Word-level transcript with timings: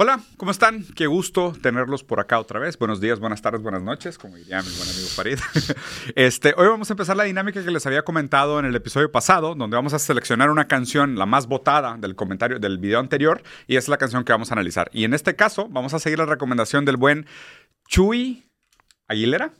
Hola, 0.00 0.20
¿cómo 0.36 0.52
están? 0.52 0.84
Qué 0.94 1.08
gusto 1.08 1.52
tenerlos 1.60 2.04
por 2.04 2.20
acá 2.20 2.38
otra 2.38 2.60
vez. 2.60 2.78
Buenos 2.78 3.00
días, 3.00 3.18
buenas 3.18 3.42
tardes, 3.42 3.62
buenas 3.62 3.82
noches, 3.82 4.16
como 4.16 4.36
diría 4.36 4.62
mi 4.62 4.68
buen 4.68 4.88
amigo 4.88 5.08
Farid. 5.08 5.40
Este, 6.14 6.54
hoy 6.56 6.68
vamos 6.68 6.88
a 6.88 6.92
empezar 6.92 7.16
la 7.16 7.24
dinámica 7.24 7.64
que 7.64 7.70
les 7.72 7.84
había 7.84 8.02
comentado 8.02 8.60
en 8.60 8.64
el 8.64 8.76
episodio 8.76 9.10
pasado, 9.10 9.56
donde 9.56 9.74
vamos 9.74 9.94
a 9.94 9.98
seleccionar 9.98 10.50
una 10.50 10.68
canción, 10.68 11.16
la 11.18 11.26
más 11.26 11.48
votada 11.48 11.96
del 11.96 12.14
comentario 12.14 12.60
del 12.60 12.78
video 12.78 13.00
anterior, 13.00 13.42
y 13.66 13.74
es 13.74 13.88
la 13.88 13.96
canción 13.96 14.22
que 14.22 14.30
vamos 14.30 14.52
a 14.52 14.54
analizar. 14.54 14.88
Y 14.92 15.02
en 15.02 15.14
este 15.14 15.34
caso, 15.34 15.66
vamos 15.68 15.92
a 15.94 15.98
seguir 15.98 16.20
la 16.20 16.26
recomendación 16.26 16.84
del 16.84 16.96
buen 16.96 17.26
Chuy 17.88 18.44
Aguilera. 19.08 19.52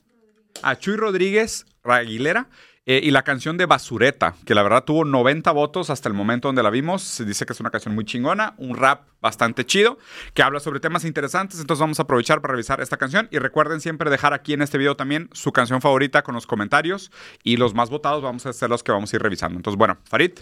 A 0.63 0.79
Chuy 0.79 0.95
Rodríguez 0.95 1.67
Aguilera. 1.83 2.47
Eh, 2.91 3.03
y 3.05 3.11
la 3.11 3.23
canción 3.23 3.59
de 3.59 3.67
Basureta, 3.67 4.35
que 4.47 4.55
la 4.55 4.63
verdad 4.63 4.83
tuvo 4.83 5.05
90 5.05 5.53
votos 5.53 5.91
hasta 5.91 6.09
el 6.09 6.15
momento 6.15 6.49
donde 6.49 6.63
la 6.63 6.71
vimos. 6.71 7.03
Se 7.03 7.27
dice 7.27 7.45
que 7.45 7.53
es 7.53 7.61
una 7.61 7.69
canción 7.69 7.95
muy 7.95 8.07
chingona, 8.07 8.55
un 8.57 8.79
rap 8.79 9.03
bastante 9.21 9.67
chido, 9.67 9.99
que 10.33 10.43
habla 10.43 10.59
sobre 10.59 10.81
temas 10.81 11.05
interesantes. 11.05 11.61
Entonces 11.61 11.83
vamos 11.83 11.99
a 11.99 12.05
aprovechar 12.05 12.41
para 12.41 12.53
revisar 12.53 12.81
esta 12.81 12.97
canción. 12.97 13.29
Y 13.31 13.41
recuerden 13.41 13.83
siempre 13.83 14.09
dejar 14.09 14.33
aquí 14.33 14.55
en 14.55 14.63
este 14.63 14.79
video 14.79 14.97
también 14.97 15.29
su 15.35 15.53
canción 15.53 15.83
favorita 15.83 16.23
con 16.23 16.35
los 16.35 16.47
comentarios. 16.47 17.13
Y 17.43 17.59
los 17.59 17.75
más 17.75 17.91
votados 17.91 18.23
vamos 18.23 18.47
a 18.47 18.55
ser 18.55 18.71
los 18.71 18.83
que 18.83 18.91
vamos 18.91 19.13
a 19.13 19.17
ir 19.17 19.23
revisando. 19.23 19.59
Entonces, 19.59 19.77
bueno, 19.77 19.99
Farid. 20.05 20.39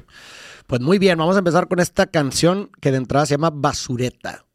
Pues 0.69 0.81
muy 0.81 1.01
bien, 1.01 1.19
vamos 1.19 1.35
a 1.35 1.41
empezar 1.41 1.67
con 1.67 1.81
esta 1.81 2.07
canción 2.07 2.71
que 2.81 2.93
de 2.93 2.99
entrada 2.99 3.27
se 3.27 3.35
llama 3.35 3.51
Basureta. 3.53 4.46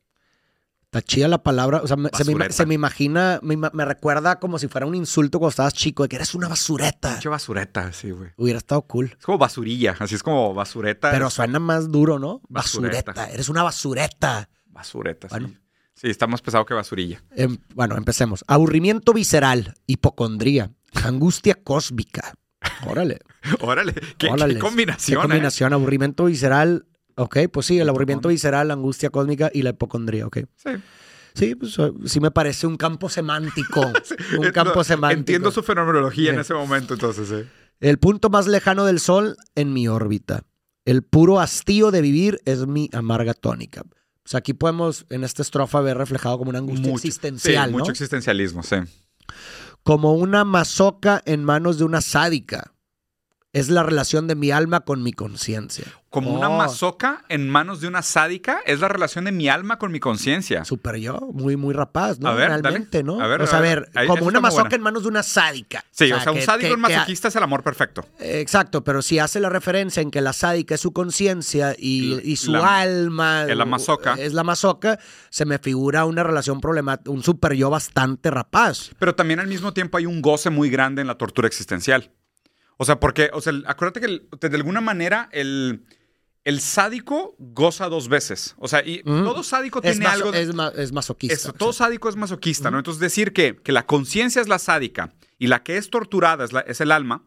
Está 0.94 1.02
chida 1.02 1.30
la 1.30 1.42
palabra. 1.42 1.80
O 1.82 1.88
sea, 1.88 1.96
se, 2.12 2.36
me, 2.36 2.52
se 2.52 2.64
imagina, 2.64 3.40
me, 3.44 3.56
me 3.56 3.86
recuerda 3.86 4.42
como 4.42 4.60
si 4.60 4.68
fuera 4.68 4.86
un 4.86 4.94
insulto 4.94 5.40
cuando 5.40 5.52
estabas 5.52 5.74
chico, 5.74 6.04
de 6.04 6.10
que 6.10 6.18
eres 6.18 6.36
una 6.36 6.50
basureta. 6.50 7.12
Pinche 7.14 7.30
basureta, 7.30 7.94
sí, 7.94 8.12
güey. 8.12 8.32
Hubiera 8.36 8.58
estado 8.58 8.82
cool. 8.82 9.16
Es 9.18 9.26
como 9.26 9.38
basurilla, 9.38 9.96
así 9.98 10.16
es 10.16 10.22
como 10.22 10.54
basureta. 10.54 11.10
Pero 11.12 11.28
es 11.28 11.34
suena 11.34 11.60
más 11.60 11.90
duro, 11.90 12.20
¿no? 12.20 12.42
Basureta. 12.50 13.14
Basureta. 13.14 13.34
Eres 13.34 13.48
una 13.48 13.64
basureta. 13.64 14.50
Basureta, 14.66 15.30
sí. 15.30 15.36
Bueno. 15.40 15.54
Sí, 15.96 16.10
está 16.10 16.28
más 16.28 16.42
pesado 16.42 16.66
que 16.66 16.74
basurilla. 16.74 17.24
Em, 17.38 17.58
bueno, 17.74 17.96
empecemos. 17.96 18.44
Aburrimiento 18.48 19.14
visceral, 19.14 19.76
hipocondría, 19.88 20.72
angustia 21.06 21.56
cósmica. 21.56 22.34
Órale. 22.86 23.22
Órale, 23.62 23.94
qué, 23.94 24.02
qué 24.18 24.28
órale. 24.30 24.60
combinación, 24.60 25.16
Qué 25.16 25.20
¿eh? 25.20 25.30
combinación, 25.30 25.72
aburrimiento 25.72 26.26
visceral. 26.26 26.86
Ok, 27.16 27.38
pues 27.52 27.66
sí, 27.66 27.80
el 27.80 27.90
aburrimiento 27.90 28.30
visceral, 28.30 28.68
la 28.68 28.74
angustia 28.76 29.10
cósmica 29.10 29.50
y 29.54 29.62
la 29.62 29.72
hipocondría, 29.72 30.28
ok. 30.28 30.40
Sí. 30.56 30.70
Sí, 31.34 31.56
pues 31.56 31.78
eh, 31.80 31.92
sí 32.06 32.20
me 32.20 32.30
parece 32.32 32.68
un 32.68 32.76
campo 32.78 33.08
semántico. 33.10 33.82
un 34.38 34.46
Eh, 34.46 34.52
campo 34.52 34.76
no, 34.76 34.84
semántico. 34.84 35.20
Entiendo 35.20 35.52
su 35.52 35.64
fenomenología 35.64 36.32
en 36.34 36.40
ese 36.40 36.54
momento, 36.54 36.94
entonces, 36.94 37.28
sí. 37.30 37.50
El 37.80 37.98
punto 38.00 38.30
más 38.30 38.48
lejano 38.48 38.86
del 38.86 39.00
sol 39.00 39.38
en 39.56 39.72
mi 39.74 39.88
órbita. 39.88 40.44
El 40.86 41.04
puro 41.04 41.40
hastío 41.40 41.90
de 41.92 42.02
vivir 42.02 42.40
es 42.46 42.68
mi 42.68 42.90
amarga 42.92 43.34
tónica. 43.34 43.82
O 43.82 44.28
sea, 44.28 44.40
aquí 44.40 44.54
podemos 44.54 45.06
en 45.10 45.24
esta 45.24 45.42
estrofa 45.42 45.80
ver 45.82 45.98
reflejado 45.98 46.38
como 46.38 46.50
una 46.50 46.60
angustia 46.60 46.88
Mucho- 46.92 46.98
existencial, 47.08 47.66
sí, 47.70 47.72
¿no? 47.72 47.80
mucho 47.80 47.92
existencialismo, 47.92 48.62
sí. 48.64 48.76
Como 49.84 50.14
una 50.14 50.44
mazoca 50.46 51.22
en 51.26 51.44
manos 51.44 51.78
de 51.80 51.86
una 51.86 52.02
sádica. 52.02 52.74
Es 53.54 53.68
la 53.68 53.84
relación 53.84 54.28
de 54.28 54.36
mi 54.36 54.50
alma 54.52 54.80
con 54.80 55.04
mi 55.04 55.12
conciencia. 55.12 55.84
Como 56.10 56.34
una 56.34 56.48
Oh. 56.50 56.58
mazoca 56.58 57.26
en 57.28 57.50
manos 57.50 57.82
de 57.82 57.88
una 57.90 58.02
sádica 58.02 58.60
es 58.66 58.80
la 58.80 58.88
relación 58.88 59.26
de 59.26 59.34
mi 59.34 59.50
alma 59.50 59.78
con 59.78 59.92
mi 59.92 60.00
conciencia. 60.00 60.64
Super 60.64 60.96
yo, 60.96 61.20
muy, 61.34 61.58
muy 61.58 61.74
rapaz, 61.74 62.20
¿no? 62.22 62.30
A 62.30 62.34
ver, 62.34 62.50
dale. 62.50 62.62
Realmente, 62.62 63.04
¿no? 63.04 63.20
A 63.22 63.28
ver, 63.28 63.42
o 63.42 63.48
sea, 63.48 63.58
a 63.60 63.62
ver. 63.62 63.90
Ahí- 63.94 64.08
como 64.08 64.26
una 64.26 64.40
mazoca 64.40 64.64
buena. 64.64 64.76
en 64.78 64.82
manos 64.84 65.04
de 65.04 65.10
una 65.10 65.22
sádica. 65.24 65.84
Sí, 65.92 66.10
o 66.14 66.20
sea, 66.22 66.32
un 66.32 66.38
que- 66.40 66.46
sádico 66.46 66.62
que- 66.68 66.70
y 66.70 66.76
un 66.76 66.84
que- 66.84 66.94
masoquista 66.96 67.28
es 67.28 67.36
el 67.36 67.44
amor 67.44 67.62
perfecto. 67.62 68.06
Exacto, 68.20 68.86
pero 68.86 69.02
si 69.02 69.20
hace 69.20 69.42
la 69.42 69.50
referencia 69.50 70.02
en 70.02 70.12
que 70.12 70.22
la 70.22 70.32
sádica 70.32 70.76
es 70.76 70.82
su 70.82 70.94
conciencia 70.94 71.76
y, 71.78 72.22
Y 72.24 72.32
y 72.32 72.36
su 72.38 72.54
la- 72.54 72.80
alma 72.82 73.44
es 73.50 73.58
la 73.58 73.66
mazoca. 73.66 74.14
es 74.18 74.34
la 74.34 74.44
mazoca, 74.46 74.98
se 75.30 75.44
me 75.44 75.60
figura 75.60 76.06
una 76.06 76.24
relación 76.24 76.62
problemática, 76.62 77.12
un 77.12 77.22
super 77.22 77.54
yo 77.54 77.70
bastante 77.70 78.32
rapaz. 78.32 78.92
Pero 78.98 79.14
también 79.16 79.42
al 79.42 79.48
mismo 79.48 79.74
tiempo 79.74 79.98
hay 79.98 80.06
un 80.06 80.22
goce 80.22 80.50
muy 80.50 80.70
grande 80.70 81.02
en 81.02 81.08
la 81.08 81.16
tortura 81.18 81.48
existencial. 81.50 82.12
O 82.82 82.86
sea, 82.86 83.00
porque, 83.00 83.30
o 83.32 83.42
sea, 83.42 83.54
acuérdate 83.68 84.00
que 84.00 84.08
el- 84.08 84.28
de 84.40 84.56
alguna 84.58 84.82
manera 84.82 85.30
el, 85.34 85.84
el 86.46 86.60
sádico 86.62 87.36
goza 87.38 87.90
dos 87.90 88.08
veces. 88.08 88.56
O 88.58 88.68
sea, 88.68 88.84
y 88.84 89.02
Ujú. 89.06 89.24
todo 89.24 89.44
sádico 89.44 89.82
Es, 89.84 89.92
tiene 89.92 90.06
maso- 90.06 90.16
algo... 90.16 90.32
de- 90.32 90.42
es, 90.42 90.56
ma- 90.56 90.72
es 90.76 90.92
masoquista. 90.92 91.50
O 91.50 91.54
todo 91.54 91.74
sea. 91.74 91.86
sádico 91.86 92.10
es 92.10 92.16
masoquista, 92.16 92.72
¿no? 92.72 92.80
Entonces 92.80 93.00
decir 93.00 93.34
que, 93.34 93.56
que 93.56 93.72
la 93.72 93.86
conciencia 93.86 94.42
es 94.42 94.48
la 94.48 94.58
sádica 94.58 95.14
y 95.38 95.46
la 95.46 95.62
que 95.62 95.78
es 95.78 95.92
torturada 95.92 96.44
es, 96.44 96.54
la- 96.54 96.62
es 96.62 96.82
el 96.82 96.92
alma, 96.92 97.24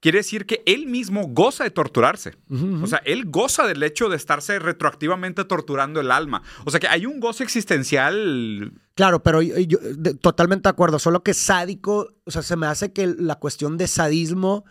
quiere 0.00 0.18
decir 0.18 0.44
que 0.44 0.62
él 0.66 0.86
mismo 0.86 1.26
goza 1.28 1.64
de 1.64 1.70
torturarse. 1.70 2.36
O 2.82 2.86
sea, 2.86 3.00
él 3.06 3.24
goza 3.30 3.66
del 3.66 3.82
hecho 3.82 4.10
de 4.10 4.16
estarse 4.16 4.58
retroactivamente 4.58 5.44
torturando 5.46 6.00
el 6.00 6.10
alma. 6.10 6.42
O 6.66 6.70
sea, 6.70 6.78
que 6.80 6.86
hay 6.88 7.06
un 7.06 7.18
goce 7.18 7.44
existencial... 7.44 8.72
Claro, 8.94 9.22
pero 9.22 9.40
yo, 9.42 9.56
yo- 9.58 9.78
de- 9.80 10.14
totalmente 10.14 10.64
de 10.64 10.70
acuerdo, 10.70 10.98
solo 10.98 11.22
que 11.22 11.32
sádico, 11.34 12.14
o 12.24 12.30
sea, 12.30 12.42
se 12.42 12.56
me 12.56 12.66
hace 12.66 12.92
que 12.92 13.06
la 13.18 13.36
cuestión 13.36 13.76
de 13.78 13.86
sadismo 13.88 14.64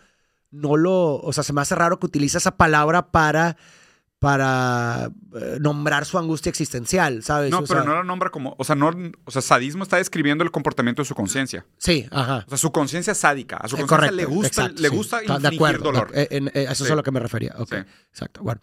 no 0.50 0.76
lo, 0.76 1.16
o 1.16 1.32
sea, 1.32 1.42
se 1.44 1.52
me 1.52 1.60
hace 1.60 1.74
raro 1.74 1.98
que 1.98 2.06
utilice 2.06 2.38
esa 2.38 2.56
palabra 2.56 3.10
para 3.10 3.56
para 4.20 5.12
eh, 5.36 5.58
nombrar 5.60 6.04
su 6.04 6.18
angustia 6.18 6.50
existencial, 6.50 7.22
¿sabes? 7.22 7.52
No, 7.52 7.58
O 7.58 7.64
pero 7.64 7.82
sea, 7.82 7.88
no 7.88 7.94
lo 7.94 8.02
nombra 8.02 8.30
como... 8.30 8.56
O 8.58 8.64
sea, 8.64 8.74
no, 8.74 8.90
o 9.24 9.30
sea, 9.30 9.40
sadismo 9.42 9.84
está 9.84 9.96
describiendo 9.98 10.42
el 10.42 10.50
comportamiento 10.50 11.02
de 11.02 11.06
su 11.06 11.14
conciencia. 11.14 11.64
Sí, 11.76 12.08
ajá. 12.10 12.42
O 12.46 12.48
sea, 12.48 12.58
su 12.58 12.72
conciencia 12.72 13.12
es 13.12 13.18
sádica. 13.18 13.58
A 13.58 13.68
su 13.68 13.76
Eh, 13.76 13.80
conciencia 13.86 14.10
le 14.10 14.24
gusta, 14.24 14.48
exacto, 14.48 14.82
le 14.82 14.88
sí. 14.88 14.96
gusta 14.96 15.20
Está 15.20 15.34
infligir 15.34 15.50
de 15.50 15.56
acuerdo, 15.56 15.84
dolor. 15.84 16.10
de- 16.10 16.28
en- 16.32 16.48
eh, 16.48 16.66
eso 16.68 16.82
es 16.82 16.88
Sí. 16.88 16.92
a 16.92 16.96
lo 16.96 17.04
que 17.04 17.12
me 17.12 17.20
refería. 17.20 17.54
Ok, 17.58 17.68
Sí. 17.68 17.76
exacto. 18.10 18.42
Bueno. 18.42 18.60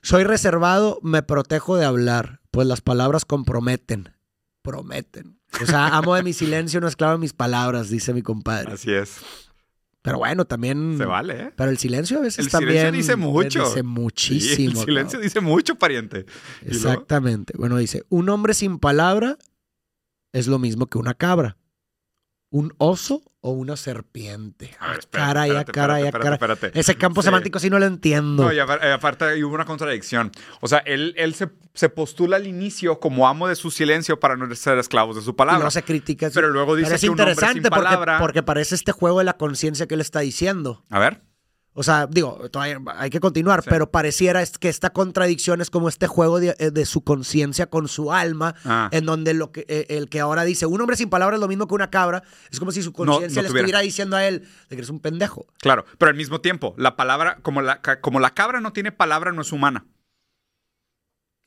Soy 0.00 0.24
reservado, 0.24 0.98
me 1.02 1.22
protejo 1.22 1.76
de 1.76 1.84
hablar, 1.84 2.40
pues 2.50 2.66
las 2.66 2.80
palabras 2.80 3.26
comprometen. 3.26 4.16
Prometen. 4.62 5.38
O 5.62 5.66
sea, 5.66 5.88
amo 5.88 6.14
de 6.14 6.22
mi 6.22 6.32
silencio, 6.32 6.80
no 6.80 6.88
esclavo 6.88 7.12
de 7.12 7.18
mis 7.18 7.34
palabras, 7.34 7.90
dice 7.90 8.14
mi 8.14 8.22
compadre. 8.22 8.72
Así 8.72 8.90
es. 8.90 9.16
Pero 10.02 10.18
bueno, 10.18 10.44
también. 10.44 10.96
Se 10.98 11.04
vale, 11.04 11.40
¿eh? 11.40 11.52
Pero 11.56 11.70
el 11.70 11.78
silencio 11.78 12.18
a 12.18 12.22
veces 12.22 12.40
El 12.46 12.50
silencio 12.50 12.82
también. 12.82 12.94
dice 12.94 13.14
mucho. 13.16 13.60
Dice 13.64 13.76
Sí, 13.76 13.82
muchísimo. 13.84 14.80
el 14.80 14.86
silencio 14.86 15.20
dice 15.20 15.40
mucho, 15.40 15.76
pariente. 15.76 16.26
Exactamente. 16.66 17.54
Bueno, 17.56 17.76
dice: 17.78 18.02
un 18.08 18.28
hombre 18.28 18.52
sin 18.54 18.78
palabra 18.78 19.38
es 20.32 20.48
lo 20.48 20.58
mismo 20.58 20.86
que 20.86 20.98
una 20.98 21.14
cabra. 21.14 21.56
Un 22.52 22.72
oso 22.78 23.22
o 23.40 23.50
una 23.52 23.76
serpiente. 23.76 24.76
A 24.78 24.88
ver, 24.88 24.96
Ah, 24.96 24.98
espérate, 25.00 25.10
cara, 25.10 25.46
ya, 25.46 25.52
espérate, 25.60 25.72
cara, 25.72 25.98
ya, 26.00 26.06
espérate, 26.06 26.32
espérate, 26.34 26.52
espérate. 26.66 26.80
Ese 26.80 26.94
campo 26.96 27.22
Sí. 27.22 27.26
semántico 27.26 27.58
sí 27.58 27.70
no 27.70 27.78
lo 27.78 27.86
entiendo. 27.86 28.44
No, 28.44 28.52
y 28.52 28.58
eh, 28.58 28.92
aparte 28.92 29.42
hubo 29.42 29.54
una 29.54 29.64
contradicción. 29.64 30.30
O 30.60 30.68
sea, 30.68 30.78
él, 30.80 31.14
él 31.16 31.34
se, 31.34 31.48
se 31.74 31.88
postula 31.88 32.36
al 32.36 32.46
inicio 32.46 33.00
como 33.00 33.26
amo 33.26 33.48
de 33.48 33.56
su 33.56 33.70
silencio 33.70 34.20
para 34.20 34.36
no 34.36 34.54
ser 34.54 34.78
esclavos 34.78 35.16
de 35.16 35.22
su 35.22 35.30
y 35.30 35.32
palabra. 35.32 35.64
no 35.64 35.70
se 35.70 35.82
critica. 35.82 36.30
Pero 36.32 36.50
luego 36.50 36.76
dice 36.76 36.86
Pero 36.88 36.94
es 36.96 37.00
que 37.00 37.06
un 37.08 37.12
hombre 37.12 37.24
interesante 37.32 37.54
sin 37.54 37.62
porque, 37.70 37.84
palabra- 37.84 38.18
porque 38.20 38.42
parece 38.42 38.74
este 38.74 38.92
juego 38.92 39.18
de 39.18 39.24
la 39.24 39.36
conciencia 39.38 39.86
que 39.88 39.94
él 39.94 40.00
está 40.02 40.20
diciendo. 40.20 40.84
A 40.90 40.98
ver. 40.98 41.22
O 41.74 41.82
sea, 41.82 42.06
digo, 42.06 42.50
todavía 42.50 42.78
hay 42.96 43.08
que 43.08 43.18
continuar, 43.18 43.62
Sí. 43.62 43.70
pero 43.70 43.90
pareciera 43.90 44.44
que 44.60 44.68
esta 44.68 44.90
contradicción 44.90 45.60
es 45.62 45.70
como 45.70 45.88
este 45.88 46.06
juego 46.06 46.38
de, 46.38 46.54
eh, 46.58 46.70
de 46.70 46.84
su 46.84 47.02
conciencia 47.02 47.66
con 47.66 47.88
su 47.88 48.12
alma, 48.12 48.54
Ah. 48.64 48.88
en 48.92 49.06
donde 49.06 49.32
lo 49.32 49.52
que, 49.52 49.64
eh, 49.68 49.86
el 49.88 50.10
que 50.10 50.20
ahora 50.20 50.44
dice, 50.44 50.66
un 50.66 50.80
hombre 50.82 50.96
sin 50.96 51.08
palabras 51.08 51.38
es 51.38 51.40
lo 51.40 51.48
mismo 51.48 51.66
que 51.66 51.74
una 51.74 51.88
cabra, 51.90 52.22
es 52.50 52.58
como 52.58 52.72
si 52.72 52.82
su 52.82 52.92
conciencia 52.92 53.40
no 53.40 53.42
le 53.42 53.48
tuviera. 53.48 53.66
estuviera 53.66 53.80
diciendo 53.80 54.16
a 54.16 54.26
él 54.26 54.40
de 54.42 54.46
que 54.68 54.74
eres 54.76 54.90
un 54.90 55.00
pendejo. 55.00 55.46
Claro, 55.60 55.86
pero 55.96 56.10
al 56.10 56.16
mismo 56.16 56.42
tiempo, 56.42 56.74
la 56.76 56.94
palabra, 56.94 57.38
como 57.42 57.62
la, 57.62 57.80
como 58.02 58.20
la 58.20 58.30
cabra 58.34 58.60
no 58.60 58.72
tiene 58.74 58.92
palabra, 58.92 59.32
no 59.32 59.40
es 59.40 59.50
humana. 59.52 59.86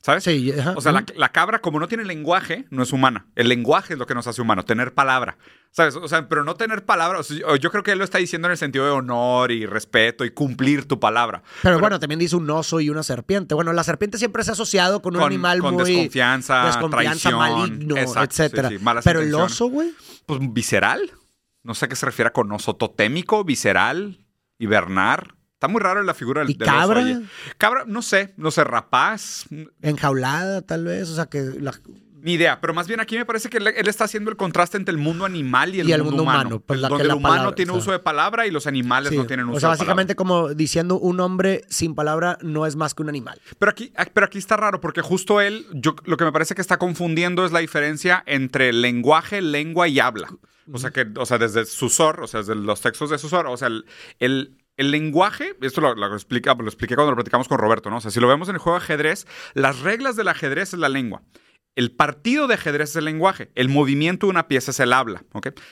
¿Sabes? 0.06 0.22
Sí, 0.22 0.52
ajá. 0.56 0.74
O 0.76 0.80
sea, 0.80 0.92
la, 0.92 1.28
cabra, 1.32 1.60
como 1.60 1.80
no 1.80 1.88
tiene 1.88 2.04
lenguaje, 2.04 2.64
no 2.70 2.84
es 2.84 2.92
humana. 2.92 3.26
El 3.34 3.48
lenguaje 3.48 3.94
es 3.94 3.98
lo 3.98 4.06
que 4.06 4.14
nos 4.14 4.28
hace 4.28 4.40
humano, 4.40 4.64
tener 4.64 4.94
palabra. 4.94 5.36
¿Sabes? 5.72 5.96
O 5.96 6.06
sea, 6.06 6.28
pero 6.28 6.44
no 6.44 6.54
tener 6.54 6.84
palabra. 6.84 7.18
o 7.18 7.22
sea, 7.24 7.36
yo- 7.58 7.70
creo 7.72 7.82
que 7.82 7.90
él 7.90 7.98
lo 7.98 8.04
está 8.04 8.18
diciendo 8.18 8.46
en 8.46 8.52
el 8.52 8.56
sentido 8.56 8.84
de 8.84 8.92
honor 8.92 9.50
y 9.50 9.66
respeto 9.66 10.24
y 10.24 10.30
cumplir 10.30 10.86
tu 10.86 11.00
palabra. 11.00 11.42
Pero, 11.60 11.80
bueno, 11.80 11.98
también 11.98 12.20
dice 12.20 12.36
un 12.36 12.48
oso 12.48 12.78
y 12.78 12.88
una 12.88 13.02
serpiente. 13.02 13.56
Bueno, 13.56 13.72
la 13.72 13.82
serpiente 13.82 14.16
siempre 14.16 14.44
se 14.44 14.50
ha 14.50 14.52
asociado 14.52 15.02
con 15.02 15.16
un 15.16 15.22
Con- 15.22 15.26
animal 15.32 15.58
con 15.58 15.74
muy... 15.74 15.82
desconfianza, 15.90 16.66
desconfianza, 16.66 17.28
traición, 17.30 17.38
maligno, 17.38 17.96
exacto, 17.96 18.36
sí, 18.36 18.42
etcétera. 18.42 18.68
sí, 18.68 18.78
malas 18.78 19.04
Pero 19.04 19.20
el 19.22 19.34
oso, 19.34 19.66
güey, 19.66 19.90
Pues 20.24 20.38
visceral. 20.52 21.10
No 21.64 21.74
sé 21.74 21.86
a 21.86 21.88
qué 21.88 21.96
se 21.96 22.06
refiere 22.06 22.30
con 22.30 22.52
oso 22.52 22.76
totémico, 22.76 23.42
visceral, 23.42 24.20
hibernar. 24.60 25.34
Está 25.56 25.68
muy 25.68 25.80
raro 25.80 26.02
la 26.02 26.12
figura 26.12 26.42
del, 26.42 26.50
¿Y 26.50 26.54
del 26.54 26.68
cabra? 26.68 27.02
Cabra, 27.56 27.84
no 27.86 28.02
sé, 28.02 28.34
no 28.36 28.50
sé, 28.50 28.62
rapaz, 28.62 29.46
enjaulada 29.82 30.60
tal 30.62 30.84
vez, 30.84 31.08
o 31.08 31.14
sea 31.14 31.26
que... 31.26 31.42
la- 31.60 31.72
Ni 32.20 32.34
idea, 32.34 32.60
pero 32.60 32.74
más 32.74 32.86
bien 32.88 33.00
aquí 33.00 33.16
me 33.16 33.24
parece 33.24 33.48
que 33.48 33.56
él, 33.56 33.68
él 33.68 33.88
está 33.88 34.04
haciendo 34.04 34.30
el 34.30 34.36
contraste 34.36 34.76
entre 34.76 34.92
el 34.92 34.98
mundo 34.98 35.24
animal 35.24 35.74
y 35.74 35.80
el, 35.80 35.88
Y 35.88 35.92
el 35.92 36.02
mundo, 36.02 36.10
mundo 36.16 36.22
humano. 36.24 36.40
humano, 36.48 36.60
pues, 36.66 36.80
donde 36.82 37.04
el 37.04 37.10
humano 37.14 37.34
palabra, 37.36 37.54
tiene 37.54 37.70
o 37.70 37.74
sea. 37.76 37.80
uso 37.82 37.92
de 37.92 38.00
palabra 38.00 38.46
y 38.46 38.50
los 38.50 38.66
animales 38.66 39.10
Sí. 39.10 39.16
no 39.16 39.26
tienen 39.26 39.46
uso 39.46 39.56
O 39.56 39.60
sea, 39.60 39.68
de 39.70 39.72
básicamente 39.76 40.14
palabra. 40.14 40.44
como 40.46 40.54
diciendo 40.54 40.98
un 40.98 41.20
hombre 41.20 41.62
sin 41.68 41.94
palabra 41.94 42.36
no 42.42 42.66
es 42.66 42.76
más 42.76 42.94
que 42.94 43.02
un 43.02 43.08
animal. 43.08 43.40
Pero 43.58 43.70
aquí, 43.70 43.92
ah, 43.96 44.06
pero 44.12 44.26
aquí 44.26 44.36
está 44.38 44.56
raro 44.58 44.80
porque 44.82 45.00
justo 45.00 45.40
él, 45.40 45.66
yo, 45.72 45.94
lo 46.04 46.16
que 46.18 46.24
me 46.24 46.32
parece 46.32 46.54
que 46.54 46.60
está 46.60 46.78
confundiendo 46.78 47.46
es 47.46 47.52
la 47.52 47.60
diferencia 47.60 48.22
entre 48.26 48.72
lenguaje, 48.74 49.40
lengua 49.40 49.88
y 49.88 50.00
habla. 50.00 50.28
O 50.72 50.78
sea, 50.78 50.90
que, 50.90 51.06
o 51.16 51.24
sea, 51.24 51.38
desde 51.38 51.64
Susor, 51.64 52.22
o 52.22 52.26
sea, 52.26 52.40
desde 52.40 52.56
los 52.56 52.80
textos 52.80 53.08
de 53.10 53.18
Susor, 53.18 53.46
o 53.46 53.56
sea, 53.56 53.68
el, 53.68 53.86
el, 54.18 54.58
el 54.76 54.90
lenguaje, 54.90 55.56
esto 55.62 55.80
lo, 55.80 55.94
lo 55.94 56.14
expliqué 56.14 56.50
cuando 56.50 57.10
lo 57.10 57.16
platicamos 57.16 57.48
con 57.48 57.58
Roberto, 57.58 57.90
¿no? 57.90 57.96
O 57.96 58.00
sea, 58.00 58.10
si 58.10 58.20
lo 58.20 58.28
vemos 58.28 58.48
en 58.48 58.56
el 58.56 58.60
juego 58.60 58.78
de 58.78 58.84
ajedrez, 58.84 59.26
las 59.54 59.80
reglas 59.80 60.16
del 60.16 60.28
ajedrez 60.28 60.74
es 60.74 60.78
la 60.78 60.88
lengua. 60.88 61.22
el 61.76 61.92
partido 61.92 62.48
de 62.48 62.54
ajedrez 62.54 62.90
es 62.90 62.96
el 62.96 63.04
lenguaje, 63.04 63.50
el 63.54 63.68
movimiento 63.68 64.26
de 64.26 64.30
una 64.30 64.48
pieza 64.48 64.70
es 64.70 64.80
el 64.80 64.94
habla. 64.94 65.24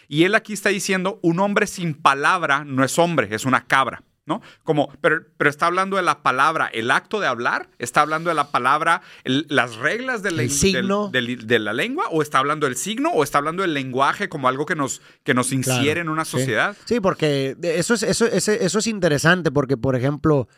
Y 0.07 0.25
él 0.25 0.35
aquí 0.35 0.53
está 0.53 0.69
diciendo, 0.69 1.19
un 1.23 1.41
hombre 1.41 1.67
sin 1.67 1.95
palabra 1.95 2.65
no 2.65 2.85
es 2.85 2.99
hombre, 2.99 3.35
es 3.35 3.47
una 3.47 3.67
cabra. 3.67 4.05
¿No? 4.27 4.41
Como, 4.63 4.89
pero, 5.03 5.23
pero 5.37 5.51
está 5.51 5.67
hablando 5.67 5.97
de 5.99 6.03
la 6.03 6.23
palabra, 6.23 6.67
el 6.73 6.91
acto 6.91 7.21
de 7.21 7.27
hablar, 7.27 7.69
está 7.79 8.01
hablando 8.01 8.31
de 8.31 8.35
la 8.35 8.51
palabra, 8.51 9.03
el- 9.23 9.45
las 9.51 9.77
reglas 9.77 10.23
del, 10.23 10.41
El 10.41 10.47
len- 10.47 10.51
signo. 10.51 11.11
del- 11.11 11.27
del- 11.27 11.47
de 11.47 11.59
la 11.59 11.75
lengua, 11.75 12.07
o 12.11 12.23
está 12.23 12.39
hablando 12.39 12.65
del 12.67 12.77
signo, 12.77 13.11
o 13.11 13.23
está 13.23 13.37
hablando 13.37 13.61
del 13.61 13.75
lenguaje 13.75 14.31
como 14.31 14.49
algo 14.49 14.65
que 14.65 14.77
nos, 14.77 15.03
que 15.25 15.35
nos 15.35 15.49
Claro, 15.49 15.59
infiere 15.77 16.01
en 16.01 16.09
una 16.09 16.25
sí. 16.25 16.31
sociedad. 16.31 16.75
Sí, 16.87 17.01
porque 17.01 17.55
de- 17.59 17.79
eso 17.79 17.93
es, 17.93 18.03
eso, 18.03 18.25
eso 18.25 18.79
es 18.79 18.87
interesante, 18.87 19.51
porque, 19.51 19.77
por 19.77 19.95
ejemplo, 19.95 20.49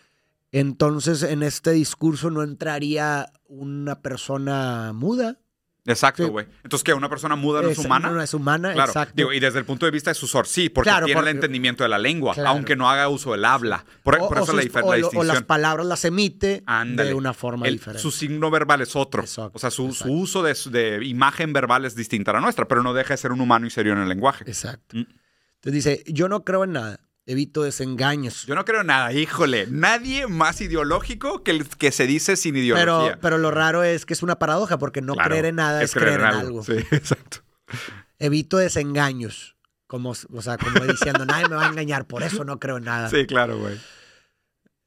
entonces 0.53 1.25
en 1.25 1.43
este 1.43 1.73
discurso 1.73 2.31
no 2.31 2.43
entraría 2.45 3.33
una 3.49 4.01
persona 4.01 4.93
muda. 4.95 5.39
Exacto, 5.87 6.25
Sí. 6.25 6.29
güey. 6.29 6.47
Entonces, 6.65 6.83
¿qué? 6.85 6.93
¿Una 6.93 7.09
persona 7.09 7.37
muda 7.37 7.63
no 7.63 7.69
es 7.69 7.79
Es- 7.79 7.85
humana? 7.85 8.11
No 8.11 8.21
es 8.21 8.35
humana, 8.35 8.73
Claro, 8.73 8.91
exacto. 8.91 9.13
digo, 9.17 9.33
y 9.33 9.41
desde 9.41 9.59
el 9.61 9.65
punto 9.65 9.87
de 9.87 9.93
vista 9.93 10.11
de 10.11 10.15
su 10.15 10.27
sor, 10.27 10.47
sí, 10.47 10.69
porque 10.69 10.91
Claro, 10.91 11.07
tiene 11.07 11.21
el 11.21 11.29
entendimiento 11.29 11.85
de 11.85 11.89
la 11.89 11.99
lengua, 11.99 12.35
Claro. 12.35 12.51
aunque 12.51 12.75
no 12.77 12.91
haga 12.91 13.09
uso 13.09 13.33
del 13.33 13.45
habla. 13.45 13.85
Por, 14.03 14.17
o, 14.17 14.29
por 14.29 14.39
o 14.39 14.43
eso 14.43 14.53
la, 14.53 14.63
sus- 14.63 14.73
difer- 14.73 14.83
o 15.15 15.21
o 15.21 15.25
las 15.25 15.43
palabras 15.45 15.87
las 15.87 16.05
emite 16.05 16.63
Ándale. 16.67 17.11
de 17.11 17.15
una 17.15 17.33
forma 17.33 17.67
El- 17.69 17.75
diferente. 17.75 18.03
Su 18.03 18.11
signo 18.11 18.51
verbal 18.51 18.81
es 18.83 18.97
otro. 18.97 19.23
Exacto, 19.23 19.53
o 19.55 19.59
sea, 19.59 19.71
su, 19.71 19.87
uso 20.07 20.43
de, 20.43 20.55
de 20.71 21.05
imagen 21.07 21.53
verbal 21.53 21.85
es 21.85 21.95
distinta 21.95 22.33
a 22.33 22.35
la 22.35 22.41
nuestra, 22.41 22.67
pero 22.67 22.83
no 22.83 22.93
deja 22.93 23.15
de 23.15 23.19
ser 23.19 23.33
un 23.33 23.41
humano 23.41 23.67
y 23.67 23.71
serio 23.71 23.93
en 23.93 23.99
el 24.01 24.09
lenguaje. 24.09 24.45
Exacto. 24.47 24.97
Mm. 24.97 25.07
Entonces 25.63 25.73
dice, 25.85 26.05
yo 26.07 26.29
no 26.29 26.45
creo 26.45 26.65
en 26.65 26.73
nada, 26.73 27.01
evito 27.27 27.63
desengaños. 27.65 28.47
Yo 28.47 28.55
no 28.55 28.65
creo 28.65 28.85
nada, 28.85 29.13
híjole. 29.13 29.67
Nadie 29.69 30.27
más 30.29 30.61
ideológico 30.61 31.43
que 31.43 31.51
el 31.51 31.69
que 31.69 31.91
se 31.93 32.07
dice 32.07 32.37
sin 32.37 32.55
pero, 32.55 32.65
ideología. 32.65 33.19
pero 33.21 33.39
lo 33.39 33.51
raro 33.51 33.83
es 33.83 34.07
que 34.07 34.15
es 34.15 34.23
una 34.23 34.39
paradoja, 34.39 34.79
porque 34.79 35.03
no 35.03 35.15
Claro, 35.15 35.31
creer 35.31 35.47
en 35.47 35.57
nada 35.57 35.83
es, 35.83 35.93
creer, 35.93 36.21
en 36.21 36.27
algo. 36.27 36.63
Sí, 36.63 36.73
exacto. 36.93 37.39
Evito 38.19 38.57
desengaños. 38.59 39.57
Como, 39.89 40.11
o 40.11 40.43
sea, 40.43 40.57
como 40.59 40.81
diciendo, 40.85 41.25
nadie 41.27 41.49
me 41.49 41.55
va 41.57 41.67
a 41.67 41.69
engañar, 41.69 42.07
por 42.07 42.23
eso 42.25 42.43
no 42.45 42.59
creo 42.59 42.79
en 42.79 42.85
nada. 42.85 43.09
Sí, 43.09 43.25
claro, 43.27 43.59
güey. 43.59 43.79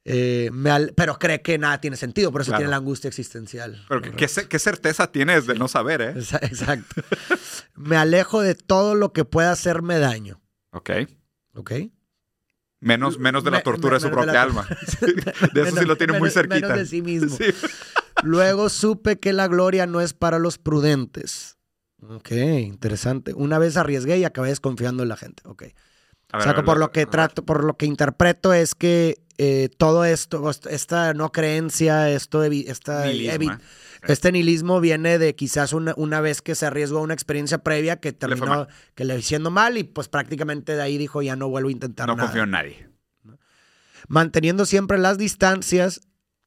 Eh, 0.05 0.49
al- 0.65 0.93
pero 0.95 1.19
cree 1.19 1.41
que 1.41 1.57
nada 1.57 1.79
tiene 1.79 1.95
sentido, 1.95 2.31
por 2.31 2.41
eso 2.41 2.51
Claro. 2.51 2.61
tiene 2.61 2.71
la 2.71 2.77
angustia 2.77 3.07
existencial. 3.07 3.85
Pero 3.87 4.01
¿qué, 4.01 4.11
qué 4.11 4.27
ce- 4.27 4.47
qué 4.47 4.59
certeza 4.59 5.11
tienes 5.11 5.45
de 5.45 5.55
no 5.55 5.67
saber, 5.67 6.01
eh? 6.01 6.13
Exa- 6.15 6.39
Exacto. 6.41 7.01
me 7.75 7.95
alejo 7.95 8.41
de 8.41 8.55
todo 8.55 8.95
lo 8.95 9.13
que 9.13 9.23
pueda 9.25 9.51
hacerme 9.51 9.99
daño. 9.99 10.41
Ok. 10.71 10.89
¿Ok? 11.53 11.71
Menos, 12.81 13.19
menos 13.19 13.43
de 13.43 13.51
la 13.51 13.61
tortura 13.61 13.95
de 13.95 13.99
su 13.99 14.05
de 14.07 14.11
propia 14.13 14.33
la- 14.33 14.41
alma. 14.41 14.67
De 15.53 15.61
eso 15.63 15.75
sí 15.77 15.85
lo 15.85 15.97
tiene 15.97 16.17
muy 16.17 16.29
cerquita. 16.31 16.67
menos 16.67 16.77
de 16.77 16.85
sí 16.85 17.01
mismo. 17.01 17.35
Sí. 17.35 17.45
Luego 18.23 18.69
supe 18.69 19.19
que 19.19 19.33
la 19.33 19.47
gloria 19.47 19.85
no 19.85 20.01
es 20.01 20.13
para 20.13 20.39
los 20.39 20.57
prudentes. 20.57 21.57
Ok, 22.01 22.31
interesante. 22.31 23.33
Una 23.33 23.59
vez 23.59 23.75
arriesgué 23.75 24.17
y 24.17 24.23
acabé 24.23 24.49
desconfiando 24.49 25.03
en 25.03 25.09
la 25.09 25.17
gente. 25.17 25.43
Ok. 25.45 25.63
O 26.33 26.41
sea, 26.41 26.53
que 26.53 26.61
por 26.63 26.77
lo 26.77 26.91
que 26.91 27.05
trato, 27.05 27.43
por 27.43 27.63
lo 27.63 27.75
que 27.75 27.85
interpreto 27.87 28.53
es 28.53 28.75
que 28.75 29.17
eh, 29.37 29.69
todo 29.77 30.05
esto, 30.05 30.49
esta 30.69 31.13
no 31.13 31.31
creencia, 31.31 32.09
esto, 32.11 32.45
evi- 32.45 32.65
esta. 32.69 33.05
Este 34.07 34.31
nihilismo 34.31 34.79
viene 34.81 35.17
de 35.19 35.35
quizás 35.35 35.73
una, 35.73 35.93
una 35.97 36.21
vez 36.21 36.41
que 36.41 36.55
se 36.55 36.65
arriesgó 36.65 36.99
a 36.99 37.01
una 37.01 37.13
experiencia 37.13 37.59
previa 37.59 37.99
que 37.99 38.13
terminó, 38.13 38.45
mal. 38.47 38.67
que 38.95 39.05
le 39.05 39.17
hiciendo 39.17 39.51
mal 39.51 39.77
y 39.77 39.83
pues 39.83 40.07
prácticamente 40.09 40.75
de 40.75 40.81
ahí 40.81 40.97
dijo 40.97 41.21
ya 41.21 41.35
no 41.35 41.49
vuelvo 41.49 41.69
a 41.69 41.71
intentar 41.71 42.07
No 42.07 42.15
nada. 42.15 42.27
confío 42.27 42.43
en 42.43 42.51
nadie. 42.51 42.89
Manteniendo 44.07 44.65
siempre 44.65 44.97
las 44.97 45.17
distancias, 45.17 46.01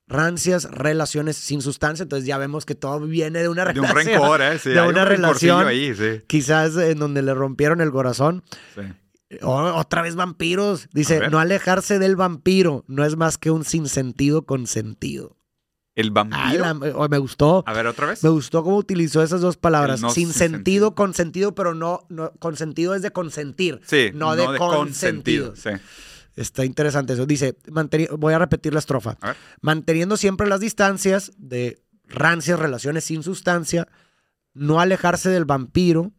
rancias, 0.09 0.65
relaciones 0.71 1.37
sin 1.37 1.63
sustancia, 1.63 2.03
entonces 2.03 2.27
ya 2.27 2.39
vemos 2.39 2.65
que 2.65 2.75
todo 2.75 3.01
viene 3.01 3.41
de 3.41 3.49
una 3.49 3.65
De 3.67 3.79
un 3.81 3.87
relación. 3.87 4.07
rencor, 4.21 4.43
¿eh? 4.43 4.59
Sí, 4.59 4.71
de 4.71 4.81
una 4.83 5.03
un 5.03 5.09
relación. 5.09 5.67
ahí, 5.67 5.95
sí. 5.95 6.23
Quizás 6.27 6.77
en 6.77 6.99
donde 6.99 7.23
le 7.23 7.35
rompieron 7.35 7.81
el 7.81 7.91
corazón. 7.91 8.43
sí. 8.75 8.83
O- 9.41 9.73
otra 9.77 10.03
vez 10.03 10.15
vampiros. 10.15 10.89
Dice, 10.93 11.31
no 11.31 11.39
alejarse 11.39 11.99
del 11.99 12.17
vampiro 12.17 12.85
no 12.87 13.03
es 13.03 13.17
más 13.17 13.39
que 13.39 13.51
un 13.51 13.65
sinsentido 13.65 14.45
consentido. 14.45 15.39
El 15.95 16.09
Ah, 16.09 16.11
vampiro. 16.25 16.65
la- 16.65 16.97
oh, 16.97 17.09
me 17.09 17.19
gustó. 17.19 17.63
A 17.67 17.73
ver, 17.73 17.87
otra 17.87 18.07
vez. 18.07 18.23
Me 18.25 18.31
gustó 18.31 18.63
cómo 18.65 18.77
utilizó 18.79 19.23
esas 19.23 19.41
dos 19.43 19.57
palabras. 19.57 20.01
No 20.01 20.11
sin 20.11 20.27
sin 20.29 20.33
sentido, 20.35 20.55
sentido. 20.57 20.95
consentido, 20.95 21.55
pero 21.55 21.75
no, 21.75 22.07
no, 22.09 22.33
consentido 22.39 22.95
es 22.95 23.03
de 23.03 23.11
consentir. 23.11 23.81
Sí, 23.85 24.11
no 24.15 24.35
de 24.35 24.47
consentido. 24.59 25.55
Sí. 25.57 25.71
Está 26.35 26.65
interesante 26.65 27.13
eso. 27.13 27.27
Dice, 27.27 27.59
voy 28.19 28.33
a 28.33 28.39
repetir 28.39 28.73
la 28.73 28.79
estrofa. 28.79 29.19
A 29.21 29.29
ver. 29.29 29.37
Manteniendo 29.61 30.17
siempre 30.17 30.49
las 30.49 30.61
distancias 30.61 31.31
de 31.37 31.83
rancias 32.07 32.59
relaciones 32.59 33.05
sin 33.05 33.23
sustancia, 33.23 33.87
no 34.55 34.81
alejarse 34.81 35.29
del 35.29 35.45
vampiro 35.45 36.13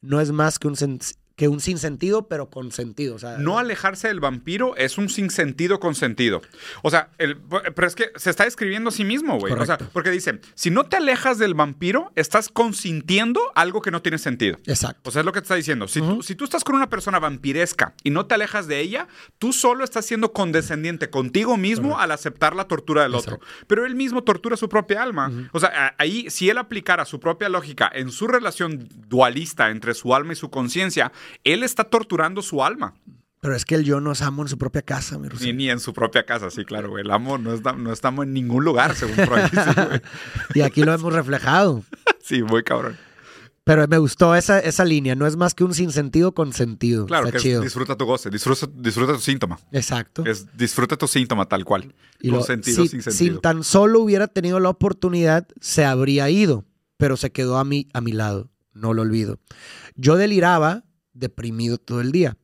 no 0.00 0.20
es 0.22 0.32
más 0.32 0.58
que 0.58 0.66
un, 0.68 0.76
sen- 0.76 1.14
que 1.40 1.48
un 1.48 1.60
sinsentido, 1.60 2.28
pero 2.28 2.50
con 2.50 2.70
sentido. 2.70 3.14
O 3.14 3.18
sea, 3.18 3.38
No 3.38 3.58
alejarse 3.58 4.08
del 4.08 4.20
vampiro 4.20 4.76
es 4.76 4.98
un 4.98 5.08
sinsentido 5.08 5.80
con 5.80 5.94
sentido. 5.94 6.42
O 6.82 6.90
sea, 6.90 7.08
el- 7.16 7.38
pero 7.74 7.86
es 7.86 7.94
que 7.94 8.10
se 8.16 8.28
está 8.28 8.44
describiendo 8.44 8.90
a 8.90 8.92
sí 8.92 9.04
mismo, 9.04 9.38
güey. 9.38 9.50
O 9.54 9.64
sea, 9.64 9.78
porque 9.78 10.10
dice, 10.10 10.38
si 10.54 10.68
no 10.70 10.84
te 10.84 10.98
alejas 10.98 11.38
del 11.38 11.54
vampiro, 11.54 12.12
estás 12.14 12.50
consintiendo 12.50 13.40
algo 13.54 13.80
que 13.80 13.90
no 13.90 14.02
tiene 14.02 14.18
sentido. 14.18 14.58
Exacto. 14.66 15.08
O 15.08 15.10
sea, 15.10 15.20
es 15.20 15.24
lo 15.26 15.32
que 15.32 15.40
te 15.40 15.44
está 15.44 15.54
diciendo. 15.54 15.88
Si, 15.88 16.00
tú, 16.00 16.22
si 16.22 16.34
tú 16.34 16.44
estás 16.44 16.62
con 16.62 16.74
una 16.76 16.90
persona 16.90 17.18
vampiresca 17.18 17.94
y 18.02 18.10
no 18.10 18.26
te 18.26 18.34
alejas 18.34 18.66
de 18.66 18.80
ella, 18.80 19.08
tú 19.38 19.54
solo 19.54 19.82
estás 19.82 20.04
siendo 20.04 20.34
condescendiente 20.34 21.08
contigo 21.08 21.56
mismo 21.56 21.98
al 21.98 22.10
aceptar 22.10 22.54
la 22.54 22.64
tortura 22.64 23.02
del 23.04 23.14
otro. 23.14 23.40
Pero 23.66 23.86
él 23.86 23.94
mismo 23.94 24.24
tortura 24.24 24.58
su 24.58 24.68
propia 24.68 25.02
alma. 25.02 25.32
O 25.52 25.58
sea, 25.60 25.94
ahí, 25.96 26.28
si 26.28 26.50
él 26.50 26.58
aplicara 26.58 27.06
su 27.06 27.18
propia 27.18 27.48
lógica 27.48 27.90
en 27.94 28.10
su 28.10 28.26
relación 28.26 28.86
dualista 29.08 29.70
entre 29.70 29.94
su 29.94 30.14
alma 30.14 30.34
y 30.34 30.36
su 30.36 30.50
conciencia, 30.50 31.12
él 31.44 31.62
está 31.62 31.84
torturando 31.84 32.42
su 32.42 32.62
alma. 32.64 32.94
Pero 33.42 33.56
es 33.56 33.64
que 33.64 33.74
el 33.74 33.84
yo 33.84 34.00
no 34.00 34.12
es 34.12 34.20
amo 34.20 34.42
en 34.42 34.48
su 34.48 34.58
propia 34.58 34.82
casa, 34.82 35.18
mi 35.18 35.28
Ni, 35.40 35.52
ni 35.54 35.70
en 35.70 35.80
su 35.80 35.94
propia 35.94 36.26
casa, 36.26 36.50
sí, 36.50 36.64
claro, 36.66 36.90
güey. 36.90 37.02
El 37.04 37.10
amo 37.10 37.38
no, 37.38 37.54
está- 37.54 37.72
no 37.72 37.90
estamos 37.90 38.26
en 38.26 38.34
ningún 38.34 38.64
lugar, 38.64 38.94
según 38.94 39.14
Freud. 39.16 39.46
Sí, 39.50 39.56
güey. 39.86 40.00
Y 40.56 40.60
aquí 40.60 40.82
lo 40.82 40.92
hemos 40.92 41.12
reflejado. 41.12 41.82
Sí, 42.22 42.42
muy 42.42 42.62
cabrón. 42.62 42.96
Pero 43.64 43.86
me 43.88 43.98
gustó 43.98 44.34
esa, 44.34 44.58
esa 44.60 44.84
línea. 44.84 45.14
No 45.14 45.26
es 45.26 45.36
más 45.36 45.54
que 45.54 45.64
un 45.64 45.72
sinsentido 45.74 46.32
con 46.34 46.52
sentido. 46.52 47.06
Claro, 47.06 47.26
Está 47.28 47.38
que 47.40 47.54
es 47.54 47.60
disfruta 47.62 47.96
tu 47.96 48.04
goce, 48.04 48.28
disfruta, 48.30 48.66
disfruta 48.74 49.14
tu 49.14 49.20
síntoma. 49.20 49.58
Exacto. 49.72 50.24
Es 50.26 50.46
disfruta 50.56 50.96
tu 50.96 51.08
síntoma 51.08 51.46
tal 51.46 51.64
cual. 51.64 51.94
Y 52.20 52.28
con 52.28 52.38
lo- 52.38 52.44
sentido, 52.44 52.82
si, 52.82 52.88
sin 52.88 53.02
si 53.02 53.10
sentido. 53.10 53.40
tan 53.40 53.64
solo 53.64 54.00
hubiera 54.00 54.28
tenido 54.28 54.60
la 54.60 54.68
oportunidad, 54.68 55.48
se 55.60 55.84
habría 55.86 56.28
ido, 56.30 56.66
pero 56.98 57.16
se 57.16 57.32
quedó 57.32 57.58
a 57.58 57.64
mí, 57.64 57.88
a 57.94 58.00
mi 58.02 58.12
lado. 58.12 58.50
No 58.74 58.92
lo 58.92 59.02
olvido. 59.02 59.38
Yo 59.96 60.16
deliraba, 60.16 60.84
deprimido 61.12 61.78
todo 61.78 62.00
el 62.00 62.12
día. 62.12 62.36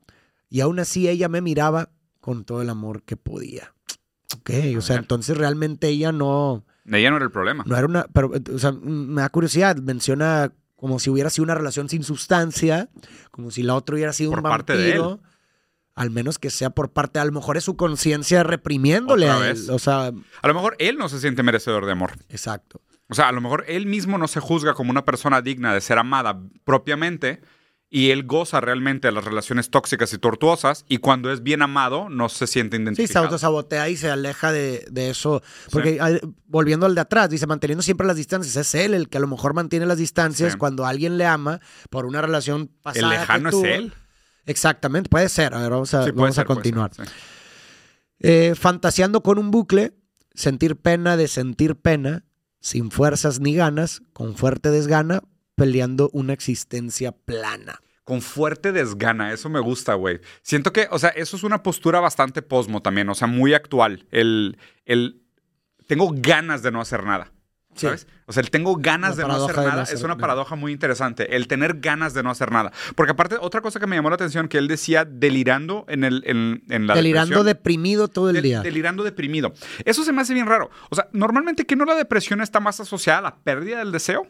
Y 0.48 0.60
aún 0.60 0.78
así 0.78 1.08
ella 1.08 1.28
me 1.28 1.40
miraba 1.40 1.90
con 2.20 2.44
todo 2.44 2.62
el 2.62 2.70
amor 2.70 3.02
que 3.02 3.16
podía. 3.16 3.72
Ok, 4.38 4.50
o 4.76 4.80
sea, 4.80 4.96
entonces 4.96 5.38
realmente 5.38 5.86
ella 5.88 6.10
no, 6.10 6.64
Ella 6.84 7.10
no 7.10 7.16
era 7.16 7.24
el 7.24 7.30
problema. 7.30 7.62
no 7.66 7.76
era 7.76 7.86
una, 7.86 8.06
pero, 8.12 8.32
o 8.54 8.58
sea, 8.58 8.72
me 8.72 9.20
da 9.22 9.28
curiosidad, 9.28 9.76
menciona 9.76 10.52
como 10.74 10.98
si 10.98 11.10
hubiera 11.10 11.30
sido 11.30 11.44
una 11.44 11.54
relación 11.54 11.88
sin 11.88 12.02
sustancia, 12.02 12.90
como 13.30 13.52
si 13.52 13.62
la 13.62 13.76
otra 13.76 13.94
hubiera 13.94 14.12
sido 14.12 14.30
Por 14.30 14.40
un 14.40 14.42
parte 14.44 14.76
de 14.76 14.92
él. 14.96 15.18
Al 15.94 16.10
menos 16.10 16.38
que 16.40 16.50
sea 16.50 16.70
por 16.70 16.90
parte, 16.92 17.20
a 17.20 17.24
lo 17.24 17.30
mejor 17.32 17.56
es 17.56 17.64
su 17.64 17.76
conciencia 17.76 18.42
reprimiéndole 18.42 19.30
a 19.30 19.48
él. 19.48 19.70
O 19.70 19.78
sea, 19.78 20.08
A 20.42 20.48
lo 20.48 20.54
mejor 20.54 20.74
él 20.80 20.98
no 20.98 21.08
se 21.08 21.20
siente 21.20 21.42
merecedor 21.44 21.86
de 21.86 21.92
amor. 21.92 22.12
exacto. 22.28 22.82
O 23.08 23.14
sea, 23.14 23.28
a 23.28 23.32
lo 23.32 23.40
mejor 23.40 23.64
él 23.68 23.86
mismo 23.86 24.18
no 24.18 24.26
se 24.26 24.40
juzga 24.40 24.74
como 24.74 24.90
una 24.90 25.04
persona 25.04 25.40
digna 25.40 25.72
de 25.72 25.80
ser 25.80 25.98
amada 25.98 26.42
propiamente 26.64 27.40
y 27.88 28.10
él 28.10 28.24
goza 28.26 28.60
realmente 28.60 29.08
de 29.08 29.12
las 29.12 29.24
relaciones 29.24 29.70
tóxicas 29.70 30.12
y 30.12 30.18
tortuosas 30.18 30.84
y 30.88 30.98
cuando 30.98 31.32
es 31.32 31.42
bien 31.44 31.62
amado 31.62 32.08
no 32.10 32.28
se 32.28 32.46
siente 32.48 32.76
Sí, 32.76 32.78
se 32.78 32.82
identificado. 32.82 33.24
autosabotea 33.26 33.88
y 33.88 33.96
se 33.96 34.10
aleja 34.10 34.50
de, 34.52 34.84
de 34.90 35.10
eso. 35.10 35.40
Porque 35.70 36.00
volviendo 36.46 36.86
al 36.86 36.94
de 36.96 37.00
atrás, 37.02 37.30
dice, 37.30 37.46
manteniendo 37.46 37.82
siempre 37.82 38.06
las 38.06 38.16
distancias. 38.16 38.56
Es 38.56 38.74
él 38.74 38.92
el 38.92 39.08
que 39.08 39.18
a 39.18 39.20
lo 39.20 39.28
mejor 39.28 39.54
mantiene 39.54 39.86
las 39.86 39.98
distancias 39.98 40.52
Sí. 40.52 40.58
cuando 40.58 40.84
alguien 40.84 41.16
le 41.16 41.26
ama 41.26 41.60
por 41.88 42.06
una 42.06 42.20
relación 42.20 42.70
pasada. 42.82 43.06
el 43.06 43.12
que 43.12 43.18
lejano 43.20 43.48
es 43.50 43.54
él. 43.64 43.92
Exactamente, 44.46 45.08
puede 45.08 45.28
ser. 45.28 45.54
A 45.54 45.60
ver, 45.60 45.70
vamos 45.70 45.94
a, 45.94 46.04
Sí, 46.04 46.10
puede 46.12 46.22
vamos 46.22 46.34
ser, 46.34 46.42
a 46.42 46.46
continuar. 46.46 46.92
ser. 46.94 47.08
Eh, 48.20 48.54
fantaseando 48.56 49.22
con 49.22 49.38
un 49.38 49.50
bucle, 49.50 49.92
sentir 50.34 50.76
pena 50.76 51.16
de 51.16 51.28
sentir 51.28 51.76
pena, 51.76 52.24
sin 52.60 52.90
fuerzas 52.90 53.40
ni 53.40 53.54
ganas, 53.54 54.02
con 54.12 54.34
fuerte 54.36 54.70
desgana, 54.70 55.22
peleando 55.56 56.10
una 56.12 56.32
existencia 56.32 57.10
plana. 57.10 57.80
Con 58.04 58.22
fuerte 58.22 58.70
desgana, 58.70 59.32
eso 59.32 59.48
me 59.48 59.58
gusta, 59.58 59.94
güey. 59.94 60.20
Siento 60.42 60.72
que, 60.72 60.86
o 60.92 60.98
sea, 61.00 61.10
eso 61.10 61.36
es 61.36 61.42
una 61.42 61.64
postura 61.64 61.98
bastante 61.98 62.40
posmo 62.40 62.80
también, 62.80 63.08
o 63.08 63.16
sea, 63.16 63.26
muy 63.26 63.52
actual. 63.52 64.06
El, 64.12 64.58
el 64.84 65.22
tengo 65.88 66.12
ganas 66.14 66.62
de 66.62 66.70
no 66.70 66.80
hacer 66.80 67.02
nada. 67.02 67.32
Sí. 67.74 67.86
¿Sabes? 67.86 68.06
O 68.26 68.32
sea, 68.32 68.42
el 68.42 68.50
tengo 68.50 68.76
ganas 68.76 69.16
de 69.16 69.24
no 69.24 69.34
hacer 69.34 69.56
no 69.56 69.62
nada 69.64 69.82
hacer 69.82 69.96
es 69.96 70.02
una 70.02 70.16
paradoja 70.16 70.54
muy 70.56 70.72
interesante. 70.72 71.36
El 71.36 71.46
tener 71.46 71.80
ganas 71.80 72.14
de 72.14 72.22
no 72.22 72.30
hacer 72.30 72.50
nada. 72.50 72.72
Porque 72.94 73.12
aparte, 73.12 73.36
otra 73.38 73.60
cosa 73.60 73.80
que 73.80 73.86
me 73.86 73.96
llamó 73.96 74.08
la 74.08 74.14
atención, 74.14 74.48
que 74.48 74.56
él 74.56 74.66
decía 74.66 75.04
delirando 75.04 75.84
en, 75.88 76.04
el, 76.04 76.22
en, 76.26 76.62
en 76.70 76.86
la 76.86 76.94
Delirando 76.94 77.44
deprimido 77.44 78.08
todo 78.08 78.30
el 78.30 78.40
día. 78.40 78.62
Delirando 78.62 79.04
deprimido. 79.04 79.52
Eso 79.84 80.04
se 80.04 80.12
me 80.12 80.22
hace 80.22 80.32
bien 80.32 80.46
raro. 80.46 80.70
O 80.90 80.94
sea, 80.94 81.08
normalmente 81.12 81.66
que 81.66 81.76
no 81.76 81.84
la 81.84 81.96
depresión 81.96 82.40
está 82.40 82.60
más 82.60 82.80
asociada 82.80 83.18
a 83.18 83.22
la 83.22 83.36
pérdida 83.36 83.78
del 83.78 83.92
deseo. 83.92 84.26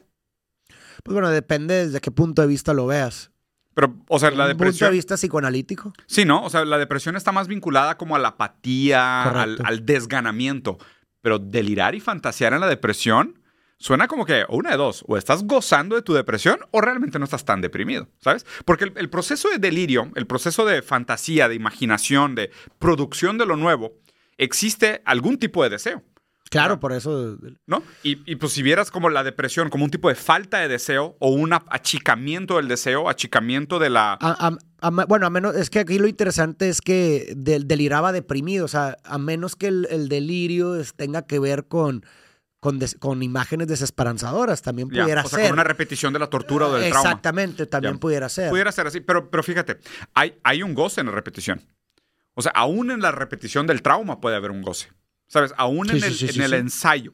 Pues 1.06 1.14
bueno, 1.14 1.30
depende 1.30 1.86
desde 1.86 2.00
qué 2.00 2.10
punto 2.10 2.42
de 2.42 2.48
vista 2.48 2.74
lo 2.74 2.86
veas. 2.86 3.30
Pero, 3.74 3.94
o 4.08 4.18
sea, 4.18 4.30
la 4.30 4.46
¿Un 4.46 4.50
punto 4.50 4.64
de 4.64 4.66
depresión. 4.66 4.92
vista 4.92 5.14
psicoanalítico? 5.16 5.92
Sí, 6.06 6.24
¿no? 6.24 6.42
O 6.42 6.50
sea, 6.50 6.64
la 6.64 6.78
depresión 6.78 7.14
está 7.14 7.30
más 7.30 7.46
vinculada 7.46 7.96
como 7.96 8.16
a 8.16 8.18
la 8.18 8.28
apatía, 8.28 9.22
al, 9.22 9.86
desganamiento. 9.86 10.78
Pero 11.20 11.38
delirar 11.38 11.94
y 11.94 12.00
fantasear 12.00 12.54
en 12.54 12.60
la 12.60 12.68
depresión 12.68 13.40
suena 13.78 14.08
como 14.08 14.26
que 14.26 14.44
una 14.48 14.70
de 14.70 14.76
dos. 14.78 15.04
O 15.06 15.16
estás 15.16 15.44
gozando 15.44 15.94
de 15.94 16.02
tu 16.02 16.12
depresión 16.12 16.58
o 16.72 16.80
realmente 16.80 17.20
no 17.20 17.24
estás 17.24 17.44
tan 17.44 17.60
deprimido, 17.60 18.08
¿sabes? 18.18 18.44
Porque 18.64 18.84
el, 18.84 18.92
el 18.96 19.10
proceso 19.10 19.48
de 19.48 19.58
delirio, 19.58 20.10
el 20.16 20.26
proceso 20.26 20.64
de 20.64 20.82
fantasía, 20.82 21.48
de 21.48 21.54
imaginación, 21.54 22.34
de 22.34 22.50
producción 22.80 23.38
de 23.38 23.46
lo 23.46 23.56
nuevo, 23.56 23.92
existe 24.38 25.02
algún 25.04 25.38
tipo 25.38 25.62
de 25.62 25.70
deseo. 25.70 26.02
Claro, 26.50 26.78
por 26.78 26.92
eso. 26.92 27.36
¿no? 27.66 27.82
Y, 28.02 28.18
y, 28.30 28.36
pues 28.36 28.52
si 28.52 28.62
vieras 28.62 28.90
como 28.92 29.10
la 29.10 29.24
depresión 29.24 29.68
como 29.68 29.84
un 29.84 29.90
tipo 29.90 30.08
de 30.08 30.14
falta 30.14 30.58
de 30.58 30.68
deseo 30.68 31.16
o 31.18 31.30
un 31.30 31.52
achicamiento 31.52 32.56
del 32.56 32.68
deseo, 32.68 33.08
achicamiento 33.08 33.78
de 33.78 33.90
la... 33.90 34.12
A- 34.14 34.18
a- 34.48 34.58
a 34.80 34.90
me- 34.90 35.04
bueno, 35.06 35.26
a 35.26 35.30
menos, 35.30 35.56
es 35.56 35.70
que 35.70 35.80
aquí 35.80 35.98
lo 35.98 36.06
interesante 36.06 36.68
es 36.68 36.80
que 36.80 37.32
del- 37.36 37.66
deliraba 37.66 38.12
deprimido, 38.12 38.64
o 38.64 38.68
sea, 38.68 38.96
a 39.04 39.18
menos 39.18 39.56
que 39.56 39.66
el, 39.68 39.88
el 39.90 40.08
delirio 40.08 40.74
tenga 40.94 41.22
que 41.26 41.38
ver 41.40 41.66
con, 41.66 42.04
con, 42.60 42.78
des- 42.78 42.96
con 42.98 43.22
imágenes 43.24 43.66
desesperanzadoras, 43.68 44.62
también 44.62 44.88
ya, 44.92 45.02
pudiera 45.02 45.22
o 45.22 45.28
sea, 45.28 45.38
ser. 45.38 45.48
como 45.48 45.54
una 45.54 45.64
repetición 45.64 46.12
de 46.12 46.18
la 46.20 46.28
tortura 46.28 46.66
o 46.68 46.74
del 46.74 46.90
trauma. 46.90 47.08
Exactamente, 47.08 47.66
también 47.66 47.94
Ya. 47.94 48.00
pudiera 48.00 48.28
ser. 48.28 48.50
Pudiera 48.50 48.70
ser 48.70 48.86
así, 48.86 49.00
pero, 49.00 49.30
pero 49.30 49.42
fíjate, 49.42 49.78
hay, 50.14 50.34
hay 50.44 50.62
un 50.62 50.74
goce 50.74 51.00
en 51.00 51.06
la 51.08 51.12
repetición. 51.12 51.60
O 52.34 52.42
sea, 52.42 52.52
aún 52.54 52.90
en 52.92 53.00
la 53.00 53.10
repetición 53.10 53.66
del 53.66 53.82
trauma 53.82 54.20
puede 54.20 54.36
haber 54.36 54.50
un 54.52 54.62
goce. 54.62 54.88
¿Sabes? 55.28 55.52
Aún 55.56 55.88
Sí, 55.88 55.96
en 55.98 56.04
el, 56.04 56.14
sí, 56.14 56.26
en 56.26 56.32
sí, 56.32 56.40
el 56.42 56.50
sí. 56.50 56.56
ensayo 56.56 57.12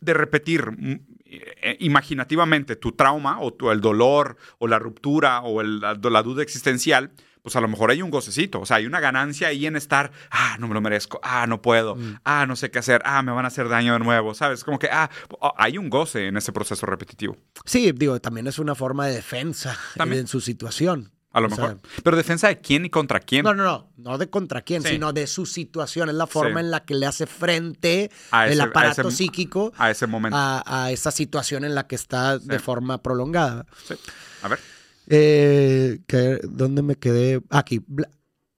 de 0.00 0.14
repetir 0.14 0.70
mm, 0.70 1.06
eh, 1.32 1.76
imaginativamente 1.80 2.74
tu 2.76 2.92
trauma 2.92 3.40
o 3.40 3.52
tu- 3.52 3.70
el 3.70 3.80
dolor 3.80 4.36
o 4.58 4.66
la 4.66 4.78
ruptura 4.78 5.40
o 5.42 5.60
el- 5.60 5.80
la, 5.80 5.94
la 5.94 6.22
duda 6.22 6.42
existencial, 6.42 7.12
pues 7.42 7.54
a 7.56 7.60
lo 7.60 7.68
mejor 7.68 7.90
hay 7.90 8.02
un 8.02 8.10
gocecito. 8.10 8.60
O 8.60 8.66
sea, 8.66 8.76
hay 8.78 8.86
una 8.86 9.00
ganancia 9.00 9.48
ahí 9.48 9.64
en 9.66 9.76
estar, 9.76 10.10
ah, 10.30 10.56
no 10.58 10.68
me 10.68 10.74
lo 10.74 10.80
merezco, 10.80 11.20
ah, 11.22 11.46
no 11.46 11.62
puedo, 11.62 11.94
Mm. 11.96 12.16
ah, 12.24 12.46
no 12.46 12.56
sé 12.56 12.70
qué 12.70 12.80
hacer, 12.80 13.00
ah, 13.04 13.22
me 13.22 13.32
van 13.32 13.44
a 13.44 13.48
hacer 13.48 13.68
daño 13.68 13.92
de 13.94 14.00
nuevo, 14.00 14.34
¿sabes? 14.34 14.64
Como 14.64 14.78
que, 14.78 14.88
ah, 14.90 15.08
hay 15.56 15.78
un 15.78 15.88
goce 15.88 16.26
en 16.26 16.36
ese 16.36 16.52
proceso 16.52 16.84
repetitivo. 16.86 17.36
Sí, 17.64 17.92
digo, 17.92 18.20
también 18.20 18.46
es 18.48 18.58
una 18.58 18.74
forma 18.74 19.06
de 19.06 19.14
defensa 19.14 19.78
También. 19.96 20.22
en 20.22 20.26
su 20.26 20.40
situación. 20.40 21.12
A 21.32 21.40
lo 21.40 21.46
O 21.46 21.50
sea, 21.50 21.64
mejor. 21.68 21.80
Pero 22.02 22.16
defensa 22.16 22.48
de 22.48 22.60
quién 22.60 22.84
y 22.84 22.90
contra 22.90 23.20
quién. 23.20 23.44
No, 23.44 23.54
no, 23.54 23.62
no, 23.62 23.90
no 23.98 24.18
de 24.18 24.28
contra 24.28 24.62
quién, 24.62 24.82
Sí. 24.82 24.88
sino 24.90 25.12
de 25.12 25.26
su 25.28 25.46
situación. 25.46 26.08
Es 26.08 26.16
la 26.16 26.26
forma 26.26 26.58
Sí. 26.60 26.64
en 26.66 26.70
la 26.72 26.84
que 26.84 26.94
le 26.94 27.06
hace 27.06 27.26
frente 27.26 28.10
A 28.32 28.46
ese- 28.46 28.54
el 28.54 28.60
a 28.60 28.64
aparato 28.64 29.08
ese- 29.08 29.16
psíquico 29.16 29.72
A 29.78 29.90
ese 29.92 30.06
momento. 30.08 30.36
a, 30.36 30.62
a 30.66 30.90
esa 30.90 31.12
situación 31.12 31.64
en 31.64 31.74
la 31.76 31.86
que 31.86 31.94
está 31.94 32.38
de 32.38 32.58
forma 32.58 33.00
prolongada. 33.00 33.64
Sí. 33.86 33.94
A 34.42 34.48
ver. 34.48 34.58
Eh, 35.08 36.00
que- 36.06 36.40
¿Dónde 36.48 36.82
me 36.82 36.96
quedé? 36.96 37.40
Aquí. 37.50 37.80
Bla- 37.86 38.08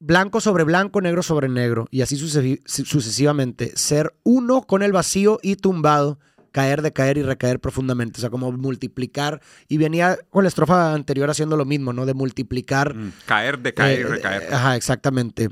Blanco 0.05 0.41
sobre 0.41 0.65
blanco, 0.65 1.01
negro 1.01 1.23
sobre 1.23 1.49
negro. 1.49 1.87
Y 1.93 2.01
así 2.03 2.17
sucesi- 2.17 2.61
sucesivamente. 2.67 3.73
Ser 3.77 4.15
uno 4.25 4.63
con 4.63 4.83
el 4.83 4.91
vacío 4.93 5.39
y 5.43 5.55
tumbado. 5.57 6.19
Caer, 6.53 6.83
decaer 6.83 7.19
y 7.19 7.23
recaer 7.23 7.59
profundamente. 7.59 8.19
O 8.19 8.21
sea, 8.21 8.31
como 8.31 8.53
multiplicar. 8.53 9.41
Y 9.69 9.79
venía 9.79 10.19
con 10.31 10.45
la 10.45 10.49
estrofa 10.49 10.95
anterior 10.95 11.29
haciendo 11.31 11.57
lo 11.57 11.65
mismo, 11.65 11.93
¿no? 11.93 12.07
De 12.07 12.15
multiplicar. 12.15 12.95
Mm, 12.95 13.13
Caer, 13.27 13.59
decaer 13.59 13.99
y 13.99 14.03
eh, 14.03 14.07
recaer. 14.07 14.43
eh, 14.45 14.49
Ajá, 14.53 14.77
exactamente. 14.77 15.49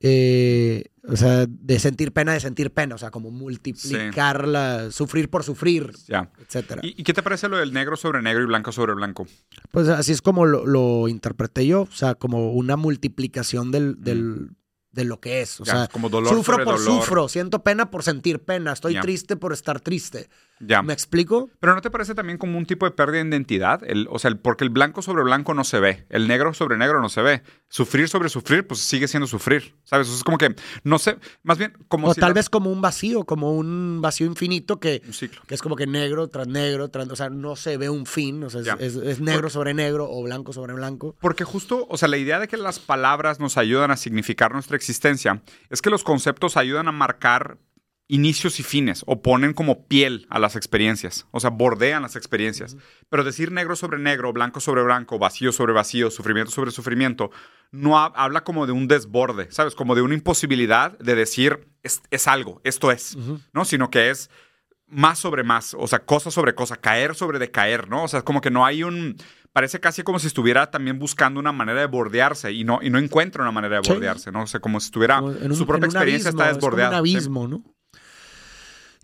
Eh, 0.00 0.84
o 1.06 1.16
sea, 1.16 1.46
de 1.48 1.78
sentir 1.78 2.12
pena, 2.12 2.32
de 2.32 2.40
sentir 2.40 2.72
pena. 2.72 2.94
O 2.94 2.98
sea, 2.98 3.10
como 3.10 3.30
multiplicarla, 3.30 4.90
sufrir 4.90 5.28
por 5.30 5.44
sufrir, 5.44 5.92
etcétera. 6.40 6.80
¿Y, 6.84 7.00
y 7.00 7.04
qué 7.04 7.12
te 7.12 7.22
parece 7.22 7.48
lo 7.48 7.58
del 7.58 7.72
negro 7.72 7.96
sobre 7.96 8.22
negro 8.22 8.42
y 8.42 8.46
blanco 8.46 8.72
sobre 8.72 8.94
blanco? 8.94 9.26
Pues 9.70 9.88
así 9.88 10.12
es 10.12 10.22
como 10.22 10.46
lo, 10.46 10.66
lo 10.66 11.08
interpreté 11.08 11.66
yo, 11.66 11.82
o 11.82 11.90
sea, 11.92 12.14
como 12.14 12.52
una 12.52 12.76
multiplicación 12.76 13.70
del, 13.70 14.00
del- 14.02 14.50
de 14.92 15.04
lo 15.04 15.20
que 15.20 15.40
es. 15.40 15.60
O. 15.60 15.64
Ya, 15.64 15.72
sea, 15.72 15.86
como 15.88 16.08
dolor 16.08 16.34
sufro 16.34 16.56
por 16.64 16.78
dolor. 16.78 16.80
sufro, 17.02 17.28
siento 17.28 17.62
pena 17.64 17.90
por 17.90 18.02
sentir 18.02 18.44
pena, 18.44 18.72
estoy 18.72 18.94
Ya. 18.94 19.00
triste 19.00 19.36
por 19.36 19.52
estar 19.52 19.80
triste. 19.80 20.28
Ya. 20.64 20.80
¿Me 20.82 20.92
explico? 20.92 21.50
Pero 21.60 21.74
¿no 21.74 21.80
te 21.80 21.90
parece 21.90 22.14
también 22.14 22.38
como 22.38 22.56
un 22.56 22.66
tipo 22.66 22.86
de 22.86 22.92
pérdida 22.92 23.22
de 23.22 23.28
identidad? 23.28 23.82
El, 23.84 24.06
o 24.10 24.18
sea, 24.18 24.28
el- 24.30 24.38
porque 24.38 24.62
el 24.64 24.70
blanco 24.70 25.02
sobre 25.02 25.24
blanco 25.24 25.54
no 25.54 25.64
se 25.64 25.80
ve, 25.80 26.06
el 26.08 26.28
negro 26.28 26.54
sobre 26.54 26.76
negro 26.76 27.00
no 27.00 27.08
se 27.08 27.20
ve. 27.22 27.42
Sufrir 27.68 28.08
sobre 28.08 28.28
sufrir, 28.28 28.66
pues 28.66 28.80
sigue 28.80 29.08
siendo 29.08 29.26
sufrir, 29.26 29.74
¿sabes? 29.82 30.06
O 30.06 30.10
sea, 30.10 30.18
es 30.18 30.24
como 30.24 30.38
que, 30.38 30.54
no 30.84 30.98
sé, 30.98 31.18
más 31.42 31.58
bien 31.58 31.72
como 31.88 32.08
O 32.08 32.14
si 32.14 32.20
tal 32.20 32.30
la- 32.30 32.34
vez 32.34 32.48
como 32.48 32.70
un 32.70 32.80
vacío, 32.80 33.24
como 33.24 33.52
un 33.56 34.00
vacío 34.00 34.26
infinito 34.26 34.78
que, 34.78 35.02
Un 35.06 35.12
ciclo. 35.12 35.42
que 35.48 35.54
es 35.54 35.62
como 35.62 35.74
que 35.74 35.86
negro 35.86 36.28
tras 36.28 36.46
negro, 36.46 36.88
tras- 36.90 37.08
o 37.10 37.16
sea, 37.16 37.28
no 37.28 37.56
se 37.56 37.76
ve 37.76 37.90
un 37.90 38.06
fin, 38.06 38.44
o 38.44 38.50
sea, 38.50 38.60
es, 38.60 38.66
Ya. 38.66 38.76
es- 38.78 38.96
es 38.96 39.20
negro 39.20 39.50
sobre 39.50 39.74
negro 39.74 40.06
o 40.08 40.22
blanco 40.22 40.52
sobre 40.52 40.74
blanco. 40.74 41.16
Porque 41.20 41.44
justo, 41.44 41.86
o 41.88 41.96
sea, 41.98 42.08
la 42.08 42.18
idea 42.18 42.38
de 42.38 42.46
que 42.46 42.56
las 42.56 42.78
palabras 42.78 43.40
nos 43.40 43.56
ayudan 43.56 43.90
a 43.90 43.96
significar 43.96 44.52
nuestra 44.52 44.76
existencia 44.76 45.42
es 45.70 45.82
que 45.82 45.90
los 45.90 46.04
conceptos 46.04 46.56
ayudan 46.56 46.86
a 46.88 46.92
marcar 46.92 47.58
inicios 48.14 48.60
y 48.60 48.62
fines 48.62 49.04
o 49.06 49.22
ponen 49.22 49.54
como 49.54 49.86
piel 49.86 50.26
a 50.28 50.38
las 50.38 50.54
experiencias, 50.54 51.26
o 51.30 51.40
sea, 51.40 51.48
bordean 51.50 52.02
las 52.02 52.14
experiencias. 52.14 52.76
Pero 53.08 53.24
decir 53.24 53.50
negro 53.52 53.74
sobre 53.74 53.98
negro, 53.98 54.32
blanco 54.32 54.60
sobre 54.60 54.82
blanco, 54.82 55.18
vacío 55.18 55.50
sobre 55.50 55.72
vacío, 55.72 56.10
sufrimiento 56.10 56.50
sobre 56.52 56.72
sufrimiento, 56.72 57.30
no 57.70 57.98
ha- 57.98 58.12
habla 58.14 58.44
como 58.44 58.66
de 58.66 58.72
un 58.72 58.86
desborde, 58.86 59.50
¿sabes? 59.50 59.74
Como 59.74 59.94
de 59.94 60.02
una 60.02 60.12
imposibilidad 60.14 60.98
de 60.98 61.14
decir 61.14 61.68
es, 61.82 62.02
es 62.10 62.28
algo, 62.28 62.60
esto 62.64 62.92
es, 62.92 63.16
¿no? 63.52 63.64
Sino 63.64 63.88
que 63.90 64.10
es 64.10 64.28
más 64.86 65.18
sobre 65.18 65.42
más, 65.42 65.74
o 65.78 65.86
sea, 65.86 66.00
cosa 66.04 66.30
sobre 66.30 66.54
cosa, 66.54 66.76
caer 66.76 67.14
sobre 67.14 67.38
decaer, 67.38 67.88
¿no? 67.88 68.04
O 68.04 68.08
sea, 68.08 68.20
como 68.22 68.40
que 68.42 68.50
no 68.50 68.66
hay 68.66 68.82
un... 68.82 69.16
Parece 69.54 69.80
casi 69.80 70.02
como 70.02 70.18
si 70.18 70.26
estuviera 70.26 70.70
también 70.70 70.98
buscando 70.98 71.40
una 71.40 71.52
manera 71.52 71.80
de 71.80 71.86
bordearse 71.86 72.52
y 72.52 72.64
no, 72.64 72.80
y 72.82 72.90
no 72.90 72.98
encuentra 72.98 73.42
una 73.42 73.52
manera 73.52 73.80
de 73.80 73.88
bordearse, 73.94 74.30
¿no? 74.32 74.42
O 74.42 74.46
sea, 74.46 74.60
como 74.60 74.80
si 74.80 74.86
estuviera... 74.86 75.20
Como 75.20 75.28
un- 75.32 75.56
su 75.56 75.66
propia 75.66 75.86
experiencia 75.86 76.28
abismo, 76.28 76.42
está 76.42 76.50
es 76.50 76.58
como 76.58 76.76
desbordeada. 76.76 76.90
un 76.90 76.96
abismo, 76.98 77.48
¿no? 77.48 77.64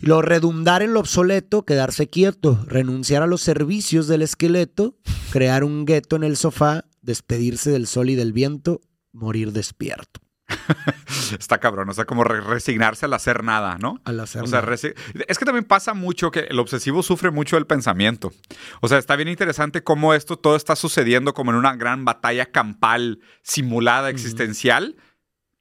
Lo 0.00 0.22
redundar 0.22 0.82
en 0.82 0.94
lo 0.94 1.00
obsoleto, 1.00 1.64
quedarse 1.64 2.08
quieto, 2.08 2.64
renunciar 2.66 3.22
a 3.22 3.26
los 3.26 3.40
servicios 3.40 4.06
del 4.06 4.22
esqueleto, 4.22 4.96
crear 5.32 5.64
un 5.64 5.84
gueto 5.84 6.14
en 6.16 6.22
el 6.24 6.36
sofá, 6.36 6.84
despedirse 7.02 7.70
del 7.70 7.86
sol 7.86 8.10
y 8.10 8.14
del 8.14 8.32
viento, 8.32 8.80
morir 9.12 9.52
despierto. 9.52 10.20
Está 11.38 11.58
cabrón, 11.58 11.88
o 11.90 11.92
sea, 11.94 12.04
como 12.06 12.24
re- 12.24 12.40
resignarse 12.40 13.04
al 13.06 13.12
hacer 13.12 13.44
nada, 13.44 13.76
¿no? 13.78 14.00
Al 14.04 14.20
hacer 14.20 14.42
O 14.44 14.46
sea, 14.46 14.60
nada. 14.62 14.74
es 14.74 15.38
que 15.38 15.44
también 15.44 15.64
pasa 15.64 15.92
mucho 15.94 16.30
que 16.30 16.40
el 16.48 16.58
obsesivo 16.58 17.02
sufre 17.02 17.30
mucho 17.30 17.56
del 17.56 17.66
pensamiento. 17.66 18.32
O 18.80 18.88
sea, 18.88 18.96
está 18.98 19.14
bien 19.16 19.28
interesante 19.28 19.82
cómo 19.82 20.14
esto 20.14 20.38
todo 20.38 20.56
está 20.56 20.74
sucediendo 20.76 21.34
como 21.34 21.50
en 21.50 21.58
una 21.58 21.76
gran 21.76 22.04
batalla 22.04 22.46
campal 22.46 23.20
simulada 23.42 24.08
existencial 24.10 24.96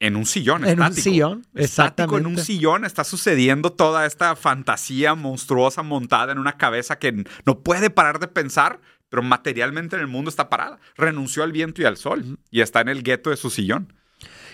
en 0.00 0.16
un 0.16 0.26
sillón 0.26 0.64
En 0.64 0.80
un 0.80 0.92
sillón, 0.94 1.46
Estático 1.54 2.18
en 2.18 2.26
un 2.26 2.32
exactamente. 2.34 2.42
sillón 2.44 2.84
está 2.84 3.04
sucediendo 3.04 3.72
toda 3.72 4.06
esta 4.06 4.36
fantasía 4.36 5.14
monstruosa 5.14 5.82
montada 5.82 6.32
en 6.32 6.38
una 6.38 6.56
cabeza 6.56 6.98
que 6.98 7.24
no 7.44 7.60
puede 7.62 7.90
parar 7.90 8.20
de 8.20 8.28
pensar, 8.28 8.80
pero 9.08 9.22
materialmente 9.22 9.96
en 9.96 10.02
el 10.02 10.08
mundo 10.08 10.28
está 10.28 10.48
parada. 10.48 10.78
Renunció 10.96 11.42
al 11.42 11.52
viento 11.52 11.82
y 11.82 11.84
al 11.84 11.96
sol 11.96 12.38
y 12.50 12.60
está 12.60 12.80
en 12.80 12.88
el 12.88 13.02
gueto 13.02 13.30
de 13.30 13.36
su 13.36 13.50
sillón. 13.50 13.92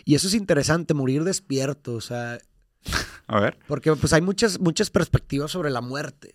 Y 0.04 0.14
eso 0.14 0.28
es 0.28 0.34
interesante, 0.34 0.94
morir 0.94 1.24
despierto, 1.24 1.94
o 1.94 2.00
sea, 2.00 2.38
A 3.26 3.40
ver. 3.40 3.58
porque 3.66 3.94
pues 3.96 4.12
hay 4.12 4.20
muchas, 4.20 4.60
muchas 4.60 4.90
perspectivas 4.90 5.50
sobre 5.50 5.70
la 5.70 5.80
muerte. 5.80 6.34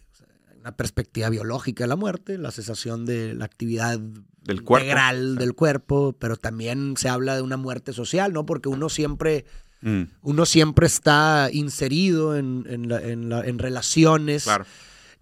Una 0.60 0.76
perspectiva 0.76 1.30
biológica 1.30 1.86
de 1.86 1.88
la 1.88 1.96
muerte, 1.96 2.38
la 2.38 2.52
cesación 2.52 3.06
de 3.06 3.34
la 3.34 3.46
actividad 3.46 3.98
Del 4.00 4.64
cuerpo. 4.64 4.84
integral 4.86 5.36
del 5.38 5.54
cuerpo, 5.54 6.14
pero 6.20 6.36
también 6.36 6.96
se 6.98 7.08
habla 7.08 7.36
de 7.36 7.42
una 7.42 7.56
muerte 7.58 7.94
social, 7.94 8.34
¿no? 8.34 8.46
Porque 8.46 8.68
uno 8.70 8.90
siempre, 8.90 9.46
Mm, 9.82 10.04
uno 10.24 10.46
siempre 10.46 10.86
está 10.88 11.50
inserido 11.54 12.36
en, 12.36 12.66
en 12.70 12.90
la- 12.90 13.02
en 13.02 13.30
la- 13.30 13.46
en 13.46 13.58
relaciones 13.60 14.44
claro. 14.44 14.66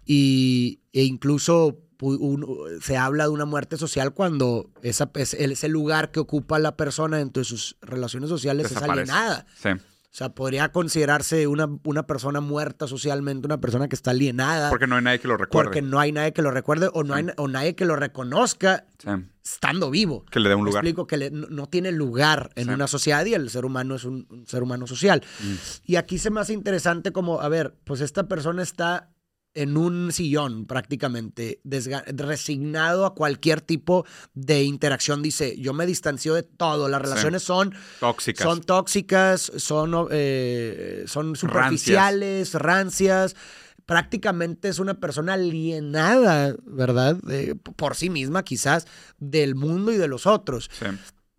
y, 0.04 0.80
e 0.92 1.04
incluso 1.04 1.78
uno- 2.00 2.46
se 2.80 2.96
habla 2.96 3.24
de 3.24 3.30
una 3.30 3.44
muerte 3.44 3.76
social 3.76 4.14
cuando 4.14 4.70
esa, 4.82 5.10
es- 5.14 5.34
ese 5.34 5.68
lugar 5.68 6.10
que 6.10 6.20
ocupa 6.20 6.58
la 6.58 6.76
persona 6.76 7.18
dentro 7.18 7.40
de 7.40 7.44
sus 7.44 7.76
relaciones 7.82 8.28
sociales 8.28 8.68
Desaparece. 8.68 9.02
es 9.04 9.10
alienada. 9.10 9.46
Sí. 9.62 9.68
O 10.18 10.20
sea, 10.20 10.30
podría 10.30 10.72
considerarse 10.72 11.46
una, 11.46 11.68
una 11.84 12.04
persona 12.08 12.40
muerta 12.40 12.88
socialmente, 12.88 13.46
una 13.46 13.60
persona 13.60 13.88
que 13.88 13.94
está 13.94 14.10
alienada, 14.10 14.68
Porque 14.68 14.88
no 14.88 14.96
hay 14.96 15.02
nadie 15.02 15.20
que 15.20 15.28
lo 15.28 15.36
recuerde. 15.36 15.64
porque 15.64 15.80
no 15.80 16.00
hay 16.00 16.10
nadie 16.10 16.32
que 16.32 16.42
lo 16.42 16.50
recuerde 16.50 16.90
o, 16.92 17.04
no 17.04 17.14
hay, 17.14 17.26
o 17.36 17.46
nadie 17.46 17.76
que 17.76 17.84
lo 17.84 17.94
reconozca 17.94 18.84
Sí. 18.98 19.10
estando 19.44 19.92
vivo. 19.92 20.24
Que 20.28 20.40
le 20.40 20.48
dé 20.48 20.56
un 20.56 20.64
lugar. 20.64 20.82
explico 20.84 21.06
que 21.06 21.18
le- 21.18 21.30
no, 21.30 21.46
no 21.50 21.68
tiene 21.68 21.92
lugar 21.92 22.50
en 22.56 22.64
Sí. 22.66 22.70
una 22.74 22.88
sociedad 22.88 23.24
y 23.26 23.34
el 23.34 23.48
ser 23.48 23.64
humano 23.64 23.94
es 23.94 24.02
un, 24.02 24.26
un 24.28 24.44
ser 24.48 24.64
humano 24.64 24.88
social. 24.88 25.22
Mm. 25.38 25.54
Y 25.84 25.94
aquí 25.94 26.18
se 26.18 26.30
me 26.30 26.40
hace 26.40 26.52
interesante 26.52 27.12
como, 27.12 27.40
a 27.40 27.48
ver, 27.48 27.76
pues 27.84 28.00
esta 28.00 28.26
persona 28.26 28.64
está 28.64 29.10
en 29.54 29.76
un 29.76 30.12
sillón 30.12 30.66
prácticamente, 30.66 31.60
resignado 32.06 33.06
a 33.06 33.14
cualquier 33.14 33.60
tipo 33.60 34.04
de 34.34 34.62
interacción. 34.62 35.22
Dice, 35.22 35.56
yo 35.58 35.72
me 35.72 35.86
distancio 35.86 36.34
de 36.34 36.42
todo, 36.44 36.88
las 36.88 37.00
Sí. 37.00 37.08
relaciones 37.08 37.42
son, 37.42 37.74
Tóxicas. 38.00 38.44
son 38.44 38.60
tóxicas, 38.62 39.52
son, 39.56 40.08
eh, 40.10 41.04
son 41.06 41.34
superficiales, 41.36 42.54
rancias. 42.54 43.34
prácticamente 43.86 44.68
es 44.68 44.80
una 44.80 45.00
persona 45.00 45.32
alienada, 45.32 46.54
¿verdad? 46.66 47.16
Por 47.76 47.96
sí 47.96 48.10
misma, 48.10 48.42
quizás, 48.42 48.86
del 49.18 49.54
mundo 49.54 49.90
y 49.92 49.96
de 49.96 50.08
los 50.08 50.26
otros. 50.26 50.68
Sí. 50.78 50.84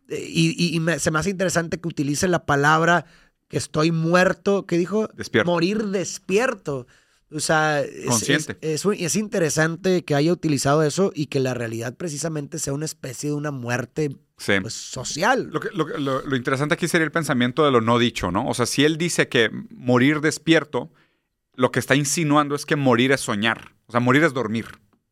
Eh, 0.10 0.26
Y, 0.28 0.56
y- 0.58 0.76
y 0.76 0.80
me- 0.80 0.98
se 0.98 1.12
me 1.12 1.20
hace 1.20 1.30
interesante 1.30 1.80
que 1.80 1.88
utilice 1.88 2.28
la 2.28 2.48
palabra 2.48 3.06
que 3.50 3.58
estoy 3.58 3.92
muerto, 3.92 4.66
¿qué 4.66 4.80
dijo? 4.80 5.08
Despierto. 5.14 5.52
Morir 5.52 5.86
despierto. 5.90 6.88
O 7.32 7.40
sea, 7.40 7.82
es, 7.82 8.06
Consciente. 8.08 8.58
es- 8.62 8.82
es 8.82 8.86
un- 8.86 8.96
es 8.96 9.16
interesante 9.16 10.04
que 10.04 10.16
haya 10.16 10.32
utilizado 10.32 10.84
eso 10.84 11.12
y 11.14 11.28
que 11.28 11.40
la 11.40 11.54
realidad 11.54 11.96
precisamente 11.96 12.58
sea 12.60 12.74
una 12.74 12.86
especie 12.86 13.30
de 13.30 13.36
una 13.36 13.52
muerte 13.52 14.16
Sí. 14.38 14.54
pues, 14.62 14.74
social. 14.74 15.50
Lo, 15.52 15.60
que- 15.60 15.70
lo 15.74 15.86
que- 15.86 15.98
lo- 16.00 16.22
lo 16.26 16.36
interesante 16.36 16.74
aquí 16.74 16.88
sería 16.88 17.06
el 17.06 17.12
pensamiento 17.12 17.64
de 17.66 17.72
lo 17.72 17.82
no 17.82 18.00
dicho, 18.00 18.32
¿no? 18.32 18.48
O 18.48 18.54
sea, 18.54 18.66
si 18.66 18.84
él 18.84 18.98
dice 18.98 19.28
que 19.28 19.50
morir 19.70 20.22
despierto, 20.22 20.92
lo 21.56 21.72
que 21.72 21.80
está 21.80 21.96
insinuando 21.96 22.56
es 22.56 22.66
que 22.66 22.76
morir 22.76 23.12
es 23.12 23.22
soñar. 23.22 23.76
O 23.88 23.92
sea, 23.92 24.00
morir 24.00 24.24
es 24.24 24.34
dormir. 24.34 24.66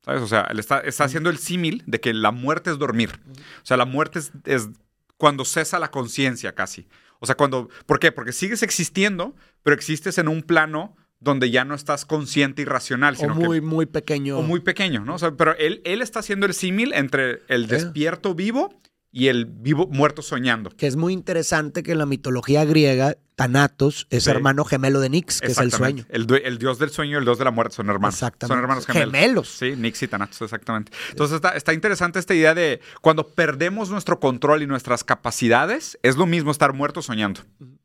¿Sabes? 0.04 0.22
O 0.22 0.28
sea, 0.28 0.48
él 0.50 0.58
está, 0.60 0.80
está 0.80 1.04
haciendo 1.04 1.30
el 1.30 1.38
símil 1.38 1.84
de 1.86 2.00
que 2.00 2.14
la 2.14 2.32
muerte 2.32 2.72
es 2.72 2.78
dormir. 2.78 3.20
O 3.62 3.66
sea, 3.66 3.76
la 3.76 3.84
muerte 3.86 4.20
es, 4.20 4.32
es 4.46 4.70
cuando 5.18 5.44
cesa 5.44 5.78
la 5.80 5.92
conciencia 5.92 6.56
casi. 6.56 6.88
O 7.20 7.26
sea, 7.26 7.36
cuando... 7.36 7.68
¿Por 7.86 8.00
qué? 8.00 8.14
Porque 8.14 8.32
sigues 8.32 8.64
existiendo, 8.64 9.36
pero 9.64 9.76
existes 9.76 10.18
en 10.18 10.30
un 10.30 10.44
plano 10.44 10.96
donde 11.20 11.50
ya 11.50 11.66
no 11.66 11.74
estás 11.76 12.06
consciente 12.06 12.62
y 12.62 12.66
racional, 12.66 13.16
o 13.16 13.18
sino 13.18 13.38
que 13.38 13.46
muy, 13.46 13.62
muy 13.62 13.86
pequeño. 13.86 14.38
o 14.38 14.42
muy 14.44 14.60
pequeño, 14.60 15.04
¿no? 15.04 15.16
O 15.16 15.20
sea, 15.20 15.32
pero 15.32 15.56
él, 15.58 15.82
él 15.84 16.02
está 16.02 16.20
haciendo 16.20 16.46
el 16.46 16.54
símil 16.54 16.94
entre 16.94 17.42
el 17.48 17.64
Sí. 17.66 17.72
despierto 17.72 18.36
vivo 18.36 18.80
y 19.12 19.28
el 19.30 19.46
vivo 19.46 19.88
muerto 19.88 20.22
soñando. 20.22 20.70
que 20.70 20.86
es 20.86 20.96
muy 20.96 21.14
interesante 21.14 21.82
que 21.82 21.94
en 21.94 21.98
la 21.98 22.06
mitología 22.06 22.66
griega, 22.66 23.16
Thanatos 23.36 24.08
es 24.10 24.24
Sí. 24.24 24.30
hermano 24.32 24.64
gemelo 24.66 25.00
de 25.00 25.10
Nix, 25.10 25.42
que 25.42 25.48
es 25.48 25.58
el 25.60 25.72
sueño. 25.72 26.06
El 26.10 26.26
dios 26.58 26.80
del 26.80 26.90
sueño 26.90 27.14
y 27.14 27.20
el 27.20 27.24
dios 27.24 27.38
de 27.38 27.46
la 27.46 27.52
muerte 27.52 27.76
son 27.76 27.88
hermanos. 27.90 28.16
Exactamente. 28.16 28.52
Son 28.54 28.60
hermanos 28.60 28.86
gemelos. 28.88 29.12
Gemelos. 29.14 29.48
Sí, 29.50 29.74
Nix 29.78 30.02
y 30.04 30.08
Thanatos, 30.08 30.42
exactamente. 30.42 30.92
Entonces 31.12 31.36
está, 31.36 31.50
está 31.56 31.74
interesante 31.74 32.18
esta 32.20 32.34
idea 32.34 32.54
de 32.56 32.80
cuando 33.02 33.28
perdemos 33.30 33.90
nuestro 33.92 34.20
control 34.20 34.64
y 34.64 34.68
nuestras 34.68 35.04
capacidades, 35.04 36.00
es 36.04 36.16
lo 36.18 36.26
mismo 36.26 36.50
estar 36.52 36.74
muerto 36.74 37.02
soñando. 37.04 37.42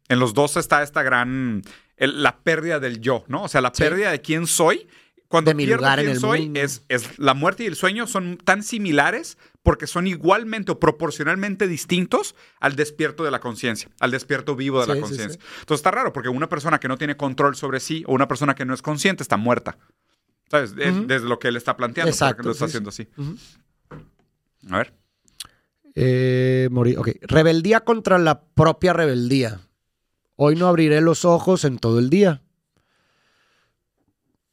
En 0.09 0.19
los 0.19 0.33
dos 0.35 0.57
está 0.57 0.83
esta 0.83 1.03
gran, 1.03 1.63
el- 2.03 2.23
la 2.23 2.39
pérdida 2.39 2.79
del 2.81 3.01
yo, 3.01 3.25
¿no? 3.29 3.45
O 3.45 3.49
sea, 3.49 3.61
la 3.61 3.71
Sí. 3.75 3.83
pérdida 3.83 4.11
de 4.11 4.21
quién 4.21 4.47
soy. 4.47 4.87
Cuando 5.29 5.51
De 5.51 5.55
mi 5.55 5.65
pierdo 5.65 5.81
lugar 5.81 5.99
en 6.01 6.05
quién 6.05 6.15
el 6.17 6.21
soy, 6.21 6.41
mundo. 6.43 6.61
es, 6.61 6.85
es 6.89 7.19
la 7.19 7.33
muerte 7.33 7.65
y 7.65 7.67
el 7.67 7.75
sueño 7.75 8.07
son 8.07 8.37
tan 8.37 8.63
similares 8.63 9.39
porque 9.63 9.87
son 9.87 10.07
igualmente 10.07 10.73
o 10.73 10.79
proporcionalmente 10.79 11.67
distintos 11.69 12.35
al 12.61 12.77
despierto 12.77 13.25
de 13.25 13.31
la 13.31 13.41
conciencia, 13.41 13.89
al 14.01 14.11
despierto 14.11 14.57
vivo 14.57 14.81
de 14.81 14.85
Sí, 14.85 14.89
la 14.91 14.95
sí, 14.97 15.01
conciencia. 15.01 15.41
Entonces 15.61 15.79
está 15.79 15.91
raro 15.91 16.13
porque 16.13 16.29
una 16.29 16.51
persona 16.51 16.79
que 16.79 16.87
no 16.89 16.99
tiene 16.99 17.17
control 17.17 17.57
sobre 17.57 17.81
sí 17.81 18.05
o 18.07 18.13
una 18.13 18.29
persona 18.29 18.55
que 18.55 18.67
no 18.67 18.75
es 18.75 18.83
consciente 18.83 19.23
está 19.23 19.39
muerta. 19.39 19.79
¿Sabes? 20.51 20.75
Desde 20.77 21.21
lo 21.27 21.39
que 21.39 21.49
él 21.49 21.57
está 21.57 21.79
planteando, 21.79 22.11
Exacto, 22.11 22.43
lo 22.43 22.51
está 22.53 22.67
haciendo 22.67 22.91
así. 22.91 23.09
A 24.71 24.77
ver. 24.77 24.93
Eh, 25.95 26.69
morí- 26.71 26.97
ok. 26.97 27.09
Rebeldía 27.23 27.81
contra 27.81 28.19
la 28.19 28.43
propia 28.45 28.93
rebeldía. 28.93 29.61
Hoy 30.37 30.57
no 30.57 30.67
abriré 30.67 31.01
los 31.01 31.25
ojos 31.25 31.65
en 31.65 31.79
todo 31.79 31.99
el 31.99 32.11
día. 32.11 32.43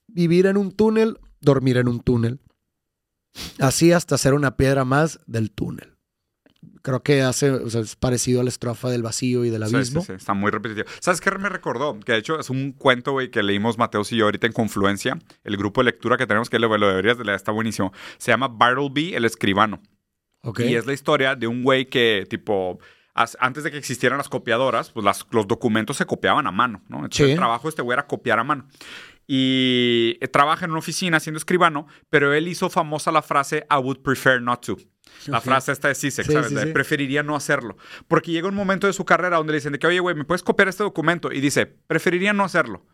Vivir 0.07 0.45
en 0.45 0.57
un 0.57 0.71
túnel, 0.71 1.19
dormir 1.39 1.77
en 1.77 1.87
un 1.87 2.01
túnel. 2.01 2.39
Así 3.59 3.91
hasta 3.91 4.17
ser 4.17 4.33
una 4.33 4.57
piedra 4.57 4.85
más 4.85 5.19
del 5.27 5.51
túnel. 5.51 5.95
Creo 6.81 7.03
que 7.03 7.21
hace, 7.21 7.51
o 7.51 7.69
sea, 7.69 7.81
es 7.81 7.95
parecido 7.95 8.41
a 8.41 8.43
la 8.43 8.49
estrofa 8.49 8.89
del 8.89 9.03
vacío 9.03 9.45
y 9.45 9.49
del 9.49 9.63
abismo. 9.63 10.01
sí, 10.01 10.07
sí, 10.07 10.13
está 10.13 10.33
muy 10.33 10.49
repetitivo. 10.49 10.87
¿Sabes 10.99 11.21
qué 11.21 11.31
me 11.31 11.49
recordó? 11.49 11.99
Que 11.99 12.13
de 12.13 12.17
hecho 12.17 12.39
es 12.39 12.49
un 12.49 12.71
cuento, 12.71 13.11
güey, 13.11 13.31
que 13.31 13.43
leímos 13.43 13.77
Mateos 13.77 14.11
y 14.11 14.17
yo 14.17 14.25
ahorita 14.25 14.47
en 14.47 14.53
Confluencia. 14.53 15.19
El 15.43 15.57
grupo 15.57 15.81
de 15.81 15.85
lectura 15.85 16.17
que 16.17 16.25
tenemos, 16.25 16.49
que 16.49 16.57
lo, 16.59 16.75
lo 16.77 16.87
deberías 16.87 17.17
de 17.17 17.25
leer, 17.25 17.35
está 17.35 17.51
buenísimo. 17.51 17.93
Se 18.17 18.31
llama 18.31 18.47
Bartleby, 18.47 19.13
el 19.13 19.25
escribano. 19.25 19.81
Y 20.57 20.75
es 20.75 20.85
la 20.85 20.93
historia 20.93 21.35
de 21.35 21.47
un 21.47 21.63
güey 21.63 21.85
que, 21.87 22.25
tipo, 22.29 22.79
antes 23.39 23.63
de 23.63 23.71
que 23.71 23.77
existieran 23.77 24.17
las 24.17 24.29
copiadoras, 24.29 24.91
pues 24.91 25.03
las- 25.03 25.25
los 25.31 25.47
documentos 25.47 25.97
se 25.97 26.05
copiaban 26.05 26.47
a 26.47 26.51
mano, 26.51 26.81
¿no? 26.87 26.97
Entonces 26.97 27.25
Sí. 27.25 27.31
el 27.31 27.37
trabajo 27.37 27.63
de 27.63 27.69
este 27.69 27.81
güey 27.81 27.93
era 27.95 28.07
copiar 28.07 28.39
a 28.39 28.43
mano. 28.43 28.67
Y 29.27 30.17
eh, 30.21 30.27
trabaja 30.27 30.65
en 30.65 30.71
una 30.71 30.79
oficina 30.79 31.19
siendo 31.19 31.37
escribano, 31.37 31.87
pero 32.09 32.33
él 32.33 32.47
hizo 32.47 32.69
famosa 32.69 33.11
la 33.11 33.21
frase 33.21 33.67
I 33.69 33.75
would 33.75 33.99
prefer 33.99 34.41
not 34.41 34.65
to. 34.65 34.77
La 35.27 35.41
frase 35.41 35.71
esta 35.71 35.87
de 35.87 35.95
Zizek, 35.95 36.25
Sí, 36.25 36.31
¿sabes? 36.33 36.49
sí, 36.49 36.55
De 36.55 36.63
sí. 36.63 36.71
preferiría 36.71 37.21
no 37.23 37.35
hacerlo. 37.35 37.77
Porque 38.07 38.31
llega 38.31 38.47
un 38.47 38.55
momento 38.55 38.87
de 38.87 38.93
su 38.93 39.05
carrera 39.05 39.37
donde 39.37 39.51
le 39.53 39.57
dicen 39.57 39.71
de 39.73 39.79
que, 39.79 39.87
oye, 39.87 39.99
güey, 39.99 40.15
¿me 40.15 40.23
puedes 40.25 40.41
copiar 40.43 40.67
este 40.69 40.83
documento? 40.83 41.31
Y 41.31 41.41
dice, 41.41 41.65
preferiría 41.65 42.33
no 42.33 42.43
hacerlo. 42.43 42.85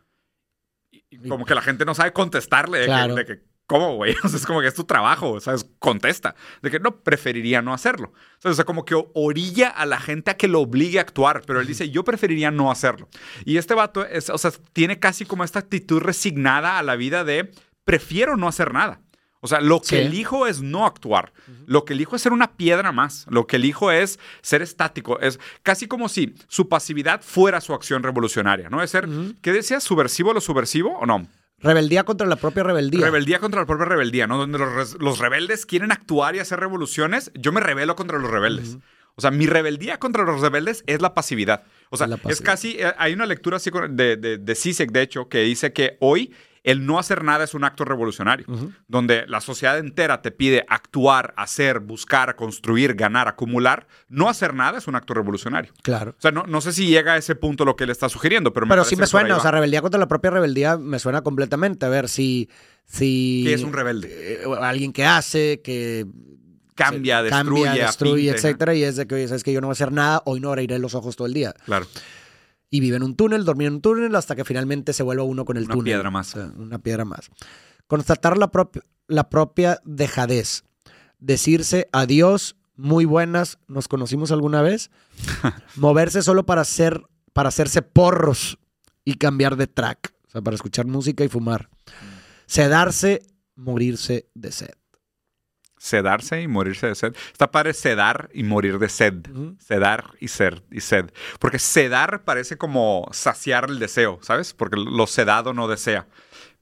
Y- 0.92 1.30
como 1.30 1.46
que 1.46 1.56
la 1.56 1.62
gente 1.62 1.86
no 1.86 1.94
sabe 1.96 2.12
contestarle 2.14 2.80
de, 2.80 2.86
Claro. 2.86 3.16
que, 3.16 3.24
de 3.24 3.26
que, 3.38 3.44
¿cómo, 3.68 3.96
güey? 3.96 4.16
O 4.24 4.28
sea, 4.30 4.38
es 4.38 4.46
como 4.46 4.62
que 4.62 4.68
es 4.68 4.74
tu 4.76 4.84
trabajo, 4.84 5.40
¿sabes? 5.40 5.66
Contesta. 5.80 6.36
De 6.62 6.72
que 6.72 6.80
no, 6.80 6.98
preferiría 7.00 7.62
no 7.62 7.74
hacerlo. 7.74 8.14
O 8.44 8.54
sea, 8.54 8.66
como 8.66 8.86
que 8.86 8.96
orilla 9.14 9.70
a 9.70 9.86
la 9.86 10.00
gente 10.00 10.32
a 10.32 10.38
que 10.38 10.48
lo 10.48 10.62
obligue 10.62 11.00
a 11.00 11.02
actuar, 11.02 11.42
pero 11.46 11.60
él 11.62 11.68
dice, 11.68 11.90
yo 11.90 12.04
preferiría 12.04 12.52
no 12.52 12.72
hacerlo. 12.72 13.10
Y 13.46 13.58
este 13.58 13.74
vato, 13.74 14.06
es, 14.06 14.30
o 14.30 14.38
sea, 14.38 14.52
tiene 14.74 15.00
casi 15.00 15.26
como 15.26 15.44
esta 15.44 15.60
actitud 15.60 16.00
resignada 16.02 16.78
a 16.78 16.84
la 16.84 16.96
vida 16.96 17.24
de, 17.24 17.52
prefiero 17.84 18.38
no 18.38 18.48
hacer 18.48 18.74
nada. 18.74 19.02
O 19.42 19.48
sea, 19.48 19.62
lo 19.62 19.80
que 19.80 19.88
Sí. 19.90 19.96
elijo 19.98 20.48
es 20.48 20.64
no 20.64 20.88
actuar. 20.88 21.32
Lo 21.68 21.86
que 21.86 21.94
elijo 21.94 22.16
es 22.16 22.24
ser 22.24 22.34
una 22.34 22.54
piedra 22.54 22.92
más. 22.92 23.28
Lo 23.30 23.46
que 23.46 23.58
elijo 23.58 23.92
es 23.92 24.20
ser 24.42 24.64
estático. 24.64 25.20
Es 25.20 25.40
casi 25.62 25.88
como 25.88 26.10
si 26.10 26.34
su 26.48 26.68
pasividad 26.68 27.22
fuera 27.22 27.62
su 27.62 27.76
acción 27.76 28.02
revolucionaria, 28.02 28.70
¿no? 28.72 28.82
Es 28.82 28.90
ser, 28.90 29.08
¿qué 29.44 29.54
decías? 29.54 29.84
¿Subversivo 29.84 30.34
lo 30.34 30.42
subversivo 30.42 30.98
o 30.98 31.06
no? 31.06 31.28
Rebeldía 31.66 32.04
contra 32.04 32.28
la 32.28 32.36
propia 32.36 32.64
rebeldía. 32.64 33.02
Rebeldía 33.02 33.40
contra 33.40 33.62
la 33.62 33.66
propia 33.66 33.86
rebeldía, 33.86 34.28
¿no? 34.28 34.38
Donde 34.38 34.60
los, 34.60 35.00
los 35.02 35.18
rebeldes 35.18 35.66
quieren 35.66 35.92
actuar 35.92 36.36
y 36.36 36.40
hacer 36.40 36.60
revoluciones, 36.60 37.32
yo 37.34 37.52
me 37.52 37.60
rebelo 37.60 37.96
contra 37.96 38.20
los 38.20 38.30
rebeldes. 38.30 38.78
O 39.16 39.22
sea, 39.22 39.32
mi 39.32 39.48
rebeldía 39.48 39.98
contra 39.98 40.24
los 40.24 40.42
rebeldes 40.42 40.84
es 40.86 41.02
la 41.02 41.14
pasividad. 41.14 41.64
O 41.90 41.98
sea, 41.98 42.08
es 42.30 42.42
casi, 42.42 42.78
eh, 42.80 42.94
hay 42.98 43.14
una 43.14 43.26
lectura 43.26 43.58
así 43.58 43.72
de, 43.90 44.18
de, 44.18 44.38
de 44.38 44.56
Zizek, 44.56 44.92
de 44.92 45.02
hecho, 45.02 45.28
que 45.28 45.40
dice 45.40 45.74
que 45.74 45.98
hoy 46.02 46.34
el 46.66 46.84
no 46.84 46.98
hacer 46.98 47.24
nada 47.24 47.44
es 47.44 47.54
un 47.54 47.64
acto 47.64 47.86
revolucionario, 47.86 48.48
donde 48.88 49.26
la 49.28 49.40
sociedad 49.40 49.78
entera 49.78 50.24
te 50.24 50.32
pide 50.32 50.66
actuar, 50.68 51.36
hacer, 51.38 51.80
buscar, 51.80 52.36
construir, 52.36 52.96
ganar, 52.96 53.28
acumular. 53.28 53.86
No 54.10 54.30
hacer 54.30 54.56
nada 54.56 54.80
es 54.80 54.88
un 54.88 54.96
acto 54.96 55.14
revolucionario. 55.14 55.72
Claro. 55.84 56.16
O 56.18 56.22
sea, 56.22 56.32
no, 56.32 56.46
no 56.48 56.62
sé 56.62 56.74
si 56.74 56.88
llega 56.88 57.14
a 57.14 57.18
ese 57.18 57.36
punto 57.36 57.66
lo 57.66 57.76
que 57.76 57.84
él 57.84 57.92
está 57.92 58.10
sugiriendo, 58.10 58.52
pero 58.52 58.66
me 58.66 58.72
Pero 58.72 58.84
sí 58.84 58.96
me 58.96 59.06
suena, 59.06 59.38
o 59.38 59.40
sea, 59.40 59.52
rebeldía 59.52 59.84
contra 59.84 60.00
la 60.00 60.08
propia 60.08 60.32
rebeldía 60.32 60.76
me 60.78 60.98
suena 60.98 61.22
completamente. 61.22 61.86
A 61.86 61.90
ver, 61.90 62.10
si... 62.10 62.50
si 62.84 63.44
¿Qué 63.46 63.54
es 63.54 63.62
un 63.62 63.72
rebelde? 63.72 64.42
eh, 64.42 64.46
alguien 64.60 64.92
que 64.92 65.06
hace, 65.06 65.62
que... 65.64 66.08
Cambia, 66.74 67.22
destruye, 67.22 67.64
cambia, 67.64 67.86
destruye, 67.86 68.30
etcétera, 68.32 68.74
y 68.74 68.84
es 68.84 68.96
de 68.96 69.08
que, 69.08 69.16
oye, 69.16 69.28
sabes 69.28 69.44
que 69.44 69.54
yo 69.54 69.62
no 69.62 69.68
voy 69.68 69.72
a 69.72 69.78
hacer 69.78 69.94
nada, 69.94 70.24
hoy 70.26 70.42
no 70.42 70.50
abriré 70.50 70.78
los 70.78 70.94
ojos 70.94 71.16
todo 71.16 71.28
el 71.28 71.34
día. 71.34 71.54
Claro. 71.66 71.86
Y 72.70 72.80
vive 72.80 72.98
en 72.98 73.04
un 73.04 73.16
túnel, 73.16 73.46
dormir 73.46 73.68
en 73.68 73.76
un 73.76 73.82
túnel, 73.82 74.16
hasta 74.16 74.36
que 74.36 74.44
finalmente 74.44 74.92
se 74.94 75.04
vuelva 75.04 75.24
uno 75.24 75.46
con 75.46 75.58
el 75.58 75.66
Una 75.66 75.74
túnel. 75.74 75.86
piedra 75.94 76.12
más. 76.12 76.36
Una 76.36 76.80
piedra 76.80 77.06
más. 77.06 77.30
Constatar 77.88 78.38
la, 78.38 78.52
prop- 78.52 78.82
la 79.08 79.30
propia 79.30 79.80
dejadez. 79.86 80.64
Decirse 81.20 81.88
adiós, 81.92 82.56
muy 82.76 83.06
buenas, 83.06 83.58
nos 83.68 83.88
conocimos 83.88 84.32
alguna 84.32 84.62
vez. 84.62 84.90
Moverse 85.76 86.22
solo 86.24 86.46
para 86.46 86.62
hacer, 86.62 87.02
para 87.34 87.50
hacerse 87.50 87.82
porros 87.82 88.58
y 89.06 89.14
cambiar 89.16 89.56
de 89.56 89.68
track. 89.68 90.14
O 90.28 90.32
sea, 90.32 90.42
para 90.42 90.56
escuchar 90.56 90.86
música 90.88 91.24
y 91.24 91.30
fumar. 91.30 91.70
Sedarse, 92.48 93.22
morirse 93.56 94.28
de 94.34 94.52
sed. 94.52 94.74
Sedarse 95.86 96.42
y 96.42 96.48
morirse 96.48 96.88
de 96.88 96.96
sed. 96.96 97.16
Está 97.32 97.52
padre 97.52 97.72
sedar 97.76 98.32
y 98.34 98.42
morir 98.42 98.80
de 98.80 98.90
sed. 98.90 99.30
Ujú. 99.30 99.56
Sedar 99.60 100.06
y 100.20 100.30
ser 100.30 100.64
y 100.72 100.82
sed. 100.82 101.12
Porque 101.38 101.60
sedar 101.60 102.24
parece 102.24 102.58
como 102.58 103.08
saciar 103.12 103.70
el 103.70 103.78
deseo, 103.78 104.18
¿sabes? 104.24 104.56
Porque 104.56 104.78
lo 104.78 105.06
sedado 105.06 105.54
no 105.54 105.68
desea. 105.68 106.08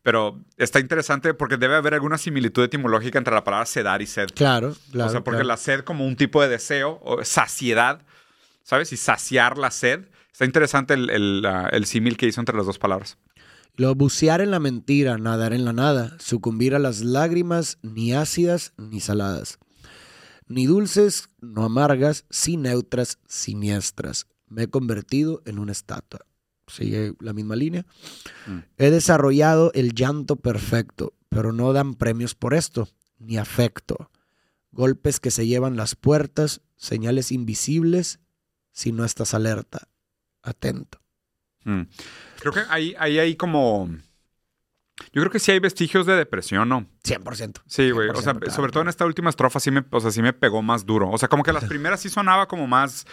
Pero 0.01 0.41
está 0.57 0.81
interesante 0.81 1.33
porque 1.33 1.55
debe 1.55 1.77
haber 1.77 1.93
alguna 1.93 2.17
similitud 2.17 2.65
etimológica 2.65 3.17
entre 3.17 3.33
la 3.33 3.45
palabra 3.45 3.65
sedar 3.65 4.01
y 4.01 4.07
sed. 4.07 4.27
Claro, 4.35 4.75
claro. 4.91 5.07
o 5.07 5.11
sea, 5.13 5.23
porque 5.23 5.37
claro. 5.37 5.47
la 5.47 5.57
sed 5.57 5.85
como 5.85 6.05
un 6.05 6.17
tipo 6.17 6.41
de 6.41 6.49
deseo, 6.49 6.99
o 7.01 7.23
saciedad, 7.23 8.01
¿sabes? 8.63 8.91
Y 8.91 8.97
saciar 8.97 9.57
la 9.57 9.71
sed. 9.71 10.09
Está 10.33 10.43
interesante 10.43 10.95
el, 10.95 11.09
el, 11.09 11.47
el 11.71 11.85
símil 11.85 12.17
que 12.17 12.25
hizo 12.25 12.41
entre 12.41 12.57
las 12.57 12.65
dos 12.65 12.77
palabras. 12.77 13.17
Luego, 13.75 13.95
bucear 13.95 14.41
en 14.41 14.51
la 14.51 14.59
mentira, 14.59 15.17
nadar 15.17 15.53
en 15.53 15.65
la 15.65 15.73
nada, 15.73 16.15
sucumbir 16.19 16.75
a 16.75 16.79
las 16.79 17.01
lágrimas, 17.01 17.79
ni 17.81 18.13
ácidas 18.13 18.73
ni 18.77 18.99
saladas, 18.99 19.57
ni 20.47 20.67
dulces, 20.67 21.29
no 21.41 21.63
amargas, 21.63 22.25
sin 22.29 22.63
neutras, 22.63 23.17
siniestras. 23.27 24.27
Me 24.47 24.63
he 24.63 24.67
convertido 24.67 25.41
en 25.45 25.57
una 25.57 25.71
estatua. 25.71 26.19
Sigue 26.67 27.15
la 27.19 27.33
misma 27.33 27.55
línea. 27.55 27.85
Mm. 28.45 28.59
He 28.77 28.91
desarrollado 28.91 29.71
el 29.73 29.93
llanto 29.93 30.35
perfecto, 30.35 31.13
pero 31.29 31.51
no 31.51 31.73
dan 31.73 31.95
premios 31.95 32.35
por 32.35 32.53
esto, 32.53 32.87
ni 33.17 33.37
afecto. 33.37 34.11
Golpes 34.71 35.19
que 35.19 35.31
se 35.31 35.47
llevan 35.47 35.77
las 35.77 35.95
puertas, 35.95 36.61
señales 36.75 37.31
invisibles, 37.31 38.19
si 38.71 38.91
no 38.91 39.03
estás 39.03 39.33
alerta, 39.33 39.89
atento. 40.41 41.02
Mm. 41.63 41.81
Creo 42.39 42.53
que 42.53 42.61
ahí, 42.69 42.95
ahí 42.97 43.19
hay 43.19 43.35
como 43.35 43.89
Yo 45.11 45.21
creo 45.21 45.31
que 45.31 45.39
sí 45.39 45.51
hay 45.51 45.59
vestigios 45.59 46.05
de 46.05 46.15
depresión, 46.15 46.69
¿no? 46.69 46.85
100%. 47.03 47.61
Sí, 47.67 47.89
güey. 47.91 48.09
O 48.09 48.15
sea, 48.21 48.33
100%, 48.35 48.49
sobre 48.51 48.71
todo 48.71 48.83
en 48.83 48.89
esta 48.89 49.05
última 49.05 49.29
estrofa 49.31 49.59
sí 49.59 49.71
me, 49.71 49.83
o 49.89 49.99
sea, 49.99 50.11
sí 50.11 50.21
me 50.21 50.33
pegó 50.33 50.61
más 50.61 50.85
duro. 50.85 51.09
O 51.09 51.17
sea, 51.17 51.27
como 51.29 51.43
que 51.43 51.51
las 51.51 51.65
primeras 51.69 51.99
sí 51.99 52.09
sonaba 52.09 52.47
como 52.47 52.67
más, 52.67 53.05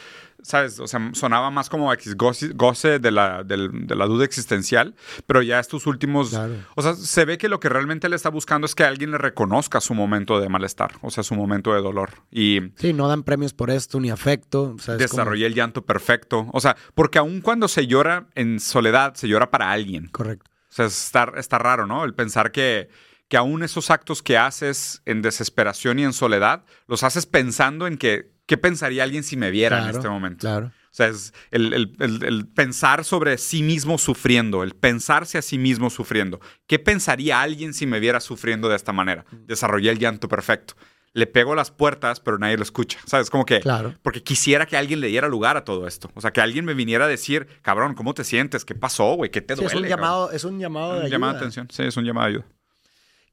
¿sabes? 0.43 0.79
O 0.79 0.87
sea, 0.87 1.01
sonaba 1.15 1.51
más 1.51 1.71
como 1.71 1.91
goce, 2.17 2.49
goce 2.55 2.99
de, 2.99 3.11
la, 3.11 3.43
del- 3.45 3.87
de 3.87 3.95
la 3.97 4.05
duda 4.07 4.25
existencial, 4.27 4.95
pero 5.27 5.41
ya 5.43 5.59
estos 5.59 5.87
últimos... 5.87 6.31
Claro. 6.31 6.55
O 6.77 6.83
sea, 6.83 6.95
se 6.95 7.25
ve 7.25 7.39
que 7.39 7.49
lo 7.49 7.61
que 7.61 7.71
realmente 7.71 8.09
le 8.11 8.17
está 8.17 8.29
buscando 8.29 8.67
es 8.67 8.75
que 8.75 8.85
alguien 8.85 9.11
le 9.11 9.19
reconozca 9.19 9.81
su 9.81 9.95
momento 9.95 10.39
de 10.39 10.49
malestar, 10.51 10.93
o 11.01 11.11
sea, 11.11 11.25
su 11.25 11.35
momento 11.35 11.75
de 11.75 11.81
dolor. 11.81 12.11
Y 12.31 12.61
Sí, 12.77 12.93
no 12.93 13.09
dan 13.09 13.23
premios 13.23 13.55
por 13.55 13.71
esto, 13.71 13.99
ni 14.01 14.11
afecto. 14.11 14.75
O 14.77 14.79
sea, 14.79 14.97
es 14.97 15.07
como- 15.11 15.23
desarrollé 15.23 15.47
el 15.47 15.55
llanto 15.55 15.83
perfecto. 15.83 16.47
O 16.53 16.61
sea, 16.61 16.77
porque 16.95 17.19
aun 17.19 17.41
cuando 17.41 17.69
se 17.69 17.87
llora 17.87 18.27
en 18.35 18.61
soledad, 18.61 19.15
se 19.15 19.29
llora 19.29 19.51
para 19.51 19.71
alguien. 19.73 20.09
Correcto. 20.09 20.50
O 20.71 20.73
sea, 20.73 20.87
está, 20.87 21.33
está 21.37 21.59
raro, 21.59 21.87
¿no? 21.87 22.05
El 22.05 22.15
pensar 22.15 22.53
que, 22.53 22.89
que 23.29 23.37
aún 23.37 23.63
esos 23.63 23.91
actos 23.91 24.23
que 24.23 24.39
haces 24.39 25.03
en 25.05 25.23
desesperación 25.23 25.99
y 25.99 26.05
en 26.05 26.13
soledad, 26.13 26.65
los 26.87 27.03
haces 27.03 27.27
pensando 27.27 27.87
en 27.87 27.97
que, 27.99 28.31
¿qué 28.47 28.57
pensaría 28.57 29.03
alguien 29.03 29.23
si 29.25 29.37
me 29.37 29.51
viera 29.51 29.79
en 29.79 29.85
este 29.97 30.09
momento? 30.09 30.41
Claro. 30.41 30.67
O 30.67 30.93
sea, 30.93 31.07
es 31.07 31.33
el, 31.53 31.73
el- 31.73 31.97
el- 32.01 32.25
el 32.25 32.47
pensar 32.49 33.05
sobre 33.05 33.39
sí 33.39 33.63
mismo 33.63 33.97
sufriendo, 33.99 34.65
el 34.65 34.75
pensarse 34.75 35.39
a 35.39 35.43
sí 35.43 35.57
mismo 35.57 35.89
sufriendo. 35.89 36.41
¿Qué 36.67 36.81
pensaría 36.81 37.41
alguien 37.41 37.75
si 37.75 37.87
me 37.87 38.01
viera 38.01 38.19
sufriendo 38.19 38.69
de 38.69 38.75
esta 38.75 38.93
manera? 38.93 39.25
Desarrollé 39.47 39.91
el 39.91 39.99
llanto 40.01 40.27
perfecto. 40.29 40.75
Le 41.13 41.27
pego 41.27 41.55
las 41.57 41.71
puertas, 41.73 42.21
pero 42.21 42.39
nadie 42.39 42.57
lo 42.57 42.63
escucha. 42.63 42.99
¿Sabes? 43.05 43.31
Como 43.31 43.45
que... 43.45 43.59
Claro. 43.61 43.97
Porque 44.03 44.23
quisiera 44.23 44.67
que 44.67 44.77
alguien 44.77 45.01
le 45.01 45.09
diera 45.09 45.27
lugar 45.29 45.57
a 45.57 45.65
todo 45.65 45.87
esto. 45.89 46.11
O 46.15 46.21
sea, 46.21 46.33
que 46.33 46.41
alguien 46.41 46.65
me 46.65 46.73
viniera 46.75 47.07
a 47.07 47.09
decir, 47.09 47.49
cabrón, 47.63 47.95
¿cómo 47.95 48.15
te 48.15 48.23
sientes? 48.23 48.65
¿Qué 48.65 48.77
pasó, 48.77 49.15
güey? 49.15 49.31
¿Qué 49.31 49.41
te 49.41 49.55
Sí, 49.57 49.63
duele? 49.63 49.69
es 49.69 49.75
un 49.75 49.83
cabrón?" 49.89 49.99
llamado, 49.99 50.31
es 50.31 50.45
un 50.45 50.59
llamado 50.61 50.95
de 51.01 51.05
Un 51.07 51.11
llamado 51.11 51.33
de 51.33 51.39
ayuda. 51.39 51.49
atención. 51.49 51.69
Sí, 51.73 51.83
es 51.83 51.97
un 51.97 52.05
llamado 52.05 52.27
de 52.29 52.33
ayuda. 52.35 52.47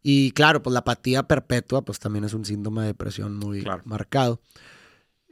Y 0.01 0.31
claro, 0.31 0.63
pues 0.63 0.73
la 0.73 0.79
apatía 0.79 1.23
perpetua, 1.23 1.83
pues 1.83 1.99
también 1.99 2.23
es 2.25 2.33
un 2.33 2.45
síntoma 2.45 2.81
de 2.81 2.87
depresión 2.87 3.35
muy 3.35 3.61
Claro. 3.61 3.83
marcado. 3.85 4.41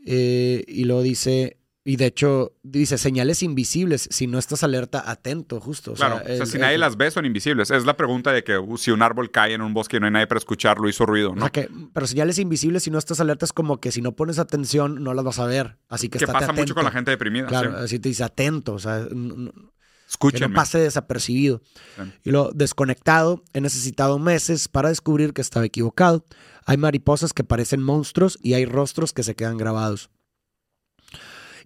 Eh, 0.05 0.63
y 0.67 0.83
luego 0.83 1.01
dice, 1.01 1.57
y 1.87 1.97
de 1.97 2.07
hecho, 2.07 2.53
dice 2.63 2.97
señales 2.97 3.43
invisibles 3.43 4.07
si 4.11 4.25
no 4.25 4.39
estás 4.39 4.63
alerta, 4.63 5.03
atento, 5.09 5.59
justo. 5.61 5.91
O 5.91 5.93
Claro, 5.93 6.15
sea, 6.15 6.23
o 6.23 6.25
sea, 6.27 6.35
el- 6.43 6.47
si 6.47 6.57
nadie 6.57 6.73
el- 6.75 6.81
las 6.81 6.97
ve, 6.97 7.11
son 7.11 7.25
invisibles. 7.25 7.69
Es 7.69 7.85
la 7.85 7.95
pregunta 7.95 8.31
de 8.33 8.43
que 8.43 8.57
uh, 8.57 8.75
si 8.77 8.89
un 8.89 9.03
árbol 9.03 9.29
cae 9.29 9.53
en 9.53 9.61
un 9.61 9.73
bosque 9.75 9.97
y 9.97 9.99
no 9.99 10.07
hay 10.07 10.11
nadie 10.11 10.25
para 10.27 10.39
escucharlo, 10.39 10.89
hizo 10.89 11.05
ruido, 11.05 11.29
o 11.29 11.35
¿no? 11.35 11.41
sea 11.41 11.51
que, 11.51 11.69
pero 11.93 12.07
señales 12.07 12.39
invisibles 12.39 12.81
si 12.83 12.89
no 12.89 12.97
estás 12.97 13.19
alerta 13.19 13.45
es 13.45 13.53
como 13.53 13.79
que 13.79 13.91
si 13.91 14.01
no 14.01 14.13
pones 14.15 14.39
atención 14.39 15.03
no 15.03 15.13
las 15.13 15.23
vas 15.23 15.37
a 15.39 15.45
ver. 15.45 15.77
Así 15.87 16.09
que, 16.09 16.17
que 16.17 16.25
pasa 16.27 16.51
mucho 16.53 16.73
con 16.73 16.83
la 16.83 16.91
gente 16.91 17.11
deprimida. 17.11 17.45
Claro, 17.45 17.77
sí. 17.77 17.83
así 17.85 17.99
te 17.99 18.09
dice 18.09 18.23
atento, 18.23 18.73
o 18.73 18.79
sea, 18.79 19.07
que 19.09 20.39
no 20.39 20.53
pase 20.53 20.79
desapercibido. 20.79 21.61
Y 22.23 22.31
lo 22.31 22.51
desconectado, 22.53 23.43
he 23.53 23.61
necesitado 23.61 24.17
meses 24.19 24.67
para 24.67 24.89
descubrir 24.89 25.33
que 25.33 25.41
estaba 25.41 25.65
equivocado. 25.65 26.25
Hay 26.65 26.77
mariposas 26.77 27.33
que 27.33 27.43
parecen 27.43 27.81
monstruos 27.81 28.39
y 28.41 28.53
hay 28.53 28.65
rostros 28.65 29.13
que 29.13 29.23
se 29.23 29.35
quedan 29.35 29.57
grabados. 29.57 30.09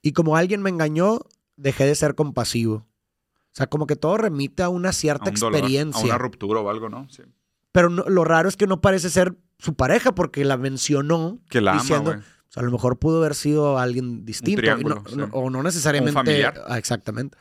Y 0.02 0.12
como 0.14 0.36
alguien 0.38 0.62
me 0.62 0.70
engañó, 0.70 1.20
dejé 1.58 1.86
de 1.86 1.96
ser 1.96 2.16
compasivo. 2.16 2.76
O 3.52 3.54
sea, 3.60 3.68
como 3.68 3.88
que 3.88 3.96
todo 3.96 4.18
remite 4.18 4.64
a 4.64 4.70
una 4.70 4.90
A 4.90 4.94
cierta 4.94 5.32
dolor, 5.32 5.56
experiencia. 5.60 6.02
a 6.02 6.06
una 6.06 6.18
ruptura 6.18 6.60
o 6.62 6.70
algo, 6.70 6.88
¿no? 6.90 7.08
Sí. 7.10 7.24
Pero 7.72 7.90
no- 7.90 8.04
lo 8.08 8.24
raro 8.24 8.48
es 8.50 8.58
que 8.58 8.68
no 8.68 8.82
parece 8.82 9.10
ser 9.10 9.36
su 9.58 9.74
pareja 9.76 10.14
porque 10.16 10.46
la 10.46 10.58
mencionó 10.58 11.40
Que 11.50 11.62
la 11.62 11.72
ama, 11.72 11.82
diciendo, 11.82 12.12
güey. 12.12 12.20
o 12.24 12.52
sea, 12.52 12.62
a 12.62 12.66
lo 12.66 12.72
mejor 12.72 12.98
pudo 13.00 13.18
haber 13.20 13.36
sido 13.36 13.78
alguien 13.78 14.24
distinto. 14.26 14.52
y 14.62 14.64
triángulo, 14.64 14.96
no- 15.04 15.10
sí. 15.10 15.16
no- 15.18 15.30
o 15.34 15.50
no 15.50 15.62
necesariamente. 15.64 16.14
familiar. 16.14 16.62
Ah, 16.68 16.78
exactamente. 16.78 17.38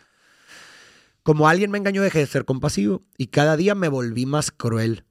Como 1.22 1.46
alguien 1.48 1.70
me 1.70 1.78
engañó, 1.78 2.02
dejé 2.02 2.20
de 2.20 2.26
ser 2.26 2.44
compasivo. 2.44 3.02
Y 3.18 3.26
cada 3.28 3.56
día 3.56 3.74
me 3.74 3.88
volví 3.88 4.24
más 4.26 4.50
cruel. 4.50 5.04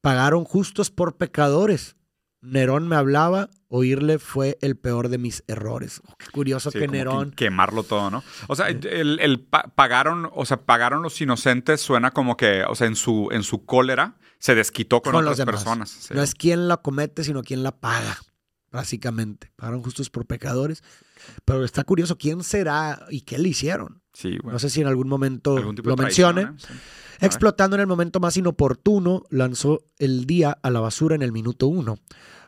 Pagaron 0.00 0.44
justos 0.44 0.90
por 0.90 1.16
pecadores. 1.16 1.96
Nerón 2.44 2.86
me 2.88 2.96
hablaba, 2.96 3.48
oírle 3.68 4.18
fue 4.18 4.58
el 4.60 4.76
peor 4.76 5.08
de 5.08 5.18
mis 5.18 5.42
errores. 5.48 6.00
Oh, 6.06 6.14
qué 6.18 6.26
curioso 6.30 6.70
Sí, 6.70 6.78
que 6.78 6.84
como 6.86 6.92
que 6.92 6.98
Nerón. 6.98 7.30
quemarlo 7.32 7.82
todo, 7.82 8.10
¿no? 8.10 8.22
O 8.48 8.54
sea, 8.56 8.68
el, 8.68 9.18
el 9.20 9.40
pa- 9.40 9.72
pagaron, 9.74 10.30
o 10.32 10.44
sea, 10.44 10.58
pagaron 10.64 11.02
los 11.02 11.20
inocentes 11.20 11.80
suena 11.80 12.10
como 12.10 12.36
que, 12.36 12.64
o 12.64 12.74
sea, 12.74 12.86
en 12.86 12.96
su, 12.96 13.28
en 13.32 13.42
su 13.42 13.64
cólera 13.64 14.16
se 14.38 14.54
desquitó 14.54 15.00
con, 15.02 15.12
Con 15.12 15.26
otras 15.26 15.44
personas. 15.46 15.88
Sí. 15.90 16.12
No 16.14 16.22
es 16.22 16.34
quien 16.34 16.68
la 16.68 16.76
comete, 16.76 17.24
sino 17.24 17.42
quien 17.42 17.62
la 17.62 17.72
paga, 17.80 18.18
básicamente. 18.70 19.52
Pagaron 19.56 19.82
justos 19.82 20.10
por 20.10 20.26
pecadores. 20.26 20.82
Pero 21.44 21.64
está 21.64 21.84
curioso, 21.84 22.18
¿quién 22.18 22.42
será 22.44 23.06
y 23.08 23.22
qué 23.22 23.38
le 23.38 23.48
hicieron? 23.48 24.02
Sí. 24.14 24.38
No 24.42 24.58
sé 24.58 24.70
si 24.70 24.80
en 24.80 24.86
algún 24.86 25.08
momento 25.08 25.56
Algún 25.58 25.76
lo 25.84 25.96
mencione. 25.96 26.42
¿eh? 26.42 26.48
Sí. 26.56 26.68
Explotando 27.20 27.76
en 27.76 27.80
el 27.80 27.86
momento 27.86 28.18
más 28.20 28.36
inoportuno, 28.36 29.24
lanzó 29.30 29.80
el 29.98 30.24
día 30.26 30.56
a 30.62 30.70
la 30.70 30.80
basura 30.80 31.14
en 31.14 31.22
el 31.22 31.32
minuto 31.32 31.66
uno. 31.66 31.96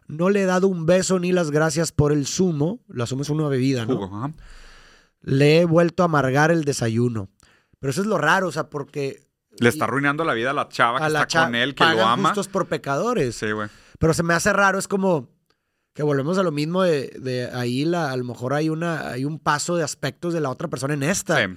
No 0.08 0.30
le 0.30 0.42
he 0.42 0.44
dado 0.46 0.68
un 0.68 0.86
beso 0.86 1.18
ni 1.18 1.32
las 1.32 1.50
gracias 1.50 1.92
por 1.92 2.12
el 2.12 2.26
zumo. 2.26 2.80
La 2.88 3.06
zumo 3.06 3.22
es 3.22 3.30
una 3.30 3.48
bebida, 3.48 3.84
¿no? 3.84 3.96
Jugo, 3.96 4.16
ajá. 4.16 4.32
Le 5.22 5.60
he 5.60 5.64
vuelto 5.64 6.02
a 6.02 6.06
amargar 6.06 6.50
el 6.50 6.64
desayuno. 6.64 7.28
Pero 7.80 7.90
eso 7.90 8.00
es 8.00 8.06
lo 8.06 8.16
raro, 8.18 8.48
o 8.48 8.52
sea, 8.52 8.70
porque 8.70 9.26
Le 9.58 9.68
está 9.68 9.84
arruinando 9.84 10.24
la 10.24 10.34
vida 10.34 10.50
a 10.50 10.54
la 10.54 10.68
chava 10.68 10.98
que 10.98 11.10
la 11.10 11.20
está 11.22 11.26
cha- 11.26 11.44
con 11.46 11.54
él, 11.54 11.74
que 11.74 11.84
lo 11.84 12.06
ama. 12.06 12.28
justos 12.30 12.48
por 12.48 12.66
pecadores. 12.68 13.34
Sí, 13.36 13.50
güey. 13.50 13.68
Pero 13.98 14.14
se 14.14 14.22
me 14.22 14.34
hace 14.34 14.52
raro, 14.52 14.78
es 14.78 14.86
como 14.88 15.28
que 15.96 16.02
volvemos 16.02 16.36
a 16.36 16.42
lo 16.42 16.52
mismo 16.52 16.82
de, 16.82 17.08
de 17.18 17.50
ahí, 17.54 17.86
la, 17.86 18.12
a 18.12 18.16
lo 18.18 18.24
mejor 18.24 18.52
hay, 18.52 18.68
una, 18.68 19.08
hay 19.08 19.24
un 19.24 19.38
paso 19.38 19.76
de 19.76 19.82
aspectos 19.82 20.34
de 20.34 20.42
la 20.42 20.50
otra 20.50 20.68
persona 20.68 20.92
en 20.92 21.02
esta. 21.02 21.38
Sí. 21.38 21.54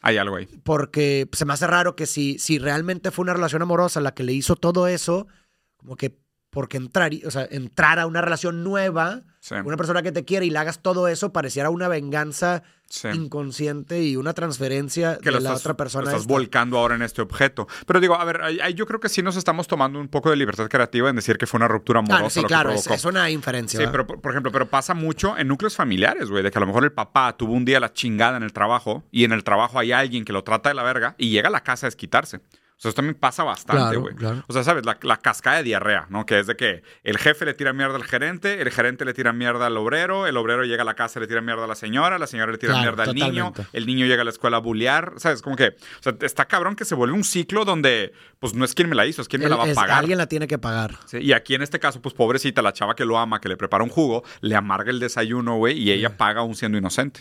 Hay 0.00 0.16
algo 0.16 0.36
ahí. 0.36 0.46
Porque 0.64 1.28
se 1.32 1.44
me 1.44 1.52
hace 1.52 1.66
raro 1.66 1.94
que 1.94 2.06
si, 2.06 2.38
si 2.38 2.58
realmente 2.58 3.10
fue 3.10 3.22
una 3.22 3.34
relación 3.34 3.60
amorosa 3.60 4.00
la 4.00 4.14
que 4.14 4.24
le 4.24 4.32
hizo 4.32 4.56
todo 4.56 4.86
eso, 4.88 5.28
como 5.76 5.96
que 5.96 6.18
porque 6.48 6.78
entrar, 6.78 7.12
o 7.26 7.30
sea, 7.30 7.46
entrar 7.50 7.98
a 7.98 8.06
una 8.06 8.22
relación 8.22 8.64
nueva, 8.64 9.24
Sí. 9.44 9.56
una 9.56 9.76
persona 9.76 10.02
que 10.02 10.12
te 10.12 10.24
quiere 10.24 10.46
y 10.46 10.50
le 10.50 10.58
hagas 10.60 10.82
todo 10.82 11.08
eso, 11.08 11.32
pareciera 11.32 11.68
una 11.68 11.88
venganza 11.88 12.62
Sí. 12.86 13.08
inconsciente 13.08 14.00
y 14.02 14.14
una 14.16 14.34
transferencia 14.34 15.16
que 15.18 15.30
de 15.30 15.32
lo 15.32 15.40
la 15.40 15.48
estás, 15.48 15.62
otra 15.62 15.76
persona. 15.76 16.02
lo 16.02 16.08
estás 16.10 16.20
esta. 16.22 16.32
volcando 16.32 16.78
ahora 16.78 16.94
en 16.94 17.02
este 17.02 17.22
objeto. 17.22 17.66
Pero 17.86 17.98
digo, 18.00 18.14
a 18.14 18.24
ver, 18.24 18.40
yo 18.76 18.86
creo 18.86 19.00
que 19.00 19.08
sí 19.08 19.20
nos 19.22 19.34
estamos 19.36 19.66
tomando 19.66 19.98
un 19.98 20.06
poco 20.08 20.30
de 20.30 20.36
libertad 20.36 20.68
creativa 20.68 21.10
en 21.10 21.16
decir 21.16 21.38
que 21.38 21.46
fue 21.46 21.58
una 21.58 21.66
ruptura 21.66 22.00
amorosa 22.00 22.26
Ah, 22.26 22.30
sí, 22.30 22.40
lo 22.42 22.46
que 22.46 22.54
claro, 22.54 22.70
es, 22.70 23.04
una 23.04 23.30
inferencia. 23.30 23.78
Sí, 23.78 23.86
¿verdad? 23.86 23.92
pero 23.92 24.06
por, 24.06 24.20
por 24.20 24.30
ejemplo, 24.30 24.52
pero 24.52 24.68
pasa 24.68 24.94
mucho 24.94 25.36
en 25.36 25.48
núcleos 25.48 25.74
familiares, 25.74 26.28
güey, 26.30 26.44
de 26.44 26.50
que 26.52 26.58
a 26.58 26.60
lo 26.60 26.66
mejor 26.68 26.84
el 26.84 26.92
papá 26.92 27.36
tuvo 27.36 27.54
un 27.54 27.64
día 27.64 27.80
la 27.80 27.92
chingada 27.92 28.36
en 28.36 28.42
el 28.44 28.52
trabajo 28.52 29.02
y 29.10 29.24
en 29.24 29.32
el 29.32 29.42
trabajo 29.42 29.78
hay 29.80 29.90
alguien 29.90 30.24
que 30.24 30.32
lo 30.32 30.44
trata 30.44 30.68
de 30.68 30.74
la 30.76 30.84
verga 30.84 31.16
y 31.18 31.30
llega 31.30 31.48
a 31.48 31.52
la 31.52 31.62
casa 31.64 31.86
a 31.86 31.88
desquitarse. 31.88 32.40
Sea, 32.82 32.88
eso 32.88 32.96
también 32.96 33.14
pasa 33.14 33.44
bastante, 33.44 33.96
güey. 33.96 34.12
claro. 34.16 34.42
O 34.48 34.52
sea, 34.52 34.64
¿sabes? 34.64 34.84
La, 34.84 34.98
la 35.02 35.18
cascada 35.18 35.58
de 35.58 35.62
diarrea, 35.62 36.06
¿no? 36.08 36.26
Que 36.26 36.40
es 36.40 36.48
de 36.48 36.56
que 36.56 36.82
el 37.04 37.16
jefe 37.16 37.44
le 37.44 37.54
tira 37.54 37.72
mierda 37.72 37.94
al 37.94 38.02
gerente, 38.02 38.60
el 38.60 38.72
gerente 38.72 39.04
le 39.04 39.14
tira 39.14 39.32
mierda 39.32 39.66
al 39.66 39.76
obrero, 39.76 40.26
el 40.26 40.36
obrero 40.36 40.64
llega 40.64 40.82
a 40.82 40.84
la 40.84 40.94
casa 40.94 41.20
y 41.20 41.22
le 41.22 41.28
tira 41.28 41.40
mierda 41.40 41.62
a 41.62 41.66
la 41.68 41.76
señora, 41.76 42.18
la 42.18 42.26
señora 42.26 42.50
le 42.50 42.58
tira 42.58 42.72
Claro, 42.72 42.82
mierda 42.96 43.04
al 43.04 43.14
niño, 43.14 43.52
el 43.72 43.86
niño 43.86 44.06
llega 44.06 44.22
a 44.22 44.24
la 44.24 44.32
escuela 44.32 44.56
a 44.56 44.60
bullear, 44.60 45.12
¿sabes? 45.18 45.42
Como 45.42 45.54
que, 45.54 45.68
o 45.68 46.02
sea, 46.02 46.16
está 46.22 46.46
cabrón 46.46 46.74
que 46.74 46.84
se 46.84 46.96
vuelve 46.96 47.14
un 47.14 47.22
ciclo 47.22 47.64
donde, 47.64 48.14
pues, 48.40 48.52
no 48.54 48.64
es 48.64 48.74
quien 48.74 48.88
me 48.88 48.96
la 48.96 49.06
hizo, 49.06 49.22
es 49.22 49.28
quien 49.28 49.42
me 49.42 49.48
la 49.48 49.54
va 49.54 49.62
a 49.70 49.74
pagar. 49.74 50.00
Alguien 50.00 50.18
la 50.18 50.26
tiene 50.26 50.48
que 50.48 50.58
pagar. 50.58 50.98
Sí, 51.06 51.18
y 51.18 51.34
aquí 51.34 51.54
en 51.54 51.62
este 51.62 51.78
caso, 51.78 52.02
pues 52.02 52.16
pobrecita, 52.16 52.62
la 52.62 52.72
chava 52.72 52.96
que 52.96 53.04
lo 53.04 53.16
ama, 53.16 53.40
que 53.40 53.48
le 53.48 53.56
prepara 53.56 53.84
un 53.84 53.90
jugo, 53.90 54.24
le 54.40 54.56
amarga 54.56 54.90
el 54.90 54.98
desayuno, 54.98 55.54
güey, 55.56 55.78
y 55.78 55.92
ella 55.92 56.16
paga 56.16 56.40
aún 56.40 56.56
siendo 56.56 56.78
inocente. 56.78 57.20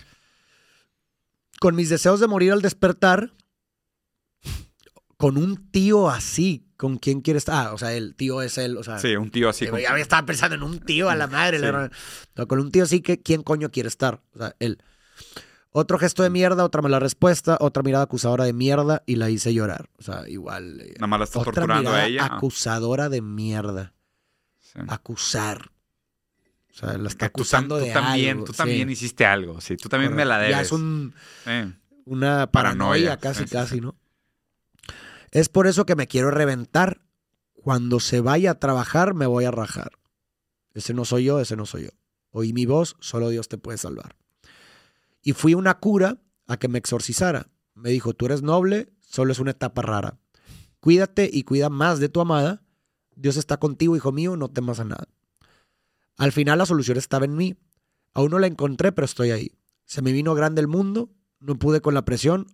Con 1.60 1.76
mis 1.76 1.90
deseos 1.90 2.20
de 2.20 2.26
morir 2.26 2.52
al 2.52 2.64
despertar, 2.64 3.34
con 5.22 5.38
un 5.38 5.70
tío 5.72 6.10
así, 6.10 6.66
¿con 6.78 6.98
quién 6.98 7.22
quieres 7.22 7.42
estar? 7.42 7.68
Ah, 7.68 7.74
o 7.74 7.78
sea, 7.78 7.94
el 7.94 8.16
tío 8.16 8.42
es 8.42 8.58
él, 8.58 8.76
o 8.78 8.84
sea. 8.84 8.98
Sí, 9.00 9.16
un 9.16 9.30
tío 9.32 9.50
así. 9.50 9.66
Ya 9.66 9.96
estaba 9.98 10.26
pensando 10.26 10.56
en 10.56 10.64
un 10.64 10.80
tío 10.80 11.10
a 11.10 11.16
la 11.16 11.28
madre. 11.28 11.60
Sí. 11.60 11.66
le- 11.66 11.90
No, 12.36 12.48
con 12.48 12.60
un 12.60 12.72
tío 12.72 12.84
así, 12.84 13.02
que 13.02 13.22
¿quién 13.22 13.44
coño 13.44 13.70
quiere 13.72 13.88
estar? 13.88 14.22
O 14.34 14.38
sea, 14.40 14.56
él. 14.60 14.80
Otro 15.74 15.98
gesto 15.98 16.22
de 16.24 16.30
mierda, 16.30 16.66
otra 16.66 16.82
mala 16.82 17.00
respuesta, 17.00 17.58
otra 17.62 17.82
mirada 17.82 18.04
acusadora 18.04 18.44
de 18.44 18.52
mierda 18.52 19.04
y 19.06 19.16
la 19.16 19.30
hice 19.30 19.54
llorar. 19.54 19.90
O 20.00 20.04
sea, 20.04 20.28
igual. 20.28 20.82
eh, 20.82 20.94
Nada 20.96 21.08
más 21.08 21.20
la 21.20 21.24
está 21.26 21.40
otra 21.40 21.52
torturando 21.54 21.94
a 21.94 22.06
ella. 22.06 22.26
acusadora 22.26 23.08
de 23.08 23.22
mierda. 23.22 23.94
Sí. 24.60 24.80
Acusar. 24.90 25.72
O 26.72 26.74
sea, 26.74 26.98
la 26.98 27.08
está 27.08 27.28
tú, 27.30 27.42
acusando 27.42 27.78
tú 27.80 27.86
de 27.86 27.92
también, 27.92 28.32
algo, 28.38 28.46
tú 28.46 28.52
sí. 28.54 28.58
también 28.58 28.90
hiciste 28.90 29.26
algo, 29.26 29.60
sí, 29.62 29.78
tú 29.78 29.88
también 29.88 30.14
me 30.16 30.26
la 30.26 30.40
debes. 30.40 30.56
Ya 30.56 30.62
es 30.62 30.72
un, 30.72 31.14
una 32.06 32.48
Paranoia, 32.52 33.16
paranoia, 33.16 33.18
casi, 33.18 33.46
casi. 33.46 33.82
¿no? 33.82 33.96
Es 35.32 35.50
por 35.50 35.68
eso 35.68 35.86
que 35.86 35.96
me 35.96 36.08
quiero 36.08 36.30
reventar. 36.30 37.02
Cuando 37.54 38.00
se 38.00 38.22
vaya 38.22 38.52
a 38.52 38.60
trabajar, 38.60 39.14
me 39.14 39.26
voy 39.26 39.46
a 39.46 39.52
rajar. 39.52 39.92
Ese 40.74 40.94
no 40.94 41.06
soy 41.06 41.26
yo, 41.26 41.40
ese 41.40 41.56
no 41.56 41.66
soy 41.66 41.84
yo. 41.84 41.90
Oí 42.32 42.54
mi 42.54 42.66
voz, 42.66 42.96
solo 43.00 43.30
Dios 43.30 43.48
te 43.48 43.58
puede 43.58 43.78
salvar. 43.78 44.16
Y 45.22 45.34
fui 45.34 45.54
una 45.54 45.80
cura 45.80 46.22
a 46.48 46.58
que 46.58 46.68
me 46.68 46.80
exorcizara. 46.80 47.50
Me 47.76 47.90
dijo, 47.90 48.14
tú 48.14 48.26
eres 48.26 48.42
noble, 48.42 48.92
solo 49.00 49.32
es 49.32 49.40
una 49.40 49.52
etapa 49.52 49.82
rara. 49.82 50.20
Cuídate 50.80 51.30
y 51.32 51.44
cuida 51.44 51.70
más 51.70 52.00
de 52.00 52.10
tu 52.10 52.20
amada. 52.22 52.64
Dios 53.16 53.38
está 53.38 53.58
contigo, 53.58 53.96
hijo 53.96 54.12
mío, 54.12 54.36
no 54.36 54.50
temas 54.50 54.80
a 54.80 54.86
nada. 54.86 55.08
Al 56.18 56.32
final 56.32 56.58
la 56.58 56.66
solución 56.66 56.98
estaba 56.98 57.26
en 57.26 57.36
mí. 57.36 57.56
Aún 58.14 58.32
no 58.32 58.40
la 58.40 58.48
encontré, 58.48 58.92
pero 58.92 59.06
estoy 59.06 59.32
ahí. 59.32 59.58
Se 59.86 60.02
me 60.02 60.12
vino 60.12 60.34
grande 60.34 60.62
el 60.62 60.68
mundo, 60.68 61.12
no 61.40 61.58
pude 61.58 61.82
con 61.82 61.94
la 61.94 62.06
presión. 62.06 62.48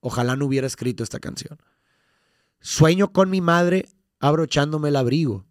Ojalá 0.00 0.36
no 0.36 0.46
hubiera 0.46 0.66
escrito 0.66 1.04
esta 1.04 1.20
canción. 1.20 1.58
Sueño 2.60 3.12
con 3.12 3.30
mi 3.30 3.40
madre 3.40 3.88
abrochándome 4.18 4.88
el 4.90 4.96
abrigo. 4.96 5.44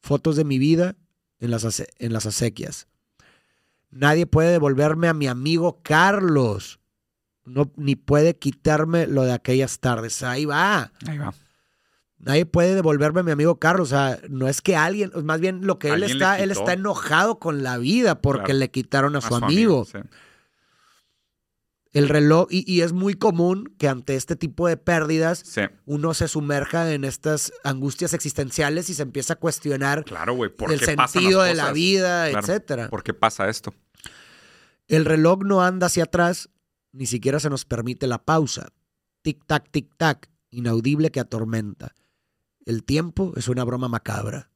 Fotos 0.00 0.36
de 0.36 0.44
mi 0.44 0.58
vida 0.58 0.96
en 1.40 1.50
las, 1.50 1.82
en 1.98 2.12
las 2.12 2.26
acequias. 2.26 2.86
Nadie 3.90 4.26
puede 4.26 4.52
devolverme 4.52 5.08
a 5.08 5.14
mi 5.14 5.26
amigo 5.26 5.80
Carlos. 5.82 6.80
No, 7.44 7.72
ni 7.76 7.96
puede 7.96 8.36
quitarme 8.36 9.06
lo 9.06 9.22
de 9.22 9.32
aquellas 9.32 9.80
tardes. 9.80 10.22
Ahí 10.22 10.44
va. 10.44 10.92
Ahí 11.06 11.18
va. 11.18 11.32
Nadie 12.18 12.44
puede 12.46 12.74
devolverme 12.74 13.20
a 13.20 13.22
mi 13.24 13.30
amigo 13.30 13.58
Carlos. 13.58 13.88
O 13.88 13.90
sea, 13.96 14.18
no 14.28 14.48
es 14.48 14.60
que 14.60 14.76
alguien, 14.76 15.10
más 15.24 15.40
bien 15.40 15.66
lo 15.66 15.78
que 15.78 15.88
él 15.88 16.02
está, 16.02 16.38
él 16.40 16.50
está 16.50 16.74
enojado 16.74 17.38
con 17.38 17.62
la 17.62 17.78
vida 17.78 18.20
porque 18.20 18.44
Claro. 18.46 18.58
le 18.58 18.70
quitaron 18.70 19.16
a 19.16 19.20
su, 19.20 19.34
amigo. 19.34 19.84
sí. 19.84 19.98
El 21.92 22.08
reloj, 22.10 22.48
y, 22.50 22.70
y 22.70 22.82
es 22.82 22.92
muy 22.92 23.14
común 23.14 23.74
que 23.78 23.88
ante 23.88 24.14
este 24.14 24.36
tipo 24.36 24.68
de 24.68 24.76
pérdidas 24.76 25.38
Sí. 25.44 25.62
uno 25.86 26.12
se 26.12 26.28
sumerja 26.28 26.92
en 26.92 27.04
estas 27.04 27.50
angustias 27.64 28.12
existenciales 28.12 28.90
y 28.90 28.94
se 28.94 29.02
empieza 29.02 29.32
a 29.34 29.36
cuestionar 29.36 30.04
Claro, 30.04 30.34
güey. 30.34 30.50
¿Por 30.54 30.70
el 30.70 30.80
qué 30.80 30.84
sentido 30.84 31.42
de 31.42 31.54
la 31.54 31.72
vida, 31.72 32.28
Claro. 32.28 32.46
etcétera. 32.46 32.88
¿Por 32.90 33.02
qué 33.02 33.14
pasa 33.14 33.48
esto? 33.48 33.72
El 34.86 35.04
reloj 35.06 35.40
no 35.44 35.62
anda 35.62 35.86
hacia 35.86 36.04
atrás, 36.04 36.50
ni 36.92 37.06
siquiera 37.06 37.40
se 37.40 37.48
nos 37.50 37.64
permite 37.64 38.06
la 38.06 38.22
pausa. 38.24 38.68
Tic-tac, 39.24 39.64
tic-tac, 39.70 40.28
inaudible 40.50 41.10
que 41.10 41.20
atormenta. 41.20 41.94
El 42.66 42.84
tiempo 42.84 43.32
es 43.36 43.48
una 43.48 43.64
broma 43.64 43.88
macabra. 43.88 44.50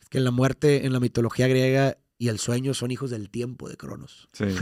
Es 0.00 0.08
que 0.08 0.20
la 0.20 0.30
muerte 0.30 0.86
en 0.86 0.92
la 0.94 1.00
mitología 1.00 1.48
griega 1.48 1.98
y 2.16 2.28
el 2.28 2.38
sueño 2.38 2.72
son 2.74 2.90
hijos 2.90 3.10
del 3.10 3.28
tiempo 3.30 3.68
de 3.68 3.76
Cronos. 3.76 4.28
Sí. 4.32 4.44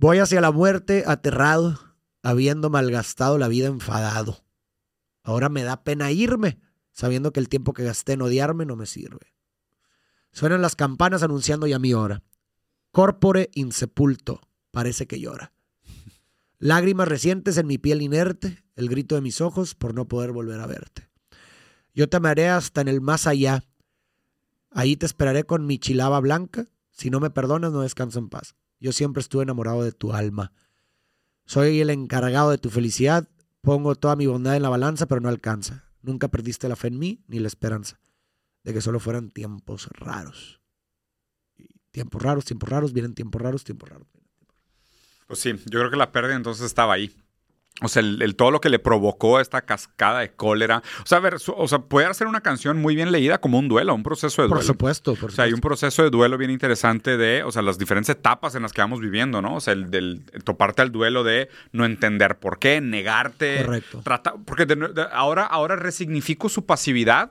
Voy 0.00 0.16
hacia 0.16 0.40
la 0.40 0.50
muerte 0.50 1.04
aterrado, 1.06 1.78
habiendo 2.22 2.70
malgastado 2.70 3.36
la 3.36 3.48
vida 3.48 3.66
enfadado. 3.66 4.46
Ahora 5.22 5.50
me 5.50 5.62
da 5.62 5.84
pena 5.84 6.10
irme, 6.10 6.58
sabiendo 6.90 7.34
que 7.34 7.40
el 7.40 7.50
tiempo 7.50 7.74
que 7.74 7.84
gasté 7.84 8.14
en 8.14 8.22
odiarme 8.22 8.64
no 8.64 8.76
me 8.76 8.86
sirve. 8.86 9.34
Suenan 10.32 10.62
las 10.62 10.74
campanas 10.74 11.22
anunciando 11.22 11.66
ya 11.66 11.78
mi 11.78 11.92
hora. 11.92 12.22
Corpore 12.92 13.50
insepulto, 13.52 14.40
parece 14.70 15.06
que 15.06 15.20
llora. 15.20 15.52
Lágrimas 16.58 17.06
recientes 17.06 17.58
en 17.58 17.66
mi 17.66 17.76
piel 17.76 18.00
inerte, 18.00 18.64
el 18.76 18.88
grito 18.88 19.16
de 19.16 19.20
mis 19.20 19.42
ojos 19.42 19.74
por 19.74 19.92
no 19.92 20.08
poder 20.08 20.32
volver 20.32 20.60
a 20.60 20.66
verte. 20.66 21.10
Yo 21.92 22.08
te 22.08 22.16
amaré 22.16 22.48
hasta 22.48 22.80
en 22.80 22.88
el 22.88 23.02
más 23.02 23.26
allá. 23.26 23.64
Ahí 24.70 24.96
te 24.96 25.04
esperaré 25.04 25.44
con 25.44 25.66
mi 25.66 25.78
chilaba 25.78 26.20
blanca. 26.20 26.68
Si 26.90 27.10
no 27.10 27.20
me 27.20 27.28
perdonas, 27.28 27.70
no 27.70 27.82
descanso 27.82 28.18
en 28.18 28.30
paz. 28.30 28.56
Yo 28.80 28.92
siempre 28.92 29.20
estuve 29.20 29.42
enamorado 29.42 29.84
de 29.84 29.92
tu 29.92 30.12
alma. 30.12 30.52
Soy 31.44 31.80
el 31.80 31.90
encargado 31.90 32.50
de 32.50 32.58
tu 32.58 32.70
felicidad. 32.70 33.28
Pongo 33.60 33.94
toda 33.94 34.16
mi 34.16 34.26
bondad 34.26 34.56
en 34.56 34.62
la 34.62 34.70
balanza, 34.70 35.06
pero 35.06 35.20
no 35.20 35.28
alcanza. 35.28 35.84
Nunca 36.02 36.28
perdiste 36.28 36.68
la 36.68 36.76
fe 36.76 36.88
en 36.88 36.98
mí 36.98 37.22
ni 37.28 37.38
la 37.38 37.48
esperanza 37.48 38.00
de 38.64 38.72
que 38.72 38.80
solo 38.80 39.00
fueran 39.00 39.30
tiempos 39.30 39.88
raros. 39.92 40.60
Tiempos 41.90 42.22
raros, 42.22 42.44
tiempos 42.44 42.68
raros, 42.68 42.92
vienen 42.92 43.14
tiempos 43.14 43.42
raros, 43.42 43.64
tiempos 43.64 43.88
raros. 43.88 44.08
Pues 45.26 45.40
sí, 45.40 45.52
yo 45.66 45.78
creo 45.78 45.90
que 45.90 45.96
la 45.96 46.12
pérdida 46.12 46.36
entonces 46.36 46.66
estaba 46.66 46.94
ahí. 46.94 47.14
O 47.82 47.88
sea, 47.88 48.00
el, 48.00 48.20
el- 48.20 48.36
todo 48.36 48.50
lo 48.50 48.60
que 48.60 48.68
le 48.68 48.78
provocó 48.78 49.40
esta 49.40 49.62
cascada 49.62 50.20
de 50.20 50.32
cólera. 50.32 50.82
O 51.02 51.06
sea, 51.06 51.16
a 51.16 51.20
ver, 51.22 51.38
su- 51.40 51.52
o 51.56 51.66
sea, 51.66 51.78
puede 51.78 52.06
hacer 52.06 52.26
una 52.26 52.42
canción 52.42 52.76
muy 52.78 52.94
bien 52.94 53.10
leída 53.10 53.38
como 53.38 53.58
un 53.58 53.68
duelo, 53.68 53.94
un 53.94 54.02
proceso 54.02 54.42
de 54.42 54.48
Por 54.48 54.58
duelo. 54.58 54.66
supuesto, 54.66 55.14
por 55.14 55.30
O 55.30 55.32
sea, 55.32 55.44
hay 55.44 55.52
un 55.52 55.56
supuesto. 55.56 55.68
proceso 55.86 56.02
de 56.02 56.10
duelo 56.10 56.36
bien 56.36 56.50
interesante 56.50 57.16
de, 57.16 57.42
o 57.42 57.50
sea, 57.50 57.62
las 57.62 57.78
diferentes 57.78 58.10
etapas 58.10 58.54
en 58.54 58.62
las 58.62 58.74
que 58.74 58.82
vamos 58.82 59.00
viviendo, 59.00 59.40
¿no? 59.40 59.54
O 59.56 59.60
sea, 59.60 59.72
el, 59.72 59.90
del 59.90 60.22
el 60.34 60.44
toparte 60.44 60.82
al 60.82 60.92
duelo 60.92 61.24
de 61.24 61.48
no 61.72 61.86
entender 61.86 62.38
por 62.38 62.58
qué, 62.58 62.82
negarte. 62.82 63.64
Correcto. 63.64 64.02
trata- 64.04 64.34
porque 64.44 64.66
de- 64.66 64.76
de- 64.76 65.06
ahora, 65.12 65.46
ahora 65.46 65.76
resignifico 65.76 66.50
su 66.50 66.66
pasividad 66.66 67.30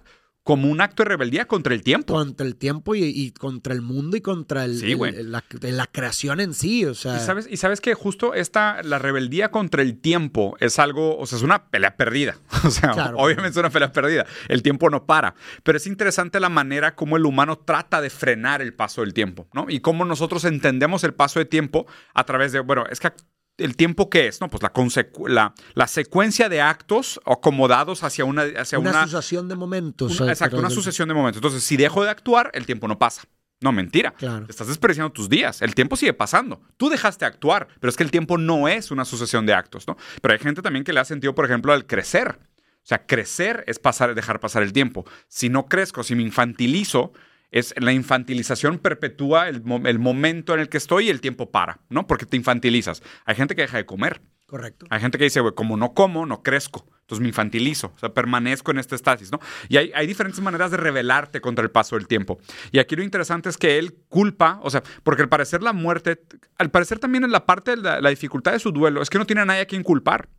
como 0.49 0.67
un 0.67 0.81
acto 0.81 1.03
de 1.03 1.09
rebeldía 1.09 1.45
contra 1.45 1.75
el 1.75 1.83
tiempo. 1.83 2.12
Contra 2.15 2.43
el 2.47 2.55
tiempo 2.55 2.95
y, 2.95 3.03
y 3.03 3.29
contra 3.33 3.71
el 3.71 3.83
mundo 3.83 4.17
y 4.17 4.21
contra 4.21 4.65
el, 4.65 4.79
Sí, 4.79 4.93
el- 4.93 5.31
la, 5.31 5.43
la 5.62 5.85
creación 5.85 6.39
en 6.39 6.55
sí. 6.55 6.85
O 6.85 6.95
sea, 6.95 7.17
Y 7.17 7.19
sabes, 7.19 7.47
y 7.47 7.57
sabes 7.57 7.81
que 7.81 7.93
justo 7.93 8.33
esta, 8.33 8.81
la 8.81 8.97
rebeldía 8.97 9.51
contra 9.51 9.83
el 9.83 9.99
tiempo 10.01 10.57
es 10.59 10.79
algo, 10.79 11.19
o 11.19 11.27
sea, 11.27 11.38
es 11.38 11.43
una 11.43 11.65
pelea 11.69 11.95
perdida. 11.97 12.38
O 12.65 12.71
sea, 12.71 12.93
Claro. 12.93 13.17
obviamente 13.19 13.51
es 13.51 13.57
una 13.57 13.69
pelea 13.69 13.93
perdida. 13.93 14.25
El 14.47 14.63
tiempo 14.63 14.89
no 14.89 15.05
para. 15.05 15.35
Pero 15.62 15.77
es 15.77 15.85
interesante 15.85 16.39
la 16.39 16.49
manera 16.49 16.95
como 16.95 17.15
el 17.15 17.25
humano 17.27 17.59
trata 17.59 18.01
de 18.01 18.09
frenar 18.09 18.63
el 18.63 18.73
paso 18.73 19.01
del 19.01 19.13
tiempo, 19.13 19.47
¿no? 19.53 19.67
Y 19.69 19.81
cómo 19.81 20.03
nosotros 20.03 20.45
entendemos 20.45 21.03
el 21.03 21.13
paso 21.13 21.38
de 21.38 21.45
tiempo 21.45 21.85
a 22.15 22.23
través 22.25 22.51
de, 22.53 22.59
bueno, 22.62 22.85
es 22.89 22.99
que 22.99 23.12
el 23.60 23.76
tiempo 23.76 24.10
qué 24.10 24.28
es, 24.28 24.41
¿no? 24.41 24.50
Pues 24.50 24.63
la, 24.63 24.74
consecu- 24.74 25.28
la, 25.28 25.54
la 25.76 25.88
secuencia 25.88 26.50
de 26.50 26.62
actos 26.62 27.19
acomodados 27.26 28.04
hacia 28.04 28.26
una... 28.26 28.43
Hacia 28.43 28.80
una, 28.80 28.89
una, 28.91 29.00
asociación 29.04 29.48
de 29.48 29.56
momentos. 29.56 30.19
una- 30.19 30.30
eh, 30.30 30.34
exacto, 30.34 30.58
una 30.58 30.69
sucesión 30.69 31.08
de 31.08 31.13
momentos. 31.13 31.38
Entonces, 31.38 31.63
si 31.63 31.78
dejo 31.78 32.04
de 32.04 32.10
actuar, 32.10 32.52
el 32.54 32.65
tiempo 32.65 32.88
no 32.88 32.98
pasa. 32.98 33.24
No, 33.62 33.72
mentira. 33.74 34.12
Claro. 34.12 34.45
Estás 34.48 34.67
desperdiciando 34.67 35.12
tus 35.12 35.28
días. 35.28 35.62
El 35.62 35.76
tiempo 35.76 35.98
sigue 35.98 36.13
pasando. 36.13 36.62
Tú 36.78 36.89
dejaste 36.89 37.26
de 37.26 37.30
actuar, 37.32 37.67
pero 37.82 37.89
es 37.89 37.98
que 37.98 38.04
el 38.04 38.12
tiempo 38.12 38.38
no 38.38 38.69
es 38.69 38.89
una 38.89 39.04
sucesión 39.04 39.45
de 39.45 39.54
actos, 39.54 39.86
¿no? 39.86 39.98
Pero 40.22 40.34
hay 40.34 40.39
gente 40.39 40.62
también 40.62 40.86
que 40.86 40.93
le 40.93 41.02
ha 41.02 41.06
sentido, 41.06 41.36
por 41.36 41.43
ejemplo, 41.45 41.74
al 41.74 41.86
crecer. 41.86 42.39
O 42.82 42.88
sea, 42.89 43.06
crecer 43.06 43.65
es 43.67 43.78
pasar, 43.78 44.15
dejar 44.15 44.39
pasar 44.39 44.63
el 44.63 44.72
tiempo. 44.72 45.06
Si 45.28 45.50
no 45.50 45.65
crezco, 45.65 46.04
si 46.04 46.15
me 46.15 46.24
infantilizo, 46.24 47.12
es 47.51 47.73
la 47.77 47.91
infantilización 47.93 48.77
perpetúa 48.79 49.49
el, 49.49 49.63
mo- 49.63 49.81
el 49.85 49.99
momento 49.99 50.53
en 50.53 50.59
el 50.59 50.69
que 50.69 50.77
estoy 50.77 51.07
y 51.07 51.09
el 51.09 51.21
tiempo 51.21 51.49
para, 51.51 51.79
¿no? 51.89 52.05
Porque 52.07 52.25
te 52.25 52.38
infantilizas. 52.38 53.01
Hay 53.25 53.35
gente 53.35 53.55
que 53.55 53.62
deja 53.63 53.77
de 53.77 53.85
comer. 53.85 54.21
Correcto. 54.45 54.85
Hay 54.89 54.99
gente 54.99 55.17
que 55.17 55.25
dice, 55.25 55.39
güey, 55.41 55.53
como 55.53 55.77
no 55.77 55.93
como, 55.93 56.25
no 56.25 56.41
crezco. 56.41 56.88
Entonces 57.01 57.21
me 57.21 57.27
infantilizo, 57.27 57.91
o 57.95 57.99
sea, 57.99 58.13
permanezco 58.13 58.69
en 58.69 58.77
este 58.77 58.95
estasis, 58.95 59.31
¿no? 59.31 59.39
Y 59.67 59.77
hay, 59.77 59.91
hay 59.95 60.05
diferentes 60.05 60.39
maneras 60.41 60.69
de 60.69 60.77
rebelarte 60.77 61.41
contra 61.41 61.63
el 61.63 61.71
paso 61.71 61.95
del 61.95 62.07
tiempo. 62.07 62.39
Y 62.71 62.77
aquí 62.77 62.95
lo 62.95 63.01
interesante 63.03 63.49
es 63.49 63.57
que 63.57 63.79
él 63.79 63.95
culpa, 64.09 64.59
o 64.62 64.69
sea, 64.69 64.83
porque 65.03 65.23
al 65.23 65.29
parecer 65.29 65.63
la 65.63 65.73
muerte, 65.73 66.21
al 66.59 66.69
parecer 66.69 66.99
también 66.99 67.23
en 67.23 67.31
la 67.31 67.47
parte 67.47 67.71
de 67.71 67.77
la, 67.77 67.99
la 67.99 68.09
dificultad 68.12 68.51
de 68.51 68.59
su 68.59 68.71
duelo, 68.71 69.01
es 69.01 69.09
que 69.09 69.17
no 69.17 69.25
tiene 69.25 69.41
a 69.41 69.45
nadie 69.45 69.62
a 69.62 69.65
quien 69.65 69.81
culpar. 69.81 70.29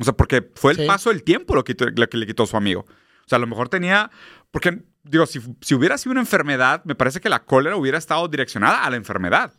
O 0.00 0.04
sea, 0.04 0.14
porque 0.14 0.50
fue 0.54 0.72
el 0.72 0.78
Sí. 0.78 0.86
paso 0.86 1.10
del 1.10 1.22
tiempo 1.24 1.54
lo 1.54 1.62
que, 1.64 1.76
lo 1.94 2.08
que 2.08 2.16
le 2.16 2.26
quitó 2.26 2.44
a 2.44 2.46
su 2.46 2.56
amigo. 2.56 2.86
O 2.88 3.28
sea, 3.28 3.36
a 3.36 3.40
lo 3.40 3.46
mejor 3.46 3.68
tenía, 3.68 4.10
porque, 4.50 4.82
digo, 5.04 5.26
si, 5.26 5.40
si 5.60 5.74
hubiera 5.74 5.98
sido 5.98 6.12
una 6.12 6.20
enfermedad, 6.20 6.82
me 6.84 6.94
parece 6.94 7.20
que 7.20 7.28
la 7.28 7.44
cólera 7.44 7.76
hubiera 7.76 7.98
estado 7.98 8.28
direccionada 8.28 8.84
a 8.84 8.90
la 8.90 8.96
enfermedad. 8.96 9.52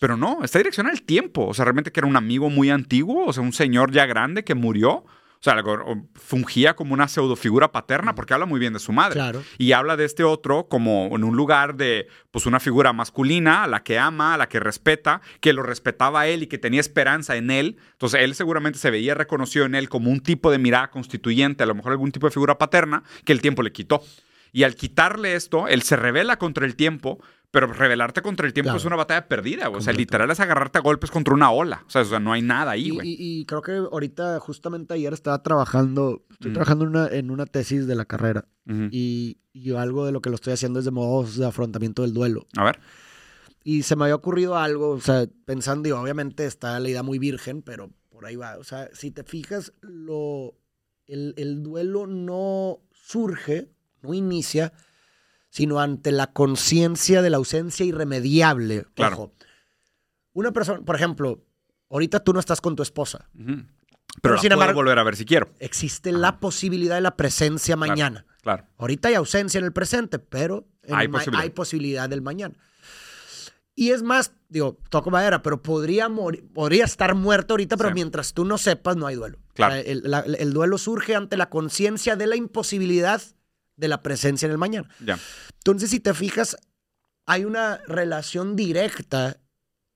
Pero 0.00 0.16
no, 0.16 0.42
está 0.42 0.58
direccionada 0.58 0.94
al 0.94 1.02
tiempo. 1.02 1.46
O 1.46 1.54
sea, 1.54 1.66
realmente 1.66 1.92
que 1.92 2.00
era 2.00 2.06
un 2.06 2.16
amigo 2.16 2.48
muy 2.48 2.70
antiguo, 2.70 3.26
o 3.26 3.32
sea, 3.32 3.42
un 3.42 3.52
señor 3.52 3.92
ya 3.92 4.06
grande 4.06 4.44
que 4.44 4.54
murió. 4.54 5.04
O 5.40 5.42
sea, 5.42 5.56
fungía 6.14 6.76
como 6.76 6.92
una 6.92 7.08
pseudofigura 7.08 7.72
paterna 7.72 8.14
porque 8.14 8.34
habla 8.34 8.44
muy 8.44 8.60
bien 8.60 8.74
de 8.74 8.78
su 8.78 8.92
madre. 8.92 9.14
Claro. 9.14 9.42
Y 9.56 9.72
habla 9.72 9.96
de 9.96 10.04
este 10.04 10.22
otro 10.22 10.68
como 10.68 11.08
en 11.14 11.24
un 11.24 11.34
lugar 11.34 11.76
de, 11.76 12.08
pues, 12.30 12.44
una 12.44 12.60
figura 12.60 12.92
masculina 12.92 13.64
a 13.64 13.66
la 13.66 13.82
que 13.82 13.98
ama, 13.98 14.34
a 14.34 14.36
la 14.36 14.50
que 14.50 14.60
respeta, 14.60 15.22
que 15.40 15.54
lo 15.54 15.62
respetaba 15.62 16.20
a 16.20 16.26
él 16.26 16.42
y 16.42 16.46
que 16.46 16.58
tenía 16.58 16.80
esperanza 16.80 17.36
en 17.36 17.50
él. 17.50 17.78
Entonces, 17.92 18.20
él 18.20 18.34
seguramente 18.34 18.78
se 18.78 18.90
veía 18.90 19.14
reconocido 19.14 19.64
en 19.64 19.74
él 19.74 19.88
como 19.88 20.10
un 20.10 20.20
tipo 20.20 20.50
de 20.50 20.58
mirada 20.58 20.90
constituyente, 20.90 21.62
a 21.62 21.66
lo 21.66 21.74
mejor 21.74 21.92
algún 21.92 22.12
tipo 22.12 22.26
de 22.26 22.32
figura 22.32 22.58
paterna, 22.58 23.02
que 23.24 23.32
el 23.32 23.40
tiempo 23.40 23.62
le 23.62 23.72
quitó. 23.72 24.02
Y 24.52 24.62
al 24.64 24.74
quitarle 24.74 25.34
esto, 25.34 25.68
él 25.68 25.82
se 25.82 25.96
revela 25.96 26.38
contra 26.38 26.66
el 26.66 26.76
tiempo, 26.76 27.18
pero 27.50 27.66
rebelarte 27.66 28.22
contra 28.22 28.46
el 28.46 28.52
tiempo 28.52 28.66
Claro. 28.68 28.78
es 28.78 28.84
una 28.84 28.96
batalla 28.96 29.26
perdida. 29.28 29.66
güey. 29.68 29.78
O 29.78 29.82
sea, 29.82 29.92
literal 29.92 30.30
es 30.30 30.38
agarrarte 30.40 30.78
a 30.78 30.82
golpes 30.82 31.10
contra 31.10 31.34
una 31.34 31.50
ola. 31.50 31.82
O 31.86 31.90
sea, 31.90 32.02
o 32.02 32.04
sea, 32.04 32.20
no 32.20 32.32
hay 32.32 32.42
nada 32.42 32.72
ahí, 32.72 32.90
güey. 32.90 33.08
y- 33.08 33.40
y 33.40 33.44
creo 33.44 33.62
que 33.62 33.72
ahorita, 33.72 34.38
justamente 34.40 34.94
ayer 34.94 35.12
estaba 35.12 35.42
trabajando, 35.42 36.24
estoy 36.30 36.50
Mm. 36.50 36.54
trabajando 36.54 36.84
en 36.84 36.90
una, 36.90 37.08
en 37.08 37.30
una 37.30 37.46
tesis 37.46 37.86
de 37.86 37.94
la 37.96 38.04
carrera 38.04 38.46
y, 38.92 39.38
y 39.52 39.72
algo 39.74 40.06
de 40.06 40.12
lo 40.12 40.20
que 40.22 40.30
lo 40.30 40.36
estoy 40.36 40.52
haciendo 40.52 40.78
es 40.78 40.84
de 40.84 40.92
modos 40.92 41.36
de 41.36 41.44
afrontamiento 41.46 42.02
del 42.02 42.14
duelo. 42.14 42.46
A 42.56 42.62
ver. 42.64 42.78
Y 43.64 43.82
se 43.82 43.96
me 43.96 44.04
había 44.04 44.14
ocurrido 44.14 44.56
algo, 44.56 44.90
o 44.90 45.00
sea, 45.00 45.26
pensando, 45.44 45.88
y 45.88 45.92
obviamente 45.92 46.46
está 46.46 46.78
la 46.80 46.88
idea 46.88 47.02
muy 47.02 47.18
virgen, 47.18 47.62
pero 47.62 47.90
por 48.08 48.26
ahí 48.26 48.36
va. 48.36 48.56
O 48.58 48.64
sea, 48.64 48.88
si 48.92 49.10
te 49.10 49.24
fijas, 49.24 49.72
lo, 49.80 50.54
el, 51.08 51.34
el 51.36 51.62
duelo 51.64 52.06
no 52.06 52.78
surge, 52.92 53.70
no 54.02 54.14
inicia, 54.14 54.72
sino 55.48 55.80
ante 55.80 56.12
la 56.12 56.28
conciencia 56.32 57.22
de 57.22 57.30
la 57.30 57.36
ausencia 57.38 57.84
irremediable. 57.86 58.86
Claro. 58.94 59.14
Ojo. 59.16 59.32
Una 60.32 60.52
persona, 60.52 60.80
por 60.82 60.94
ejemplo, 60.96 61.42
ahorita 61.90 62.20
tú 62.22 62.32
no 62.32 62.40
estás 62.40 62.60
con 62.60 62.76
tu 62.76 62.82
esposa. 62.82 63.28
Pero, 63.34 63.64
Pero 64.22 64.34
la 64.34 64.40
sin 64.40 64.48
puedo 64.50 64.60
embargo- 64.62 64.80
volver 64.80 64.98
a 64.98 65.02
ver 65.04 65.16
si 65.16 65.24
quiero. 65.24 65.50
Existe 65.58 66.12
la 66.12 66.38
posibilidad 66.40 66.94
de 66.94 67.00
la 67.00 67.16
presencia 67.16 67.74
Claro, 67.76 67.90
mañana. 67.90 68.26
Claro. 68.42 68.64
Ahorita 68.78 69.08
hay 69.08 69.14
ausencia 69.14 69.58
en 69.58 69.64
el 69.64 69.72
presente, 69.72 70.18
pero 70.18 70.66
en 70.84 70.94
Hay 70.94 71.08
posibilidad. 71.08 71.42
hay 71.42 71.50
posibilidad 71.50 72.08
del 72.08 72.22
mañana. 72.22 72.54
Y 73.74 73.90
es 73.90 74.02
más, 74.02 74.32
digo, 74.48 74.78
toco 74.90 75.10
madera, 75.10 75.42
pero 75.42 75.62
podría, 75.62 76.08
podría 76.54 76.84
estar 76.84 77.14
muerto 77.14 77.54
ahorita, 77.54 77.76
pero 77.76 77.90
Sí. 77.90 77.94
mientras 77.94 78.34
tú 78.34 78.44
no 78.44 78.58
sepas, 78.58 78.96
no 78.96 79.06
hay 79.06 79.14
duelo. 79.16 79.38
Claro. 79.54 79.74
O 79.74 79.76
sea, 79.76 79.84
el, 79.90 80.02
la- 80.04 80.20
el 80.20 80.52
duelo 80.52 80.76
surge 80.78 81.14
ante 81.14 81.36
la 81.36 81.48
conciencia 81.48 82.16
de 82.16 82.26
la 82.26 82.36
imposibilidad 82.36 83.22
de 83.80 83.88
la 83.88 84.02
presencia 84.02 84.46
en 84.46 84.52
el 84.52 84.58
mañana. 84.58 84.88
Ya. 85.04 85.18
Entonces, 85.58 85.90
si 85.90 85.98
te 86.00 86.14
fijas, 86.14 86.56
hay 87.26 87.44
una 87.44 87.78
relación 87.88 88.54
directa 88.56 89.38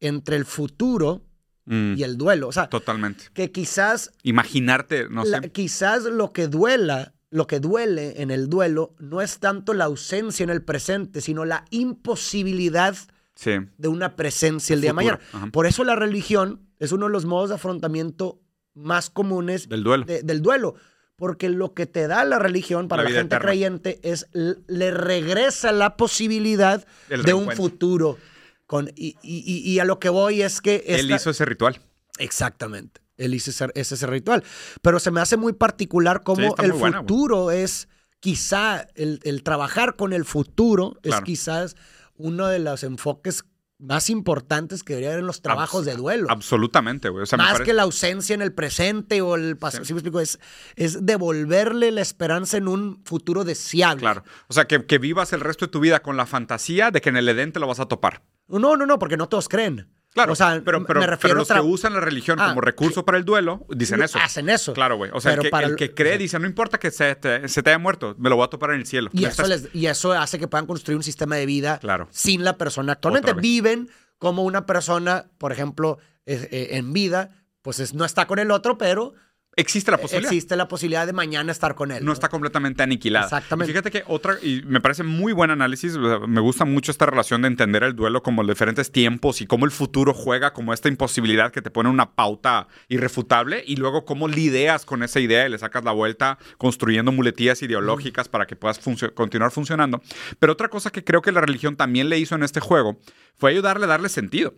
entre 0.00 0.36
el 0.36 0.44
futuro 0.44 1.22
Mm, 1.66 1.94
y 1.96 2.02
el 2.02 2.18
duelo. 2.18 2.48
O 2.48 2.52
sea, 2.52 2.68
Totalmente. 2.68 3.24
que 3.32 3.50
quizás, 3.50 4.10
Imaginarte, 4.22 5.08
no 5.08 5.24
la- 5.24 5.40
sé. 5.40 5.50
quizás 5.50 6.02
lo 6.04 6.30
que 6.30 6.46
duela, 6.46 7.14
lo 7.30 7.46
que 7.46 7.58
duele 7.58 8.20
en 8.20 8.30
el 8.30 8.50
duelo 8.50 8.94
no 8.98 9.22
es 9.22 9.38
tanto 9.38 9.72
la 9.72 9.84
ausencia 9.86 10.44
en 10.44 10.50
el 10.50 10.62
presente, 10.62 11.22
sino 11.22 11.46
la 11.46 11.64
imposibilidad 11.70 12.94
Sí. 13.34 13.52
de 13.78 13.88
una 13.88 14.14
presencia 14.14 14.74
el 14.74 14.80
día 14.82 14.90
de 14.90 14.94
mañana. 14.94 15.20
ajá. 15.32 15.46
Por 15.52 15.66
eso 15.66 15.84
la 15.84 15.96
religión 15.96 16.60
es 16.78 16.92
uno 16.92 17.06
de 17.06 17.12
los 17.12 17.24
modos 17.24 17.48
de 17.48 17.54
afrontamiento 17.56 18.40
más 18.74 19.08
comunes 19.08 19.66
Del 19.68 19.82
duelo. 19.84 20.04
de- 20.04 20.22
del 20.22 20.42
duelo. 20.42 20.74
Porque 21.16 21.48
lo 21.48 21.74
que 21.74 21.86
te 21.86 22.08
da 22.08 22.24
la 22.24 22.38
religión 22.38 22.88
para 22.88 23.04
La 23.04 23.10
gente 23.10 23.36
eterna. 23.36 23.46
creyente 23.46 24.00
es 24.02 24.26
le 24.32 24.90
regresa 24.90 25.70
la 25.72 25.96
posibilidad 25.96 26.84
de 27.08 27.34
un 27.34 27.50
futuro. 27.52 28.18
Con, 28.66 28.90
y, 28.96 29.16
y- 29.22 29.78
a 29.78 29.84
lo 29.84 29.98
que 30.00 30.08
voy 30.08 30.42
es 30.42 30.60
que... 30.60 30.82
Él 30.86 31.00
esta- 31.02 31.16
hizo 31.16 31.30
ese 31.30 31.44
ritual. 31.44 31.80
Exactamente. 32.18 33.00
Él 33.16 33.34
hizo 33.34 33.50
ese, 33.50 33.66
ese, 33.74 33.94
ese 33.94 34.06
ritual. 34.06 34.42
Pero 34.82 34.98
se 34.98 35.10
me 35.10 35.20
hace 35.20 35.36
muy 35.36 35.52
particular 35.52 36.22
cómo 36.24 36.56
el 36.60 36.72
buena, 36.72 37.00
futuro 37.00 37.50
es 37.52 37.88
quizá, 38.20 38.88
el, 38.94 39.20
el 39.22 39.42
trabajar 39.42 39.96
con 39.96 40.12
el 40.12 40.24
futuro 40.24 40.98
es 41.02 41.20
quizás 41.20 41.76
uno 42.16 42.48
de 42.48 42.58
los 42.58 42.82
enfoques 42.82 43.44
más 43.84 44.10
importantes 44.10 44.82
que 44.82 44.94
debería 44.94 45.10
haber 45.10 45.20
en 45.20 45.26
los 45.26 45.42
trabajos 45.42 45.82
Abs- 45.82 45.84
de 45.86 45.96
duelo. 45.96 46.26
Absolutamente, 46.30 47.08
güey. 47.08 47.22
O 47.22 47.26
sea, 47.26 47.36
me 47.36 47.44
Más 47.44 47.52
parece- 47.52 47.70
que 47.70 47.74
la 47.74 47.82
ausencia 47.82 48.34
en 48.34 48.42
el 48.42 48.52
presente 48.52 49.20
o 49.20 49.34
el 49.36 49.56
pasado. 49.56 49.84
Sí. 49.84 49.88
¿Sí 49.88 49.94
me 49.94 49.98
explico? 50.00 50.20
Es, 50.20 50.38
es 50.76 51.04
devolverle 51.06 51.90
la 51.92 52.00
esperanza 52.00 52.56
en 52.56 52.68
un 52.68 53.02
futuro 53.04 53.44
deseable. 53.44 54.00
Claro. 54.00 54.24
O 54.48 54.52
sea, 54.52 54.66
que, 54.66 54.84
que 54.86 54.98
vivas 54.98 55.32
el 55.32 55.40
resto 55.40 55.66
de 55.66 55.70
tu 55.72 55.80
vida 55.80 56.00
con 56.02 56.16
la 56.16 56.26
fantasía 56.26 56.90
de 56.90 57.00
que 57.00 57.08
en 57.10 57.16
el 57.16 57.28
Edén 57.28 57.52
te 57.52 57.60
lo 57.60 57.66
vas 57.66 57.80
a 57.80 57.86
topar. 57.86 58.22
No, 58.48 58.76
no, 58.76 58.84
no, 58.86 58.98
porque 58.98 59.16
no 59.16 59.28
todos 59.28 59.48
creen. 59.48 59.88
Claro, 60.14 60.32
O 60.32 60.36
sea, 60.36 60.62
pero, 60.64 60.78
me 60.80 60.86
pero, 60.86 61.00
refiero 61.00 61.18
pero 61.20 61.34
los 61.34 61.50
a 61.50 61.54
que 61.56 61.60
usan 61.60 61.92
la 61.92 62.00
religión 62.00 62.38
Ah, 62.40 62.48
como 62.50 62.60
recurso 62.60 63.04
para 63.04 63.18
el 63.18 63.24
duelo 63.24 63.66
dicen 63.70 64.00
eso. 64.00 64.16
Hacen 64.22 64.48
eso. 64.48 64.72
Claro, 64.72 64.96
güey. 64.96 65.10
O 65.12 65.20
sea, 65.20 65.32
el 65.34 65.40
que, 65.40 65.48
para 65.50 65.66
el 65.66 65.74
que 65.76 65.92
cree 65.92 66.16
dice, 66.18 66.38
no 66.38 66.46
importa 66.46 66.78
que 66.78 66.92
se 66.92 67.16
te, 67.16 67.48
se 67.48 67.62
te 67.64 67.70
haya 67.70 67.78
muerto, 67.80 68.14
me 68.16 68.30
lo 68.30 68.36
voy 68.36 68.44
a 68.44 68.48
topar 68.48 68.70
en 68.70 68.76
el 68.80 68.86
cielo. 68.86 69.10
Y 69.12 69.24
eso, 69.24 69.42
estás- 69.42 69.48
les- 69.48 69.74
y 69.74 69.86
eso 69.86 70.12
hace 70.12 70.38
que 70.38 70.46
puedan 70.46 70.66
construir 70.66 70.96
un 70.96 71.02
sistema 71.02 71.34
de 71.34 71.46
vida 71.46 71.78
Claro. 71.80 72.06
sin 72.12 72.44
la 72.44 72.56
persona. 72.56 72.92
Actualmente 72.92 73.32
viven 73.32 73.90
como 74.18 74.44
una 74.44 74.66
persona, 74.66 75.26
por 75.38 75.50
ejemplo, 75.50 75.98
eh, 76.26 76.48
eh, 76.52 76.68
en 76.78 76.92
vida, 76.92 77.30
pues 77.62 77.80
es- 77.80 77.92
no 77.92 78.04
está 78.04 78.26
con 78.28 78.38
el 78.38 78.52
otro, 78.52 78.78
pero 78.78 79.14
Existe 79.56 79.90
la 79.90 79.98
posibilidad. 79.98 80.32
existe 80.32 80.56
la 80.56 80.68
posibilidad 80.68 81.06
de 81.06 81.12
mañana 81.12 81.52
estar 81.52 81.74
con 81.74 81.90
él. 81.90 82.04
no 82.04 82.12
está 82.12 82.28
completamente 82.28 82.82
aniquilada. 82.82 83.26
Exactamente. 83.26 83.70
Y 83.70 83.74
fíjate 83.74 83.90
que 83.90 84.04
otra, 84.06 84.36
y 84.42 84.62
me 84.66 84.80
parece 84.80 85.02
muy 85.02 85.32
buen 85.32 85.50
análisis, 85.50 85.96
me 85.96 86.40
gusta 86.40 86.64
mucho 86.64 86.90
esta 86.90 87.06
relación 87.06 87.42
de 87.42 87.48
entender 87.48 87.84
el 87.84 87.94
duelo 87.94 88.22
como 88.22 88.42
los 88.42 88.54
diferentes 88.54 88.90
tiempos 88.90 89.40
y 89.40 89.46
cómo 89.46 89.64
el 89.64 89.70
futuro 89.70 90.12
juega 90.14 90.52
como 90.52 90.72
esta 90.72 90.88
imposibilidad 90.88 91.52
que 91.52 91.62
te 91.62 91.70
pone 91.70 91.88
una 91.88 92.12
pauta 92.12 92.68
irrefutable 92.88 93.62
y 93.66 93.76
luego 93.76 94.04
cómo 94.04 94.28
lidias 94.28 94.84
con 94.84 95.02
esa 95.02 95.20
idea 95.20 95.46
y 95.46 95.50
le 95.50 95.58
sacas 95.58 95.84
la 95.84 95.92
vuelta 95.92 96.38
construyendo 96.58 97.12
muletillas 97.12 97.62
ideológicas 97.62 98.28
para 98.28 98.46
que 98.46 98.56
puedas 98.56 98.80
continuar 99.14 99.50
funcionando. 99.50 100.02
Pero 100.38 100.52
otra 100.52 100.68
cosa 100.68 100.90
que 100.90 101.04
creo 101.04 101.22
que 101.22 101.32
la 101.32 101.40
religión 101.40 101.76
también 101.76 102.08
le 102.08 102.18
hizo 102.18 102.34
en 102.34 102.42
este 102.42 102.60
juego 102.60 102.98
fue 103.36 103.50
ayudarle 103.50 103.84
a 103.84 103.88
darle 103.88 104.08
sentido. 104.08 104.54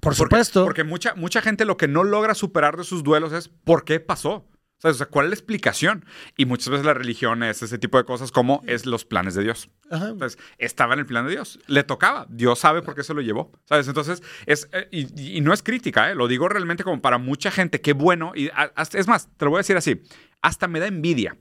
Por 0.00 0.14
Porque- 0.14 0.16
supuesto. 0.16 0.64
Porque 0.64 0.84
mucha, 0.84 1.14
mucha 1.14 1.42
gente 1.42 1.64
lo 1.64 1.76
que 1.76 1.88
no 1.88 2.04
logra 2.04 2.34
superar 2.34 2.76
de 2.76 2.84
sus 2.84 3.02
duelos 3.02 3.32
es 3.32 3.48
¿por 3.48 3.84
qué 3.84 4.00
pasó? 4.00 4.32
O 4.78 4.80
sea, 4.80 4.92
o 4.92 4.94
sea, 4.94 5.06
¿cuál 5.06 5.26
es 5.26 5.30
la 5.30 5.34
explicación? 5.34 6.04
Y 6.36 6.46
muchas 6.46 6.68
veces 6.68 6.86
la 6.86 6.94
religión 6.94 7.42
es 7.42 7.62
ese 7.64 7.78
tipo 7.78 7.98
de 7.98 8.04
cosas 8.04 8.30
como 8.30 8.62
es 8.64 8.86
los 8.86 9.04
planes 9.04 9.34
de 9.34 9.42
Dios. 9.42 9.70
Ajá. 9.90 10.10
Entonces, 10.10 10.38
estaba 10.56 10.94
en 10.94 11.00
el 11.00 11.06
plan 11.06 11.24
de 11.26 11.32
Dios. 11.32 11.58
Le 11.66 11.82
tocaba. 11.82 12.26
Dios 12.30 12.60
sabe 12.60 12.80
por 12.82 12.94
qué 12.94 13.02
se 13.02 13.12
lo 13.12 13.20
llevó. 13.20 13.50
¿Sabes? 13.64 13.88
Entonces, 13.88 14.22
es, 14.46 14.68
eh, 14.72 14.86
y, 14.92 15.38
y 15.38 15.40
no 15.40 15.52
es 15.52 15.64
crítica, 15.64 16.12
¿eh? 16.12 16.14
lo 16.14 16.28
digo 16.28 16.48
realmente 16.48 16.84
como 16.84 17.02
para 17.02 17.18
mucha 17.18 17.50
gente. 17.50 17.80
Qué 17.80 17.92
bueno. 17.92 18.30
Y 18.36 18.50
a- 18.50 18.72
es 18.92 19.08
más, 19.08 19.28
te 19.36 19.44
lo 19.46 19.50
voy 19.50 19.58
a 19.58 19.60
decir 19.66 19.76
así. 19.76 20.00
Hasta 20.42 20.68
me 20.68 20.78
da 20.78 20.86
envidia 20.86 21.36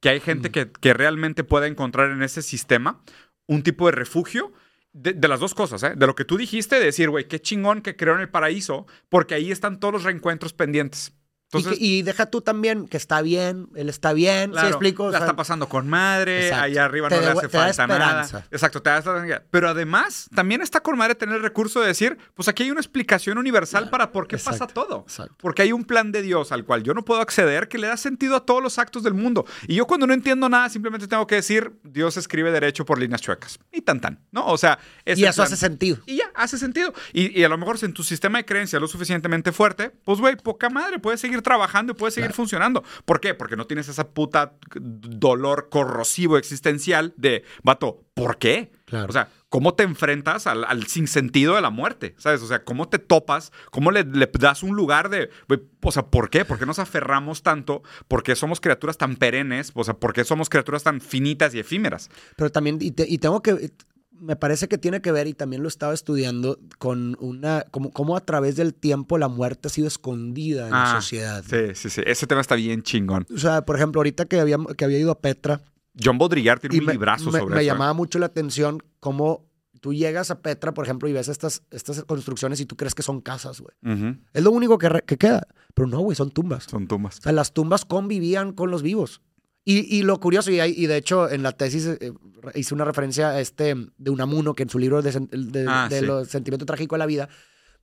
que 0.00 0.08
hay 0.08 0.18
gente 0.18 0.50
que, 0.50 0.72
que 0.72 0.92
realmente 0.92 1.44
pueda 1.44 1.68
encontrar 1.68 2.10
en 2.10 2.24
ese 2.24 2.42
sistema 2.42 3.00
un 3.46 3.62
tipo 3.62 3.86
de 3.86 3.92
refugio. 3.92 4.52
De, 4.92 5.26
las 5.26 5.40
dos 5.40 5.54
cosas, 5.54 5.82
¿eh? 5.84 5.94
De 5.96 6.06
lo 6.06 6.14
que 6.14 6.26
tú 6.26 6.36
dijiste, 6.36 6.76
de 6.76 6.84
decir, 6.84 7.08
güey, 7.08 7.26
qué 7.26 7.40
chingón 7.40 7.80
que 7.80 7.96
creó 7.96 8.14
en 8.14 8.20
el 8.20 8.28
paraíso, 8.28 8.86
porque 9.08 9.34
ahí 9.34 9.50
están 9.50 9.80
todos 9.80 9.94
los 9.94 10.04
reencuentros 10.04 10.52
pendientes. 10.52 11.14
Y 11.52 11.58
Entonces, 11.58 11.82
y, 11.82 12.02
deja 12.02 12.26
tú 12.26 12.40
también 12.40 12.88
que 12.88 12.96
está 12.96 13.20
bien, 13.20 13.68
él 13.74 13.88
está 13.90 14.12
bien, 14.14 14.46
¿sí 14.46 14.52
Claro, 14.52 14.68
explico? 14.68 15.04
O 15.04 15.10
la 15.10 15.18
sea, 15.18 15.26
está 15.26 15.36
pasando 15.36 15.68
con 15.68 15.86
madre, 15.88 16.46
Exacto. 16.46 16.64
allá 16.64 16.84
arriba 16.86 17.08
Te 17.08 17.16
no 17.16 17.20
le 17.20 17.26
hace 17.28 17.40
te 17.42 17.48
falta 17.50 17.86
nada. 17.86 18.22
esperanza. 18.22 18.46
Exacto, 18.50 18.80
te 18.82 18.90
da 18.90 18.98
esta- 18.98 19.42
Pero 19.50 19.68
además, 19.68 20.30
también 20.34 20.62
está 20.62 20.80
con 20.80 20.96
madre 20.96 21.14
tener 21.14 21.36
el 21.36 21.42
recurso 21.42 21.80
de 21.80 21.88
decir, 21.88 22.16
pues 22.34 22.48
aquí 22.48 22.62
hay 22.62 22.70
una 22.70 22.80
explicación 22.80 23.36
universal 23.38 23.90
para 23.90 24.12
por 24.12 24.26
qué 24.28 24.38
pasa 24.38 24.66
todo. 24.66 25.02
exacto. 25.06 25.34
Porque 25.38 25.62
hay 25.62 25.72
un 25.72 25.84
plan 25.84 26.10
de 26.10 26.22
Dios 26.22 26.52
al 26.52 26.64
cual 26.64 26.82
yo 26.84 26.94
no 26.94 27.04
puedo 27.04 27.20
acceder 27.20 27.68
que 27.68 27.76
le 27.78 27.86
da 27.86 27.96
sentido 27.98 28.36
a 28.36 28.46
todos 28.46 28.62
los 28.62 28.78
actos 28.78 29.02
del 29.02 29.12
mundo. 29.14 29.44
Y 29.68 29.74
yo 29.74 29.86
cuando 29.86 30.06
no 30.06 30.14
entiendo 30.14 30.48
nada, 30.48 30.68
simplemente 30.70 31.06
tengo 31.06 31.26
que 31.26 31.34
decir, 31.34 31.72
Dios 31.84 32.16
escribe 32.16 32.50
derecho 32.50 32.84
por 32.86 32.98
líneas 32.98 33.20
chuecas. 33.20 33.58
Y 33.70 33.82
tan 33.82 34.00
tan, 34.00 34.20
¿no? 34.30 34.46
O 34.46 34.56
sea, 34.56 34.78
es 35.04 35.18
y 35.18 35.24
eso 35.24 35.34
plan. 35.36 35.46
hace 35.48 35.56
sentido. 35.56 35.98
Y 36.06 36.16
ya, 36.16 36.30
hace 36.34 36.56
sentido. 36.56 36.94
Y, 37.12 37.38
y 37.38 37.44
a 37.44 37.48
lo 37.50 37.58
mejor 37.58 37.76
si 37.78 37.84
en 37.86 37.92
tu 37.92 38.02
sistema 38.04 38.38
de 38.38 38.46
creencia 38.46 38.78
es 38.78 38.80
lo 38.80 38.88
suficientemente 38.88 39.52
fuerte, 39.52 39.90
pues 40.04 40.18
güey, 40.18 40.36
poca 40.36 40.70
madre, 40.70 40.98
puedes 40.98 41.20
seguir 41.20 41.41
trabajando 41.42 41.92
y 41.92 41.94
puedes 41.96 42.14
seguir 42.14 42.32
funcionando. 42.32 42.82
¿Por 43.04 43.20
qué? 43.20 43.34
Porque 43.34 43.56
no 43.56 43.66
tienes 43.66 43.88
esa 43.88 44.08
puta 44.10 44.54
dolor 44.74 45.68
corrosivo 45.70 46.36
existencial 46.38 47.14
de, 47.16 47.44
vato, 47.62 48.04
¿por 48.14 48.38
qué? 48.38 48.72
Claro. 48.84 49.08
O 49.08 49.12
sea, 49.12 49.28
¿cómo 49.48 49.74
te 49.74 49.82
enfrentas 49.84 50.46
al, 50.46 50.64
al 50.64 50.86
sinsentido 50.86 51.54
de 51.54 51.62
la 51.62 51.70
muerte? 51.70 52.14
¿Sabes? 52.18 52.42
O 52.42 52.46
sea, 52.46 52.62
¿cómo 52.64 52.88
te 52.88 52.98
topas? 52.98 53.52
¿Cómo 53.70 53.90
le, 53.90 54.04
le 54.04 54.30
das 54.38 54.62
un 54.62 54.76
lugar 54.76 55.08
de, 55.08 55.30
o 55.82 55.92
sea, 55.92 56.06
¿por 56.06 56.28
qué? 56.30 56.44
¿Por 56.44 56.58
qué 56.58 56.66
nos 56.66 56.78
aferramos 56.78 57.42
tanto? 57.42 57.82
¿Por 58.08 58.22
qué 58.22 58.36
somos 58.36 58.60
criaturas 58.60 58.98
tan 58.98 59.16
perennes? 59.16 59.72
O 59.74 59.84
sea, 59.84 59.94
¿por 59.94 60.12
qué 60.12 60.24
somos 60.24 60.48
criaturas 60.50 60.82
tan 60.82 61.00
finitas 61.00 61.54
y 61.54 61.58
efímeras? 61.60 62.10
Pero 62.36 62.50
también, 62.50 62.78
y, 62.80 62.90
te- 62.92 63.06
y 63.08 63.18
tengo 63.18 63.42
que, 63.42 63.72
me 64.22 64.36
parece 64.36 64.68
que 64.68 64.78
tiene 64.78 65.00
que 65.02 65.12
ver, 65.12 65.26
y 65.26 65.34
también 65.34 65.62
lo 65.62 65.68
estaba 65.68 65.92
estudiando, 65.94 66.58
con 66.78 67.16
una, 67.20 67.64
como, 67.70 67.90
como 67.90 68.16
a 68.16 68.20
través 68.20 68.56
del 68.56 68.72
tiempo 68.74 69.18
la 69.18 69.28
muerte 69.28 69.68
ha 69.68 69.70
sido 69.70 69.86
escondida 69.88 70.66
en 70.66 70.70
la 70.72 70.90
Ah, 70.92 71.00
sociedad. 71.00 71.44
Sí, 71.48 71.74
sí, 71.74 71.90
sí. 71.90 72.02
Ese 72.06 72.26
tema 72.26 72.40
está 72.40 72.54
bien 72.54 72.82
chingón. 72.82 73.26
O 73.34 73.38
sea, 73.38 73.64
por 73.64 73.76
ejemplo, 73.76 73.98
ahorita 73.98 74.24
que 74.26 74.40
había, 74.40 74.56
que 74.76 74.84
había 74.84 74.98
ido 74.98 75.10
a 75.10 75.20
Petra, 75.20 75.60
John 76.02 76.16
Baudrillard 76.18 76.60
tiene 76.60 76.76
y 76.76 76.78
un 76.78 76.86
me, 76.86 76.92
librazo 76.92 77.30
me- 77.30 77.40
sobre 77.40 77.54
me 77.54 77.60
eso. 77.60 77.62
¿eh? 77.62 77.66
llamaba 77.66 77.92
mucho 77.92 78.18
la 78.18 78.26
atención 78.26 78.82
cómo 79.00 79.44
tú 79.80 79.92
llegas 79.92 80.30
a 80.30 80.40
Petra, 80.40 80.72
por 80.72 80.84
ejemplo, 80.84 81.08
y 81.08 81.12
ves 81.12 81.26
estas, 81.28 81.64
estas 81.72 82.04
construcciones 82.04 82.60
y 82.60 82.66
tú 82.66 82.76
crees 82.76 82.94
que 82.94 83.02
son 83.02 83.20
casas, 83.20 83.60
güey. 83.60 83.74
Es 84.32 84.42
lo 84.42 84.52
único 84.52 84.78
que, 84.78 84.88
re- 84.88 85.02
que 85.04 85.18
queda. 85.18 85.46
Pero 85.74 85.88
no, 85.88 85.98
güey, 86.00 86.14
son 86.16 86.30
tumbas. 86.30 86.64
Son 86.64 86.86
tumbas. 86.86 87.18
O 87.18 87.22
sea, 87.22 87.32
las 87.32 87.52
tumbas 87.52 87.84
convivían 87.84 88.52
con 88.52 88.70
los 88.70 88.82
vivos. 88.82 89.20
Y, 89.64 89.96
y 89.98 90.02
lo 90.02 90.18
curioso, 90.18 90.50
y, 90.50 90.58
hay- 90.60 90.74
y 90.76 90.86
de 90.86 90.96
hecho 90.96 91.30
en 91.30 91.42
la 91.42 91.52
tesis 91.52 91.86
eh, 91.86 92.12
hice 92.54 92.74
una 92.74 92.84
referencia 92.84 93.30
a 93.30 93.40
este 93.40 93.74
de 93.96 94.10
Unamuno, 94.10 94.54
que 94.54 94.64
en 94.64 94.70
su 94.70 94.78
libro 94.78 95.02
de, 95.02 95.12
de, 95.30 95.66
Ah, 95.68 95.86
de 95.88 96.00
sí. 96.00 96.06
los 96.06 96.28
sentimientos 96.28 96.66
trágicos 96.66 96.96
de 96.96 96.98
la 96.98 97.06
vida, 97.06 97.28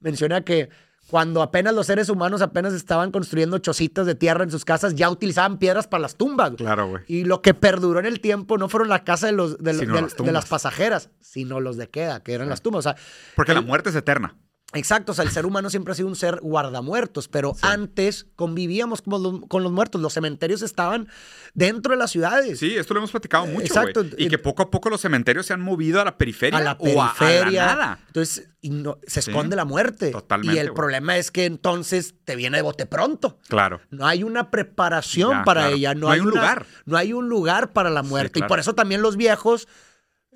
menciona 0.01 0.43
que 0.43 0.69
cuando 1.09 1.41
apenas 1.41 1.73
los 1.73 1.87
seres 1.87 2.09
humanos 2.09 2.41
apenas 2.43 2.73
estaban 2.73 3.11
construyendo 3.11 3.57
chocitas 3.57 4.05
de 4.05 4.13
tierra 4.13 4.43
en 4.43 4.51
sus 4.51 4.63
casas, 4.65 4.93
ya 4.95 5.09
utilizaban 5.09 5.57
piedras 5.57 5.87
para 5.87 6.01
las 6.01 6.15
tumbas. 6.17 6.51
Claro, 6.55 6.87
güey. 6.89 7.03
Y 7.07 7.23
lo 7.23 7.41
que 7.41 7.53
perduró 7.55 7.99
en 7.99 8.05
el 8.05 8.19
tiempo 8.19 8.57
no 8.59 8.69
fueron 8.69 8.89
la 8.89 9.03
casa 9.03 9.25
de, 9.27 9.31
los, 9.33 9.57
de, 9.57 9.73
las 9.73 9.79
de 9.87 10.15
tumbas. 10.15 10.33
las 10.33 10.45
pasajeras, 10.45 11.09
sino 11.19 11.61
los 11.61 11.77
de 11.77 11.89
queda, 11.89 12.21
que 12.21 12.33
eran 12.33 12.47
las 12.49 12.61
tumbas. 12.61 12.79
O 12.85 12.89
sea, 12.91 12.95
Porque 13.35 13.53
la 13.55 13.61
muerte 13.61 13.89
es 13.89 13.95
eterna. 13.95 14.37
Exacto, 14.73 15.13
o 15.13 15.15
sea, 15.15 15.23
el 15.25 15.32
ser 15.32 15.47
humano 15.47 15.71
siempre 15.71 15.93
ha 15.93 15.95
sido 15.95 16.08
un 16.08 16.15
ser 16.15 16.39
guardamuertos, 16.41 17.27
pero 17.27 17.55
antes 17.63 18.27
convivíamos 18.36 19.01
con 19.01 19.23
los, 19.23 19.39
con 19.47 19.63
los 19.63 19.71
muertos. 19.71 19.99
Los 19.99 20.13
cementerios 20.13 20.62
estaban 20.62 21.08
dentro 21.55 21.93
de 21.93 21.97
las 21.97 22.12
ciudades. 22.12 22.60
Sí, 22.60 22.75
esto 22.77 22.93
lo 22.93 22.99
hemos 22.99 23.10
platicado 23.10 23.47
mucho, 23.47 23.65
Exacto. 23.65 24.05
Y 24.15 24.27
que 24.29 24.38
poco 24.38 24.62
a 24.62 24.69
poco 24.69 24.91
los 24.91 25.01
cementerios 25.01 25.47
se 25.47 25.53
han 25.53 25.62
movido 25.62 25.99
a 26.01 26.05
la 26.05 26.19
periferia 26.19 26.60
a 26.60 26.62
la 26.62 26.71
o 26.79 27.01
a- 27.01 27.15
periferia. 27.17 27.63
a, 27.63 27.65
la 27.67 27.75
nada. 27.75 27.99
Entonces, 28.08 28.47
y 28.62 28.69
no- 28.69 28.99
se 29.08 29.23
Sí, 29.23 29.32
esconde 29.32 29.55
la 29.55 29.65
muerte. 29.65 30.12
totalmente, 30.12 30.55
Y 30.55 30.60
el 30.60 30.71
problema 30.73 31.17
es 31.17 31.32
que 31.32 31.45
entonces 31.45 32.13
te 32.23 32.36
viene 32.36 32.58
de 32.58 32.62
bote 32.62 32.86
pronto. 32.86 33.39
Claro. 33.47 33.82
No 33.89 34.05
hay 34.05 34.22
una 34.22 34.51
preparación 34.51 35.32
Ya, 35.32 35.43
para 35.45 35.61
claro. 35.61 35.76
ella. 35.78 35.93
No, 35.95 36.01
No 36.01 36.09
hay 36.11 36.20
un 36.20 36.28
una- 36.28 36.36
lugar. 36.41 36.65
No 36.86 36.95
hay 36.95 37.13
un 37.13 37.28
lugar 37.28 37.74
para 37.74 37.89
la 37.89 38.03
muerte. 38.03 38.34
claro. 38.34 38.45
Y 38.45 38.49
por 38.49 38.59
eso 38.59 38.76
también 38.76 39.01
los 39.01 39.17
viejos, 39.17 39.67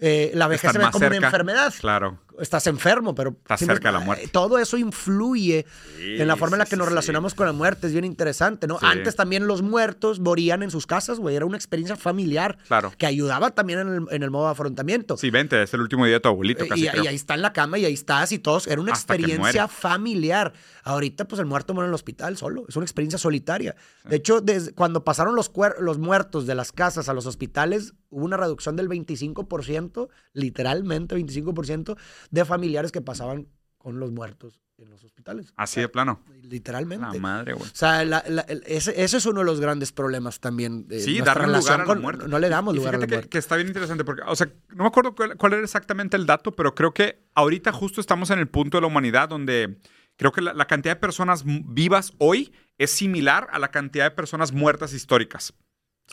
eh, 0.01 0.31
la 0.33 0.47
vejez 0.47 0.69
Están 0.69 0.81
se 0.81 0.85
ve 0.87 0.91
como 0.91 1.05
una 1.05 1.27
enfermedad. 1.27 1.71
Claro. 1.79 2.19
Estás 2.39 2.67
enfermo, 2.67 3.13
pero... 3.15 3.31
Estás 3.41 3.59
cerca 3.59 3.89
de 3.89 3.93
la 3.93 3.99
muerte. 3.99 4.27
Todo 4.27 4.57
eso 4.59 4.77
influye 4.77 5.65
Sí, 5.97 6.21
en 6.21 6.27
la 6.27 6.35
forma 6.35 6.55
en 6.55 6.59
la 6.59 6.65
sí, 6.65 6.71
que 6.71 6.75
nos 6.77 6.85
sí, 6.85 6.89
relacionamos 6.89 7.33
con 7.35 7.45
la 7.45 7.53
muerte. 7.53 7.87
Es 7.87 7.93
bien 7.93 8.05
interesante, 8.05 8.67
¿no? 8.67 8.77
Antes 8.81 9.15
también 9.15 9.47
los 9.47 9.61
muertos 9.61 10.19
morían 10.19 10.63
en 10.63 10.71
sus 10.71 10.87
casas, 10.87 11.19
güey. 11.19 11.35
Era 11.35 11.45
una 11.45 11.57
experiencia 11.57 11.95
familiar. 11.95 12.57
Claro. 12.67 12.91
Que 12.97 13.05
ayudaba 13.05 13.51
también 13.51 13.79
en 13.79 13.87
el, 13.87 14.03
en 14.11 14.23
el 14.23 14.31
modo 14.31 14.45
de 14.45 14.51
afrontamiento. 14.51 15.17
Sí, 15.17 15.29
vente, 15.29 15.61
es 15.63 15.73
el 15.73 15.81
último 15.81 16.05
día 16.05 16.15
de 16.15 16.19
tu 16.19 16.29
abuelito, 16.29 16.63
Eh, 16.63 16.67
casi 16.67 16.85
y, 16.85 16.89
creo. 16.89 17.03
y 17.03 17.07
ahí 17.07 17.15
está 17.15 17.33
en 17.35 17.41
la 17.41 17.53
cama 17.53 17.77
y 17.77 17.85
ahí 17.85 17.93
estás 17.93 18.31
y 18.31 18.39
todos. 18.39 18.67
Era 18.67 18.81
una 18.81 18.93
Hasta 18.93 19.13
experiencia 19.15 19.67
familiar. 19.67 20.53
Ahorita, 20.83 21.25
pues 21.27 21.39
el 21.39 21.45
muerto 21.45 21.73
muere 21.73 21.85
en 21.87 21.91
el 21.91 21.95
hospital 21.95 22.37
solo. 22.37 22.65
Es 22.67 22.75
una 22.75 22.85
experiencia 22.85 23.17
solitaria. 23.17 23.75
De 24.05 24.15
hecho, 24.17 24.41
desde 24.41 24.73
cuando 24.73 25.03
pasaron 25.03 25.35
los, 25.35 25.51
los 25.79 25.97
muertos 25.97 26.45
de 26.45 26.55
las 26.55 26.71
casas 26.71 27.07
a 27.09 27.13
los 27.13 27.25
hospitales, 27.25 27.93
hubo 28.09 28.25
una 28.25 28.37
reducción 28.37 28.75
del 28.75 28.89
25%, 28.89 30.09
literalmente 30.33 31.15
25%, 31.15 31.97
de 32.31 32.45
familiares 32.45 32.91
que 32.91 33.01
pasaban 33.01 33.47
con 33.77 33.99
los 33.99 34.11
muertos 34.11 34.61
en 34.77 34.89
los 34.89 35.03
hospitales. 35.03 35.53
Así 35.55 35.79
de 35.81 35.87
plano. 35.89 36.21
Literalmente. 36.41 37.05
La 37.05 37.13
madre, 37.19 37.53
güey. 37.53 37.69
O 37.69 37.75
sea, 37.75 38.03
la- 38.05 38.23
la- 38.27 38.41
el- 38.43 38.63
ese, 38.65 39.01
ese 39.03 39.17
es 39.17 39.25
uno 39.25 39.39
de 39.41 39.45
los 39.45 39.59
grandes 39.59 39.91
problemas 39.91 40.39
también. 40.39 40.87
de 40.87 40.99
Sí, 40.99 41.19
darle 41.21 41.47
lugar 41.47 41.73
a 41.75 41.77
la 41.79 41.85
con- 41.85 42.01
muerte. 42.01 42.27
No 42.27 42.39
le 42.39 42.49
damos 42.49 42.73
Y 42.73 42.77
lugar 42.77 42.95
a 42.95 42.97
la 42.97 43.01
fíjate 43.01 43.09
que, 43.09 43.15
muerte. 43.17 43.29
que 43.29 43.37
está 43.37 43.55
bien 43.55 43.67
interesante 43.67 44.03
porque, 44.03 44.23
o 44.25 44.35
sea, 44.35 44.47
no 44.69 44.83
me 44.83 44.87
acuerdo 44.87 45.13
cuál, 45.15 45.37
cuál 45.37 45.53
era 45.53 45.63
exactamente 45.63 46.17
el 46.17 46.25
dato, 46.25 46.51
pero 46.53 46.73
creo 46.75 46.93
que 46.93 47.23
ahorita 47.35 47.71
justo 47.71 48.01
estamos 48.01 48.29
en 48.31 48.39
el 48.39 48.47
punto 48.47 48.77
de 48.77 48.81
la 48.81 48.87
humanidad 48.87 49.29
donde 49.29 49.77
creo 50.15 50.31
que 50.31 50.41
la, 50.41 50.53
la 50.53 50.65
cantidad 50.65 50.95
de 50.95 50.99
personas 51.01 51.43
vivas 51.45 52.13
hoy 52.17 52.51
es 52.77 52.91
similar 52.91 53.47
a 53.51 53.59
la 53.59 53.69
cantidad 53.69 54.05
de 54.05 54.11
personas 54.11 54.51
muertas 54.53 54.93
históricas. 54.93 55.53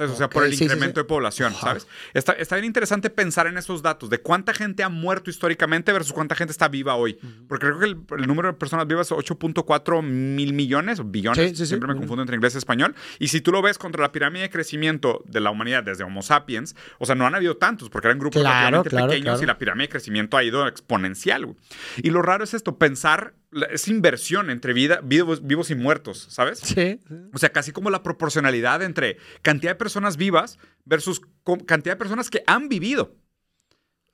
¿Sabes? 0.01 0.15
O 0.15 0.17
sea, 0.17 0.31
por 0.31 0.45
el 0.45 0.55
sí, 0.55 0.65
incremento 0.65 1.01
sí. 1.01 1.03
de 1.03 1.05
población. 1.05 1.53
¿sabes? 1.55 1.87
Está, 2.15 2.33
está 2.33 2.57
bien 2.57 2.65
interesante 2.65 3.11
pensar 3.11 3.47
en 3.47 3.59
esos 3.59 3.83
datos 3.83 4.09
de 4.09 4.19
cuánta 4.21 4.55
gente 4.55 4.83
ha 4.83 4.89
muerto 4.89 5.29
históricamente 5.29 5.93
versus 5.93 6.13
cuánta 6.13 6.35
gente 6.35 6.53
está 6.53 6.69
viva 6.69 6.95
hoy. 6.95 7.19
Porque 7.49 7.67
creo 7.67 7.79
que 7.79 7.85
el, 7.85 7.99
el 8.19 8.27
número 8.27 8.49
de 8.49 8.55
personas 8.55 8.87
vivas 8.87 9.09
es 9.11 9.13
8.4 9.17 10.03
mil 10.03 10.53
millones, 10.55 11.01
o 11.01 11.05
billones, 11.05 11.39
Sí, 11.39 11.49
sí, 11.51 11.57
sí. 11.57 11.67
siempre 11.67 11.89
me 11.89 11.97
confundo 11.97 12.23
entre 12.23 12.37
inglés 12.37 12.55
y 12.55 12.59
español. 12.59 12.95
Y 13.19 13.29
si 13.29 13.41
tú 13.41 13.53
lo 13.53 13.61
ves 13.63 13.77
contra 13.79 14.01
la 14.03 14.13
pirámide 14.13 14.43
de 14.45 14.51
crecimiento 14.51 15.23
de 15.27 15.41
la 15.41 15.51
humanidad 15.51 15.83
desde 15.85 16.05
Homo 16.05 16.23
sapiens, 16.23 16.75
o 16.99 17.05
sea, 17.07 17.15
no 17.15 17.27
han 17.27 17.35
habido 17.35 17.57
tantos 17.59 17.91
porque 17.91 18.09
eran 18.09 18.19
grupos 18.19 18.41
Claro, 18.41 18.83
relativamente 18.83 18.91
claro, 18.91 19.09
pequeños 19.09 19.25
claro. 19.33 19.43
y 19.43 19.47
la 19.47 19.59
pirámide 19.59 19.85
de 19.85 19.89
crecimiento 19.91 20.37
ha 20.37 20.45
ido 20.45 20.67
exponencial. 20.67 21.45
güey. 21.47 21.57
Y 21.99 22.11
lo 22.11 22.23
raro 22.23 22.45
es 22.45 22.55
esto, 22.55 22.79
pensar, 22.79 23.35
es 23.71 23.89
inversión 23.89 24.51
entre 24.51 24.73
vida, 24.73 25.01
vivos, 25.03 25.47
vivos 25.47 25.71
y 25.71 25.75
muertos, 25.75 26.27
¿sabes? 26.31 26.61
Sí. 26.61 27.01
O 27.33 27.39
sea, 27.39 27.51
casi 27.51 27.73
como 27.73 27.91
la 27.91 28.03
proporcionalidad 28.03 28.83
entre 28.83 29.17
cantidad 29.43 29.73
de 29.73 29.77
personas 29.77 30.17
vivas 30.17 30.59
versus 30.85 31.21
cantidad 31.67 31.95
de 31.95 31.99
personas 31.99 32.31
que 32.31 32.43
han 32.47 32.69
vivido 32.69 33.17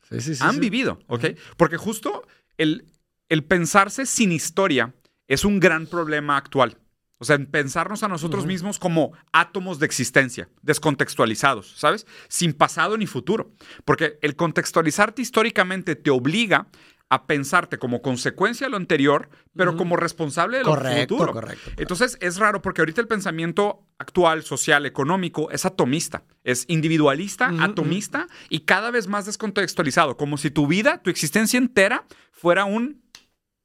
Sí, 0.08 0.20
sí, 0.20 0.34
sí, 0.36 0.44
han 0.44 0.54
sí. 0.54 0.60
vivido, 0.60 1.00
¿ok? 1.08 1.24
Porque 1.56 1.76
justo 1.76 2.26
el, 2.58 2.86
el 3.28 3.44
pensarse 3.44 4.06
sin 4.06 4.30
historia 4.30 4.94
es 5.26 5.44
un 5.44 5.58
gran 5.58 5.86
problema 5.86 6.36
actual. 6.36 6.78
O 7.18 7.24
sea, 7.24 7.36
en 7.36 7.46
pensarnos 7.46 8.02
a 8.02 8.08
nosotros 8.08 8.44
mismos 8.44 8.78
como 8.78 9.12
átomos 9.32 9.78
de 9.78 9.86
existencia, 9.86 10.50
descontextualizados, 10.62 11.72
¿sabes? 11.76 12.06
Sin 12.28 12.52
pasado 12.52 12.98
ni 12.98 13.06
futuro. 13.06 13.52
Porque 13.86 14.18
el 14.20 14.36
contextualizarte 14.36 15.22
históricamente 15.22 15.96
te 15.96 16.10
obliga 16.10 16.68
a 17.08 17.26
pensarte 17.26 17.78
como 17.78 18.02
consecuencia 18.02 18.66
de 18.66 18.70
lo 18.72 18.76
anterior, 18.76 19.28
pero 19.54 19.76
como 19.76 19.96
responsable 19.96 20.58
de 20.58 20.64
lo 20.64 20.70
Correcto, 20.70 21.14
futuro. 21.14 21.32
correcto. 21.32 21.70
Entonces 21.76 22.18
es 22.20 22.38
raro 22.38 22.62
porque 22.62 22.80
ahorita 22.80 23.00
el 23.00 23.06
pensamiento 23.06 23.86
actual, 23.98 24.42
social, 24.42 24.86
económico 24.86 25.50
es 25.52 25.64
atomista, 25.64 26.24
es 26.42 26.64
individualista, 26.68 27.52
atomista 27.60 28.26
y 28.48 28.60
cada 28.60 28.90
vez 28.90 29.06
más 29.06 29.24
descontextualizado, 29.26 30.16
como 30.16 30.36
si 30.36 30.50
tu 30.50 30.66
vida, 30.66 31.00
tu 31.02 31.10
existencia 31.10 31.58
entera 31.58 32.06
fuera 32.32 32.64
un, 32.64 33.02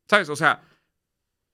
¿sabes? 0.07 0.29
O 0.29 0.35
sea, 0.35 0.61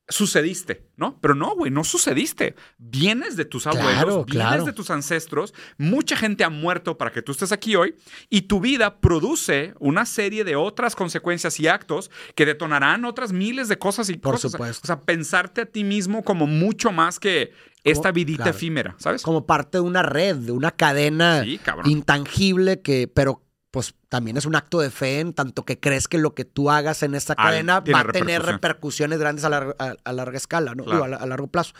sucediste, 0.10 0.86
¿no? 0.96 1.20
Pero 1.20 1.36
no, 1.36 1.54
güey, 1.56 1.70
no 1.72 1.84
sucediste. 1.84 2.56
Vienes 2.78 3.36
de 3.36 3.46
tus 3.46 3.68
abuelos, 3.68 3.94
Claro, 3.94 4.26
vienes 4.26 4.48
claro. 4.48 4.64
de 4.66 4.74
tus 4.74 4.90
ancestros, 4.90 5.54
mucha 5.78 6.16
gente 6.16 6.44
ha 6.44 6.50
muerto 6.50 6.98
para 6.98 7.12
que 7.12 7.22
tú 7.22 7.34
estés 7.34 7.52
aquí 7.52 7.76
hoy 7.76 7.96
y 8.30 8.42
tu 8.44 8.60
vida 8.62 9.00
produce 9.00 9.74
una 9.80 10.06
serie 10.06 10.44
de 10.44 10.56
otras 10.56 10.96
consecuencias 10.96 11.60
y 11.60 11.68
actos 11.68 12.10
que 12.36 12.46
detonarán 12.46 13.06
otras 13.06 13.34
miles 13.34 13.68
de 13.68 13.78
cosas 13.78 14.10
y 14.10 14.18
Por 14.18 14.36
cosas. 14.36 14.52
supuesto. 14.54 14.82
O 14.84 14.88
sea, 14.88 15.02
pensarte 15.02 15.62
a 15.62 15.66
ti 15.66 15.84
mismo 15.84 16.24
como 16.24 16.48
mucho 16.48 16.92
más 16.92 17.20
que 17.20 17.52
esta 17.84 18.12
vidita 18.12 18.44
claro. 18.44 18.58
efímera, 18.58 18.96
¿sabes? 19.00 19.22
Como 19.24 19.46
parte 19.46 19.78
de 19.78 19.82
una 19.82 20.04
red, 20.04 20.36
de 20.38 20.52
una 20.52 20.72
cadena 20.72 21.44
Sí, 21.44 21.60
intangible 21.86 22.82
que, 22.82 23.08
pero 23.14 23.42
pues 23.72 23.94
también 24.10 24.38
es 24.38 24.46
un 24.46 24.56
acto 24.56 24.80
de 24.80 24.90
fe 24.90 25.20
en 25.20 25.34
tanto 25.34 25.64
que 25.66 25.80
crees 25.80 26.08
que 26.08 26.18
lo 26.18 26.34
que 26.34 26.46
tú 26.46 26.72
hagas 26.72 27.04
en 27.04 27.16
esta 27.16 27.34
Al- 27.34 27.46
cadena 27.46 27.80
va 27.82 28.00
a 28.00 28.06
tener 28.08 28.42
repercusiones 28.44 29.20
grandes 29.20 29.44
a, 29.46 29.50
a- 29.78 29.96
a 30.04 30.14
larga 30.14 30.38
escala, 30.38 30.74
¿no? 30.76 30.86
Claro. 30.86 31.04
A, 31.04 31.08
la- 31.08 31.18
a 31.18 31.26
largo 31.26 31.48
plazo. 31.48 31.74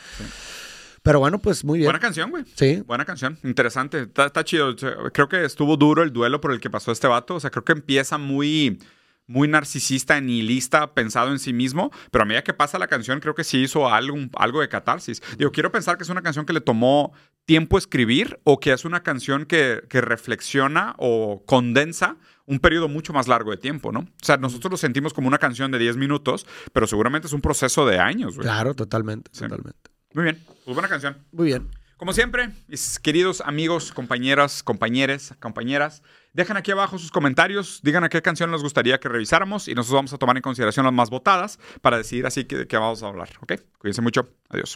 Pero 1.04 1.20
bueno, 1.20 1.40
pues 1.40 1.64
muy 1.64 1.80
bien. 1.80 1.88
Buena 1.88 2.00
canción, 2.00 2.30
güey. 2.32 2.44
Sí. 2.56 2.84
Buena 2.86 3.06
canción, 3.06 3.38
interesante, 3.44 4.02
está, 4.02 4.26
está 4.26 4.44
chido. 4.44 4.76
Creo 5.14 5.30
que 5.30 5.46
estuvo 5.46 5.78
duro 5.78 6.04
el 6.04 6.12
duelo 6.12 6.42
por 6.42 6.52
el 6.52 6.60
que 6.60 6.70
pasó 6.70 6.92
este 6.92 7.08
vato. 7.08 7.36
O 7.36 7.40
sea, 7.40 7.50
creo 7.50 7.64
que 7.64 7.72
empieza 7.72 8.18
muy, 8.18 8.80
muy 9.28 9.48
narcisista, 9.48 10.20
nihilista, 10.22 10.94
pensado 10.94 11.32
en 11.32 11.40
sí 11.40 11.54
mismo, 11.54 11.92
pero 12.12 12.24
a 12.24 12.26
medida 12.26 12.44
que 12.44 12.54
pasa 12.54 12.80
la 12.80 12.88
canción, 12.88 13.20
creo 13.20 13.36
que 13.36 13.44
sí 13.44 13.60
hizo 13.62 13.90
algo, 13.90 14.18
algo 14.38 14.62
de 14.62 14.70
catarsis. 14.70 15.22
Digo, 15.38 15.52
quiero 15.52 15.72
pensar 15.72 15.98
que 15.98 16.04
es 16.04 16.10
una 16.10 16.22
canción 16.22 16.46
que 16.46 16.54
le 16.54 16.62
tomó 16.62 17.14
tiempo 17.46 17.78
escribir 17.78 18.40
o 18.44 18.60
que 18.60 18.72
es 18.72 18.86
una 18.86 19.04
canción 19.04 19.46
que, 19.46 19.84
que 19.90 20.02
reflexiona 20.02 20.96
o 20.98 21.44
condensa 21.46 22.18
un 22.46 22.60
periodo 22.60 22.88
mucho 22.88 23.12
más 23.12 23.28
largo 23.28 23.52
de 23.52 23.58
tiempo, 23.58 23.92
¿no? 23.92 24.00
O 24.00 24.06
sea, 24.26 24.38
nosotros 24.38 24.72
lo 24.72 24.78
sentimos 24.78 25.14
como 25.14 25.28
una 25.28 25.38
canción 25.38 25.70
de 25.72 25.80
10 25.80 25.98
minutos, 25.98 26.46
pero 26.72 26.88
seguramente 26.88 27.28
es 27.28 27.34
un 27.34 27.42
proceso 27.42 27.86
de 27.86 28.00
años, 28.00 28.36
güey. 28.36 28.46
Claro, 28.46 28.74
totalmente, 28.74 29.30
Sí. 29.34 29.42
totalmente. 29.44 29.92
Muy 30.14 30.24
bien, 30.24 30.42
pues 30.64 30.74
buena 30.74 30.88
canción. 30.88 31.18
Muy 31.34 31.48
bien. 31.48 31.68
Como 31.98 32.14
siempre, 32.14 32.52
mis 32.68 33.00
queridos 33.00 33.42
amigos, 33.42 33.92
compañeras, 33.92 34.62
compañeres, 34.64 35.34
compañeras, 35.40 36.04
dejen 36.38 36.56
aquí 36.56 36.72
abajo 36.72 37.00
sus 37.00 37.12
comentarios, 37.12 37.82
digan 37.82 38.04
a 38.04 38.10
qué 38.10 38.22
canción 38.22 38.52
les 38.52 38.62
gustaría 38.62 39.00
que 39.00 39.10
revisáramos 39.10 39.68
y 39.68 39.74
nosotros 39.74 39.96
vamos 39.98 40.14
a 40.14 40.18
tomar 40.20 40.38
en 40.38 40.44
consideración 40.44 40.86
las 40.86 40.94
más 40.94 41.10
votadas 41.10 41.60
para 41.82 41.98
decidir 41.98 42.28
así 42.28 42.46
que, 42.46 42.68
qué 42.68 42.78
vamos 42.78 43.02
a 43.02 43.08
hablar, 43.08 43.30
¿ok? 43.42 43.54
Cuídense 43.80 44.02
mucho, 44.04 44.30
adiós. 44.48 44.76